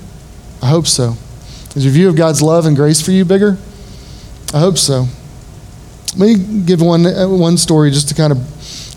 I 0.63 0.69
hope 0.69 0.87
so. 0.87 1.17
Is 1.75 1.85
your 1.85 1.93
view 1.93 2.09
of 2.09 2.17
God's 2.17 2.41
love 2.41 2.67
and 2.67 2.77
grace 2.77 3.01
for 3.01 3.11
you 3.11 3.25
bigger? 3.25 3.57
I 4.53 4.61
hope 4.61 4.79
so. 4.79 5.07
Let 6.17 6.39
me 6.39 6.63
give 6.65 6.81
one, 6.81 7.05
uh, 7.05 7.27
one 7.29 7.57
story 7.57 7.91
just 7.91 8.09
to 8.11 8.15
kind 8.15 8.33
of 8.33 8.39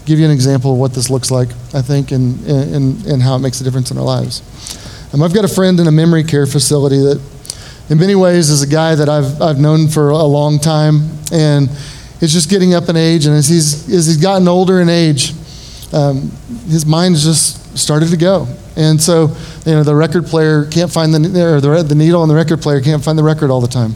give 0.05 0.19
you 0.19 0.25
an 0.25 0.31
example 0.31 0.73
of 0.73 0.77
what 0.77 0.93
this 0.93 1.09
looks 1.09 1.31
like, 1.31 1.49
I 1.73 1.81
think, 1.81 2.11
and, 2.11 2.39
and, 2.45 3.05
and 3.05 3.21
how 3.21 3.35
it 3.35 3.39
makes 3.39 3.59
a 3.59 3.63
difference 3.63 3.89
in 3.89 3.97
our 3.97 4.03
lives. 4.03 4.43
Um, 5.13 5.23
I've 5.23 5.33
got 5.33 5.43
a 5.43 5.47
friend 5.47 5.79
in 5.79 5.87
a 5.87 5.91
memory 5.91 6.23
care 6.23 6.45
facility 6.45 6.99
that 6.99 7.19
in 7.89 7.97
many 7.97 8.13
ways 8.13 8.49
is 8.49 8.61
a 8.61 8.67
guy 8.67 8.93
that 8.93 9.09
I've, 9.09 9.41
I've 9.41 9.57
known 9.57 9.87
for 9.87 10.09
a 10.09 10.23
long 10.23 10.59
time. 10.59 11.09
And 11.31 11.69
he's 12.19 12.33
just 12.33 12.49
getting 12.49 12.73
up 12.75 12.89
in 12.89 12.95
age. 12.95 13.25
And 13.25 13.35
as 13.35 13.47
he's, 13.47 13.91
as 13.91 14.05
he's 14.05 14.17
gotten 14.17 14.47
older 14.47 14.81
in 14.81 14.89
age, 14.89 15.33
um, 15.93 16.31
his 16.67 16.85
mind 16.85 17.15
just 17.15 17.77
started 17.77 18.09
to 18.09 18.17
go. 18.17 18.47
And 18.77 19.01
so, 19.01 19.35
you 19.65 19.73
know, 19.73 19.83
the 19.83 19.95
record 19.95 20.27
player 20.27 20.65
can't 20.65 20.91
find 20.91 21.11
the, 21.13 21.55
or 21.55 21.59
the, 21.59 21.83
the 21.83 21.95
needle 21.95 22.21
on 22.21 22.29
the 22.29 22.35
record 22.35 22.61
player 22.61 22.79
can't 22.79 23.03
find 23.03 23.17
the 23.17 23.23
record 23.23 23.49
all 23.49 23.59
the 23.59 23.67
time. 23.67 23.95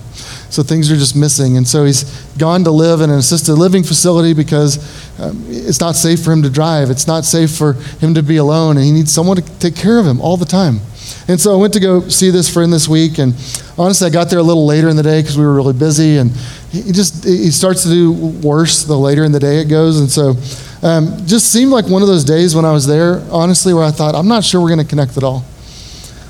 So 0.50 0.64
things 0.64 0.92
are 0.92 0.98
just 0.98 1.16
missing. 1.16 1.56
And 1.56 1.68
so 1.68 1.86
he's 1.86 2.04
gone 2.38 2.64
to 2.64 2.72
live 2.72 3.02
in 3.02 3.12
an 3.12 3.20
assisted 3.20 3.56
living 3.56 3.84
facility 3.84 4.34
because 4.34 4.80
um, 5.20 5.46
it's 5.48 5.80
not 5.80 5.96
safe 5.96 6.24
for 6.24 6.32
him 6.32 6.42
to 6.42 6.50
drive. 6.50 6.90
It's 6.90 7.06
not 7.06 7.26
safe 7.26 7.56
for 7.56 7.74
him 7.74 8.16
to 8.16 8.24
be 8.24 8.38
alone. 8.38 8.78
And 8.78 8.86
he 8.86 8.92
needs 8.92 9.14
someone 9.14 9.38
to 9.38 9.60
take 9.60 9.76
care 9.76 10.00
of 10.00 10.08
him 10.08 10.20
all 10.20 10.36
the 10.36 10.46
time. 10.46 10.82
And 11.28 11.40
so 11.40 11.54
I 11.54 11.56
went 11.56 11.74
to 11.74 11.80
go 11.80 12.08
see 12.10 12.30
this 12.30 12.52
friend 12.52 12.72
this 12.72 12.88
week, 12.88 13.18
and 13.18 13.34
honestly, 13.78 14.08
I 14.08 14.10
got 14.10 14.30
there 14.30 14.40
a 14.40 14.44
little 14.44 14.66
later 14.66 14.90
in 14.90 14.96
the 14.96 15.04
day 15.04 15.22
because 15.22 15.38
we 15.38 15.46
were 15.46 15.54
really 15.54 15.74
busy, 15.74 16.18
and 16.18 16.32
he 16.72 16.92
just 16.92 17.24
he 17.24 17.52
starts 17.52 17.84
to 17.84 17.90
do 17.90 18.12
worse 18.12 18.84
the 18.84 18.98
later 18.98 19.24
in 19.24 19.32
the 19.32 19.40
day 19.40 19.60
it 19.60 19.66
goes, 19.66 20.00
and 20.00 20.10
so 20.10 20.36
um, 20.82 21.26
just 21.26 21.52
seemed 21.52 21.72
like 21.72 21.86
one 21.86 22.02
of 22.02 22.08
those 22.08 22.24
days 22.24 22.56
when 22.56 22.66
I 22.66 22.72
was 22.72 22.88
there, 22.88 23.22
honestly, 23.32 23.74
where 23.74 23.84
I 23.84 23.92
thought 23.92 24.16
I'm 24.16 24.28
not 24.28 24.44
sure 24.44 24.62
we're 24.62 24.70
going 24.70 24.80
to 24.80 24.90
connect 24.90 25.18
at 25.18 25.24
all. 25.24 25.46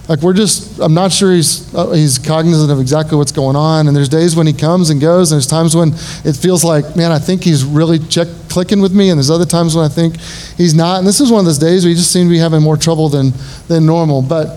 Like 0.09 0.19
we're 0.21 0.33
just, 0.33 0.79
I'm 0.81 0.93
not 0.93 1.11
sure 1.13 1.31
he's 1.31 1.73
uh, 1.73 1.91
he's 1.91 2.17
cognizant 2.17 2.69
of 2.69 2.81
exactly 2.81 3.17
what's 3.17 3.31
going 3.31 3.55
on. 3.55 3.87
And 3.87 3.95
there's 3.95 4.09
days 4.09 4.35
when 4.35 4.45
he 4.45 4.51
comes 4.51 4.89
and 4.89 4.99
goes, 4.99 5.31
and 5.31 5.37
there's 5.37 5.47
times 5.47 5.73
when 5.73 5.93
it 6.25 6.35
feels 6.35 6.65
like, 6.65 6.97
man, 6.97 7.13
I 7.13 7.19
think 7.19 7.43
he's 7.43 7.63
really 7.63 7.97
check 7.97 8.27
clicking 8.49 8.81
with 8.81 8.93
me, 8.93 9.09
and 9.09 9.17
there's 9.17 9.29
other 9.29 9.45
times 9.45 9.73
when 9.73 9.85
I 9.85 9.87
think 9.87 10.19
he's 10.57 10.73
not. 10.73 10.97
And 10.97 11.07
this 11.07 11.21
is 11.21 11.31
one 11.31 11.39
of 11.39 11.45
those 11.45 11.59
days 11.59 11.85
where 11.85 11.89
he 11.89 11.95
just 11.95 12.11
seemed 12.11 12.27
to 12.27 12.33
be 12.33 12.39
having 12.39 12.61
more 12.61 12.75
trouble 12.75 13.07
than 13.07 13.31
than 13.69 13.85
normal. 13.85 14.21
But 14.21 14.47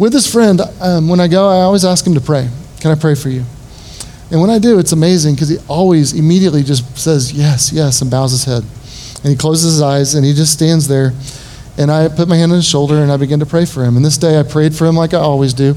with 0.00 0.12
this 0.12 0.30
friend, 0.30 0.60
um, 0.80 1.06
when 1.06 1.20
I 1.20 1.28
go, 1.28 1.48
I 1.48 1.60
always 1.60 1.84
ask 1.84 2.04
him 2.04 2.14
to 2.14 2.20
pray. 2.20 2.48
Can 2.80 2.90
I 2.90 2.96
pray 2.96 3.14
for 3.14 3.28
you? 3.28 3.44
And 4.32 4.40
when 4.40 4.50
I 4.50 4.58
do, 4.58 4.80
it's 4.80 4.92
amazing 4.92 5.34
because 5.34 5.48
he 5.50 5.58
always 5.68 6.12
immediately 6.12 6.64
just 6.64 6.98
says 6.98 7.32
yes, 7.32 7.72
yes, 7.72 8.00
and 8.02 8.10
bows 8.10 8.32
his 8.32 8.44
head. 8.44 8.64
And 9.22 9.30
he 9.30 9.36
closes 9.36 9.74
his 9.74 9.82
eyes 9.82 10.14
and 10.14 10.24
he 10.24 10.34
just 10.34 10.52
stands 10.52 10.88
there. 10.88 11.12
And 11.76 11.90
I 11.90 12.08
put 12.08 12.28
my 12.28 12.36
hand 12.36 12.52
on 12.52 12.56
his 12.56 12.66
shoulder 12.66 13.02
and 13.02 13.10
I 13.10 13.16
begin 13.16 13.40
to 13.40 13.46
pray 13.46 13.64
for 13.64 13.84
him. 13.84 13.96
And 13.96 14.04
this 14.04 14.16
day 14.16 14.38
I 14.38 14.42
prayed 14.42 14.74
for 14.74 14.86
him 14.86 14.94
like 14.94 15.12
I 15.12 15.18
always 15.18 15.52
do. 15.54 15.74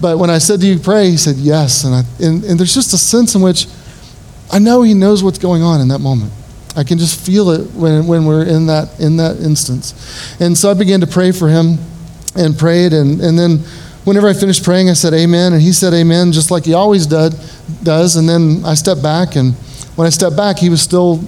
But 0.00 0.18
when 0.18 0.30
I 0.30 0.38
said, 0.38 0.60
Do 0.60 0.66
you 0.66 0.78
pray? 0.78 1.10
He 1.10 1.16
said, 1.16 1.36
Yes. 1.36 1.84
And, 1.84 1.94
I, 1.94 2.02
and, 2.20 2.44
and 2.44 2.58
there's 2.58 2.74
just 2.74 2.92
a 2.92 2.98
sense 2.98 3.34
in 3.34 3.42
which 3.42 3.66
I 4.52 4.58
know 4.58 4.82
he 4.82 4.94
knows 4.94 5.22
what's 5.22 5.38
going 5.38 5.62
on 5.62 5.80
in 5.80 5.88
that 5.88 6.00
moment. 6.00 6.32
I 6.76 6.84
can 6.84 6.98
just 6.98 7.24
feel 7.24 7.50
it 7.50 7.70
when, 7.72 8.06
when 8.06 8.26
we're 8.26 8.44
in 8.44 8.66
that, 8.66 9.00
in 9.00 9.16
that 9.16 9.38
instance. 9.38 10.40
And 10.40 10.56
so 10.56 10.70
I 10.70 10.74
began 10.74 11.00
to 11.00 11.06
pray 11.06 11.32
for 11.32 11.48
him 11.48 11.78
and 12.36 12.56
prayed. 12.56 12.92
And, 12.92 13.20
and 13.20 13.38
then 13.38 13.58
whenever 14.04 14.28
I 14.28 14.32
finished 14.32 14.64
praying, 14.64 14.88
I 14.88 14.92
said 14.92 15.12
amen. 15.14 15.52
And 15.52 15.62
he 15.62 15.72
said 15.72 15.92
amen, 15.94 16.32
just 16.32 16.50
like 16.50 16.64
he 16.64 16.74
always 16.74 17.06
did, 17.06 17.34
does. 17.82 18.16
And 18.16 18.28
then 18.28 18.62
I 18.64 18.74
stepped 18.74 19.02
back. 19.02 19.36
And 19.36 19.54
when 19.96 20.06
I 20.06 20.10
stepped 20.10 20.36
back, 20.36 20.58
he 20.58 20.68
was 20.68 20.80
still, 20.80 21.20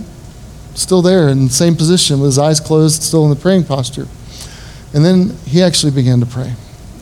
still 0.74 1.02
there 1.02 1.28
in 1.28 1.46
the 1.46 1.52
same 1.52 1.76
position 1.76 2.20
with 2.20 2.26
his 2.26 2.38
eyes 2.38 2.60
closed, 2.60 3.02
still 3.02 3.24
in 3.24 3.30
the 3.30 3.36
praying 3.36 3.64
posture. 3.64 4.06
And 4.94 5.04
then 5.04 5.36
he 5.46 5.62
actually 5.62 5.92
began 5.92 6.20
to 6.20 6.26
pray. 6.26 6.54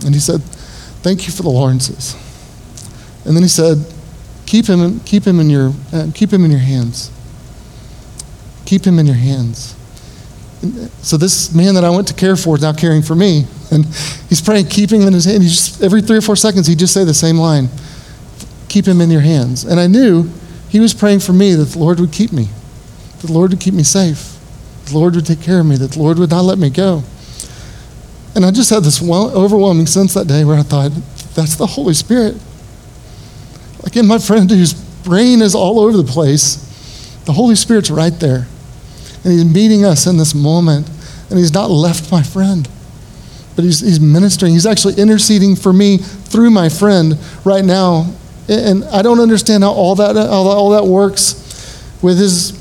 And 0.05 0.15
he 0.15 0.21
said, 0.21 0.43
Thank 1.03 1.27
you 1.27 1.33
for 1.33 1.43
the 1.43 1.51
Lawrences. 1.51 2.15
And 3.25 3.35
then 3.35 3.43
he 3.43 3.49
said, 3.49 3.79
Keep 4.47 4.67
him, 4.67 5.01
keep 5.01 5.25
him, 5.25 5.41
in, 5.41 5.49
your, 5.51 5.73
uh, 5.93 6.09
keep 6.15 6.33
him 6.33 6.45
in 6.45 6.51
your 6.51 6.61
hands. 6.61 7.11
Keep 8.67 8.85
him 8.85 8.99
in 8.99 9.07
your 9.07 9.17
hands. 9.17 9.77
So 11.03 11.17
this 11.17 11.55
man 11.55 11.75
that 11.75 11.85
I 11.85 11.91
went 11.91 12.09
to 12.09 12.15
care 12.15 12.37
for 12.37 12.57
is 12.57 12.63
now 12.63 12.73
caring 12.73 13.03
for 13.03 13.15
me. 13.15 13.47
And 13.73 13.85
he's 14.29 14.41
praying, 14.41 14.67
keeping 14.67 15.01
him 15.01 15.07
in 15.07 15.15
his 15.15 15.27
hand. 15.27 15.45
He 15.45 15.49
just, 15.49 15.81
every 15.81 16.03
three 16.03 16.17
or 16.17 16.21
four 16.21 16.35
seconds, 16.35 16.67
he'd 16.67 16.81
just 16.81 16.93
say 16.93 17.05
the 17.05 17.15
same 17.15 17.37
line 17.37 17.69
Keep 18.69 18.87
him 18.87 19.01
in 19.01 19.11
your 19.11 19.21
hands. 19.21 19.63
And 19.63 19.79
I 19.79 19.87
knew 19.87 20.29
he 20.69 20.81
was 20.81 20.93
praying 20.93 21.21
for 21.21 21.33
me 21.33 21.55
that 21.55 21.67
the 21.67 21.79
Lord 21.79 22.01
would 22.01 22.11
keep 22.11 22.33
me, 22.33 22.49
the 23.21 23.33
Lord 23.33 23.51
would 23.51 23.61
keep 23.61 23.75
me 23.75 23.83
safe, 23.83 24.39
the 24.87 24.99
Lord 24.99 25.15
would 25.15 25.27
take 25.27 25.41
care 25.41 25.61
of 25.61 25.67
me, 25.67 25.77
that 25.77 25.93
the 25.93 25.99
Lord 25.99 26.19
would 26.19 26.31
not 26.31 26.43
let 26.43 26.59
me 26.59 26.71
go. 26.71 27.03
And 28.35 28.45
I 28.45 28.51
just 28.51 28.71
had 28.71 28.85
this 28.85 29.03
overwhelming 29.03 29.87
sense 29.87 30.15
that 30.15 30.27
day 30.27 30.45
where 30.45 30.57
I 30.57 30.63
thought, 30.63 30.93
that's 31.35 31.57
the 31.57 31.67
Holy 31.67 31.95
Spirit. 31.95 32.37
Like 33.83 33.97
in 33.97 34.07
my 34.07 34.19
friend 34.19 34.51
whose 34.51 34.75
brain 34.75 35.43
is 35.43 35.55
all 35.55 35.81
over 35.81 35.97
the 35.97 36.05
place, 36.05 36.67
The 37.25 37.33
Holy 37.33 37.55
Spirit's 37.55 37.91
right 37.91 38.13
there. 38.21 38.47
And 39.25 39.33
He's 39.33 39.45
meeting 39.45 39.85
us 39.85 40.07
in 40.07 40.17
this 40.17 40.35
moment. 40.35 40.89
And 41.29 41.39
He's 41.39 41.53
not 41.53 41.71
left 41.71 42.11
my 42.11 42.23
friend, 42.23 42.69
but 43.57 43.65
He's, 43.65 43.81
he's 43.81 44.01
ministering. 44.01 44.53
He's 44.53 44.67
actually 44.67 44.95
interceding 44.95 45.57
for 45.57 45.73
me 45.73 45.99
through 45.99 46.51
my 46.51 46.69
friend 46.69 47.19
right 47.45 47.65
now. 47.65 48.13
And 48.49 48.85
I 48.85 49.03
don't 49.03 49.21
understand 49.21 49.63
how 49.63 49.71
all 49.71 49.95
that, 49.97 50.17
all, 50.17 50.49
all 50.49 50.71
that 50.71 50.85
works 50.85 51.37
with 52.03 52.19
his, 52.19 52.60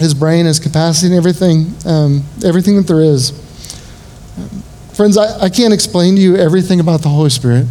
his 0.00 0.14
brain, 0.14 0.46
his 0.46 0.58
capacity, 0.58 1.08
and 1.08 1.16
everything, 1.16 1.72
um, 1.86 2.24
everything 2.42 2.76
that 2.76 2.86
there 2.86 3.02
is. 3.02 3.32
Friends, 4.94 5.18
I, 5.18 5.44
I 5.44 5.48
can't 5.50 5.74
explain 5.74 6.16
to 6.16 6.20
you 6.20 6.36
everything 6.36 6.80
about 6.80 7.02
the 7.02 7.10
Holy 7.10 7.28
Spirit. 7.28 7.66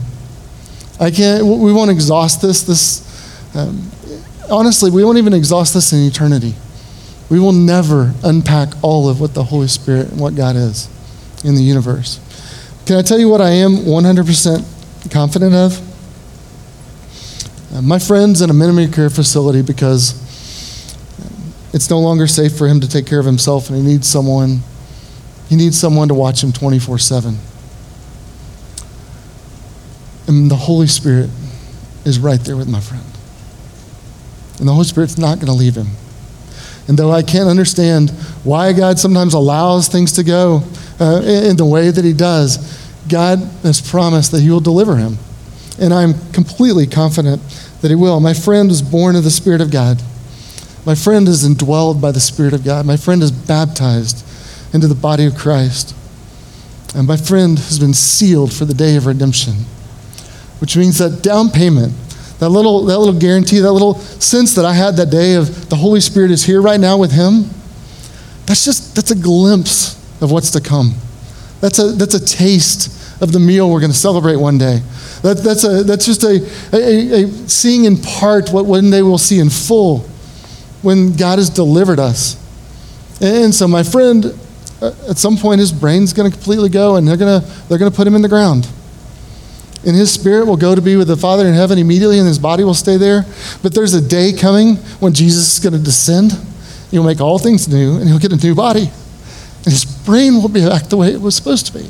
I 1.00 1.10
can't, 1.10 1.44
we 1.44 1.74
won't 1.74 1.90
exhaust 1.90 2.42
this. 2.42 2.62
This, 2.62 3.56
um, 3.56 3.90
honestly, 4.50 4.92
we 4.92 5.04
won't 5.04 5.18
even 5.18 5.34
exhaust 5.34 5.74
this 5.74 5.92
in 5.92 6.00
eternity. 6.00 6.54
We 7.32 7.40
will 7.40 7.52
never 7.52 8.14
unpack 8.24 8.70
all 8.84 9.10
of 9.10 9.20
what 9.20 9.34
the 9.34 9.44
Holy 9.44 9.68
Spirit 9.68 10.12
and 10.12 10.20
what 10.20 10.36
God 10.36 10.56
is 10.56 10.88
in 11.44 11.56
the 11.56 11.64
universe. 11.64 12.20
Can 12.86 12.98
I 12.98 13.02
tell 13.02 13.18
you 13.18 13.28
what 13.28 13.42
I 13.42 13.52
am 13.52 13.78
100% 13.78 15.12
confident 15.12 15.56
of? 15.56 15.82
Uh, 17.74 17.82
my 17.82 17.98
friend's 17.98 18.42
in 18.42 18.50
a 18.52 18.54
memory 18.54 18.88
care 18.88 19.10
facility 19.10 19.62
because 19.62 20.29
it's 21.74 21.90
no 21.90 22.00
longer 22.00 22.28
safe 22.28 22.58
for 22.58 22.68
him 22.68 22.80
to 22.80 22.90
take 22.90 23.06
care 23.06 23.20
of 23.20 23.26
himself 23.26 23.70
and 23.70 23.78
he 23.78 23.84
needs 23.84 24.08
someone 24.08 24.62
he 25.50 25.56
needs 25.56 25.80
someone 25.80 26.08
to 26.10 26.14
watch 26.14 26.44
him 26.44 26.52
24/7. 26.52 27.38
And 30.28 30.52
the 30.52 30.56
Holy 30.56 30.86
Spirit 30.86 31.32
is 32.06 32.20
right 32.20 32.40
there 32.40 32.56
with 32.56 32.68
my 32.68 32.80
friend. 32.80 33.04
And 34.60 34.68
the 34.68 34.74
Holy 34.74 34.86
Spirit's 34.86 35.18
not 35.18 35.40
going 35.40 35.48
to 35.48 35.54
leave 35.54 35.76
him. 35.76 35.88
And 36.90 36.98
though 36.98 37.12
I 37.12 37.22
can't 37.22 37.48
understand 37.48 38.10
why 38.44 38.74
God 38.74 38.98
sometimes 38.98 39.36
allows 39.36 39.88
things 39.88 40.12
to 40.14 40.24
go 40.24 40.64
uh, 41.00 41.22
in 41.24 41.56
the 41.56 41.66
way 41.66 41.92
that 41.92 42.04
He 42.04 42.14
does, 42.14 42.58
God 43.08 43.38
has 43.62 43.80
promised 43.80 44.32
that 44.32 44.42
He 44.42 44.50
will 44.50 44.60
deliver 44.60 44.96
him. 44.96 45.20
And 45.80 45.94
I'm 45.94 46.16
completely 46.32 46.88
confident 46.88 47.42
that 47.82 47.90
He 47.90 47.96
will. 47.96 48.20
My 48.20 48.34
friend 48.34 48.70
was 48.70 48.82
born 48.82 49.16
of 49.16 49.24
the 49.24 49.30
Spirit 49.30 49.62
of 49.62 49.70
God. 49.70 50.02
My 50.86 50.96
friend 50.96 51.28
is 51.28 51.48
indwelled 51.48 52.02
by 52.02 52.12
the 52.12 52.20
Spirit 52.20 52.54
of 52.54 52.64
God. 52.64 52.86
My 52.86 52.98
friend 52.98 53.22
is 53.22 53.32
baptized 53.32 54.26
into 54.74 54.88
the 54.88 54.96
body 54.96 55.26
of 55.26 55.36
Christ. 55.36 55.96
And 56.96 57.08
my 57.08 57.18
friend 57.18 57.58
has 57.58 57.80
been 57.80 57.94
sealed 57.94 58.54
for 58.54 58.66
the 58.66 58.74
day 58.74 58.96
of 58.96 59.06
redemption, 59.06 59.54
which 60.60 60.76
means 60.76 60.98
that 60.98 61.22
down 61.22 61.50
payment, 61.50 61.94
that 62.40 62.50
little, 62.50 62.86
that 62.86 62.98
little 62.98 63.20
guarantee, 63.20 63.60
that 63.60 63.72
little 63.72 63.96
sense 63.96 64.56
that 64.56 64.66
I 64.66 64.74
had 64.74 64.96
that 64.98 65.12
day 65.12 65.36
of 65.36 65.70
the 65.70 65.76
Holy 65.76 66.00
Spirit 66.00 66.32
is 66.32 66.44
here 66.44 66.62
right 66.62 66.80
now 66.80 66.98
with 66.98 67.12
him, 67.12 67.50
that's 68.46 68.66
just, 68.66 68.96
that's 68.96 69.12
a 69.12 69.16
glimpse 69.16 69.96
of 70.22 70.32
what's 70.32 70.52
to 70.52 70.62
come. 70.62 70.96
That's 71.62 71.78
a, 71.78 71.92
that's 71.92 72.16
a 72.16 72.26
taste 72.26 73.22
of 73.22 73.32
the 73.32 73.40
meal 73.40 73.70
we're 73.70 73.82
going 73.82 73.92
to 73.92 73.98
celebrate 73.98 74.38
one 74.38 74.58
day. 74.58 74.82
That, 75.22 75.42
that's, 75.44 75.66
a, 75.66 75.84
that's 75.84 76.06
just 76.06 76.24
a, 76.24 76.40
a, 76.74 77.24
a 77.24 77.28
seeing 77.48 77.84
in 77.84 77.98
part 77.98 78.50
what 78.50 78.66
one 78.66 78.90
day 78.90 79.04
we'll 79.04 79.18
see 79.18 79.40
in 79.40 79.50
full 79.50 80.09
when 80.82 81.16
God 81.16 81.40
has 81.40 81.50
delivered 81.50 82.00
us. 82.00 82.36
And 83.22 83.54
so 83.54 83.68
my 83.68 83.84
friend, 83.84 84.26
uh, 84.82 84.94
at 85.10 85.18
some 85.18 85.38
point, 85.38 85.60
his 85.60 85.72
brain's 85.72 86.14
going 86.14 86.30
to 86.30 86.36
completely 86.36 86.70
go, 86.70 86.96
and 86.96 87.08
they're 87.08 87.18
going 87.18 87.42
to 87.42 87.48
they're 87.68 87.78
going 87.78 87.92
to 87.92 87.96
put 87.96 88.08
him 88.08 88.16
in 88.16 88.22
the 88.22 88.30
ground. 88.30 88.68
And 89.86 89.96
his 89.96 90.12
spirit 90.12 90.46
will 90.46 90.58
go 90.58 90.76
to 90.76 90.82
be 90.82 90.98
with 90.98 91.08
the 91.08 91.16
Father 91.16 91.48
in 91.48 91.54
heaven 91.54 91.78
immediately, 91.78 92.20
and 92.20 92.28
his 92.28 92.40
body 92.40 92.64
will 92.64 92.74
stay 92.74 92.98
there. 92.98 93.26
But 93.64 93.74
there's 93.74 93.94
a 93.94 94.02
day 94.02 94.34
coming 94.34 94.76
when 95.00 95.14
Jesus 95.14 95.54
is 95.54 95.60
going 95.64 95.74
to 95.74 95.80
descend. 95.80 96.34
He'll 96.92 97.04
make 97.04 97.22
all 97.22 97.40
things 97.40 97.68
new, 97.68 97.98
and 97.98 98.08
he'll 98.08 98.20
get 98.20 98.34
a 98.34 98.38
new 98.38 98.56
body. 98.56 98.90
And 99.60 99.66
his 99.66 99.86
brain 99.86 100.36
will 100.42 100.50
be 100.50 100.66
back 100.66 100.84
the 100.90 100.98
way 100.98 101.14
it 101.14 101.22
was 101.22 101.36
supposed 101.36 101.66
to 101.68 101.74
be. 101.74 101.90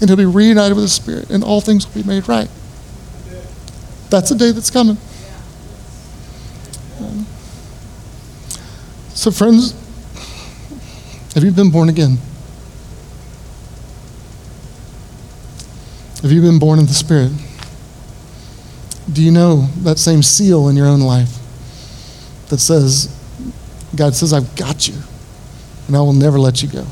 And 0.00 0.08
he'll 0.08 0.16
be 0.16 0.26
reunited 0.26 0.74
with 0.74 0.84
his 0.84 0.92
Spirit, 0.92 1.28
and 1.30 1.42
all 1.42 1.60
things 1.60 1.86
will 1.86 2.02
be 2.02 2.08
made 2.08 2.28
right. 2.28 2.48
That's 4.10 4.30
the 4.30 4.36
day 4.36 4.52
that's 4.52 4.70
coming. 4.70 4.96
So, 9.18 9.32
friends, 9.32 9.72
have 11.34 11.42
you 11.42 11.50
been 11.50 11.72
born 11.72 11.88
again? 11.88 12.18
Have 16.22 16.30
you 16.30 16.40
been 16.40 16.60
born 16.60 16.78
of 16.78 16.86
the 16.86 16.94
Spirit? 16.94 17.32
Do 19.12 19.20
you 19.20 19.32
know 19.32 19.62
that 19.78 19.98
same 19.98 20.22
seal 20.22 20.68
in 20.68 20.76
your 20.76 20.86
own 20.86 21.00
life 21.00 21.36
that 22.48 22.58
says, 22.58 23.12
God 23.96 24.14
says, 24.14 24.32
I've 24.32 24.54
got 24.54 24.86
you 24.86 24.94
and 25.88 25.96
I 25.96 26.00
will 26.00 26.12
never 26.12 26.38
let 26.38 26.62
you 26.62 26.68
go? 26.68 26.86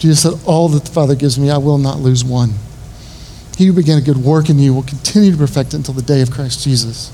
Jesus 0.00 0.22
said, 0.22 0.32
All 0.44 0.68
that 0.70 0.86
the 0.86 0.90
Father 0.90 1.14
gives 1.14 1.38
me, 1.38 1.50
I 1.50 1.58
will 1.58 1.78
not 1.78 2.00
lose 2.00 2.24
one. 2.24 2.54
He 3.56 3.66
who 3.66 3.72
began 3.72 3.96
a 3.96 4.00
good 4.00 4.16
work 4.16 4.50
in 4.50 4.58
you 4.58 4.74
will 4.74 4.82
continue 4.82 5.30
to 5.30 5.38
perfect 5.38 5.72
it 5.72 5.76
until 5.76 5.94
the 5.94 6.02
day 6.02 6.20
of 6.20 6.32
Christ 6.32 6.64
Jesus. 6.64 7.12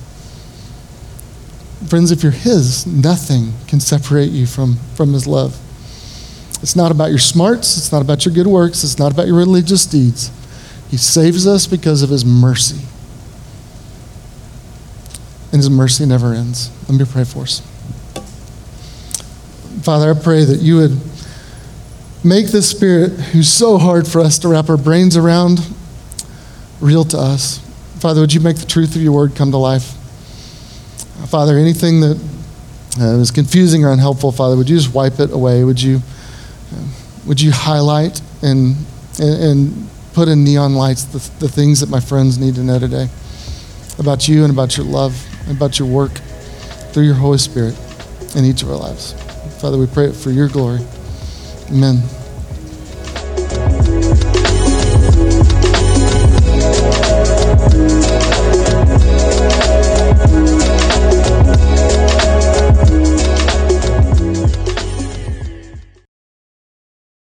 Friends, 1.87 2.11
if 2.11 2.23
you're 2.23 2.33
His, 2.33 2.87
nothing 2.87 3.53
can 3.69 3.81
separate 3.81 4.31
you 4.31 4.47
from, 4.47 4.77
from 4.95 5.13
His 5.13 5.27
love. 5.27 5.59
It's 6.61 6.75
not 6.75 6.91
about 6.91 7.11
your 7.11 7.21
smarts, 7.21 7.77
it's 7.77 7.93
not 7.93 8.03
about 8.03 8.25
your 8.25 8.35
good 8.35 8.49
works, 8.49 8.83
it's 8.83 8.99
not 8.99 9.13
about 9.13 9.29
your 9.29 9.37
religious 9.37 9.87
deeds. 9.87 10.33
He 10.91 10.97
saves 10.97 11.47
us 11.47 11.67
because 11.67 12.03
of 12.03 12.11
His 12.11 12.25
mercy. 12.25 12.85
And 15.53 15.61
His 15.61 15.71
mercy 15.71 16.05
never 16.05 16.33
ends. 16.33 16.71
Let 16.89 16.99
me 16.99 17.05
pray 17.05 17.25
for 17.25 17.43
us. 17.43 17.61
Father, 19.83 20.11
I 20.11 20.21
pray 20.21 20.45
that 20.45 20.61
you 20.61 20.77
would 20.77 21.01
make 22.25 22.49
this 22.49 22.69
Spirit, 22.69 23.13
who's 23.13 23.49
so 23.49 23.79
hard 23.79 24.09
for 24.09 24.21
us 24.21 24.39
to 24.41 24.49
wrap 24.49 24.69
our 24.69 24.77
brains 24.77 25.17
around, 25.17 25.61
real 26.81 27.05
to 27.05 27.17
us. 27.17 27.59
Father, 28.01 28.21
would 28.21 28.35
you 28.35 28.41
make 28.41 28.57
the 28.57 28.67
truth 28.67 28.97
of 28.97 29.03
your 29.03 29.13
word 29.13 29.37
come 29.37 29.53
to 29.53 29.57
life? 29.57 29.98
Father, 31.27 31.57
anything 31.59 32.01
that 32.01 32.21
uh, 33.01 33.19
is 33.19 33.31
confusing 33.31 33.85
or 33.85 33.93
unhelpful, 33.93 34.33
Father, 34.33 34.57
would 34.57 34.69
you 34.69 34.77
just 34.77 34.95
wipe 34.95 35.21
it 35.21 35.31
away? 35.31 35.65
Would 35.65 35.81
you, 35.81 36.01
uh, 36.75 36.85
would 37.27 37.41
you 37.41 37.53
highlight 37.53 38.21
and, 38.43 38.77
and, 39.21 39.43
and, 39.43 39.91
put 40.15 40.27
in 40.27 40.43
neon 40.43 40.75
lights 40.75 41.05
the, 41.05 41.19
the 41.39 41.49
things 41.49 41.79
that 41.79 41.89
my 41.89 42.01
friends 42.01 42.39
need 42.39 42.57
to 42.57 42.61
know 42.65 42.77
today 42.81 43.09
about 44.01 44.27
you 44.27 44.43
and 44.43 44.53
about 44.53 44.77
your 44.77 44.85
love 44.85 45.15
and 45.47 45.57
about 45.57 45.79
your 45.79 45.87
work 45.87 46.11
through 46.91 47.05
your 47.05 47.15
Holy 47.15 47.39
Spirit 47.39 47.79
in 48.35 48.45
each 48.45 48.63
of 48.63 48.71
our 48.71 48.77
lives? 48.77 49.13
Father, 49.61 49.79
we 49.79 49.87
pray 49.87 50.07
it 50.07 50.17
for 50.17 50.31
your 50.31 50.49
glory. 50.49 50.81
Amen. 51.71 52.18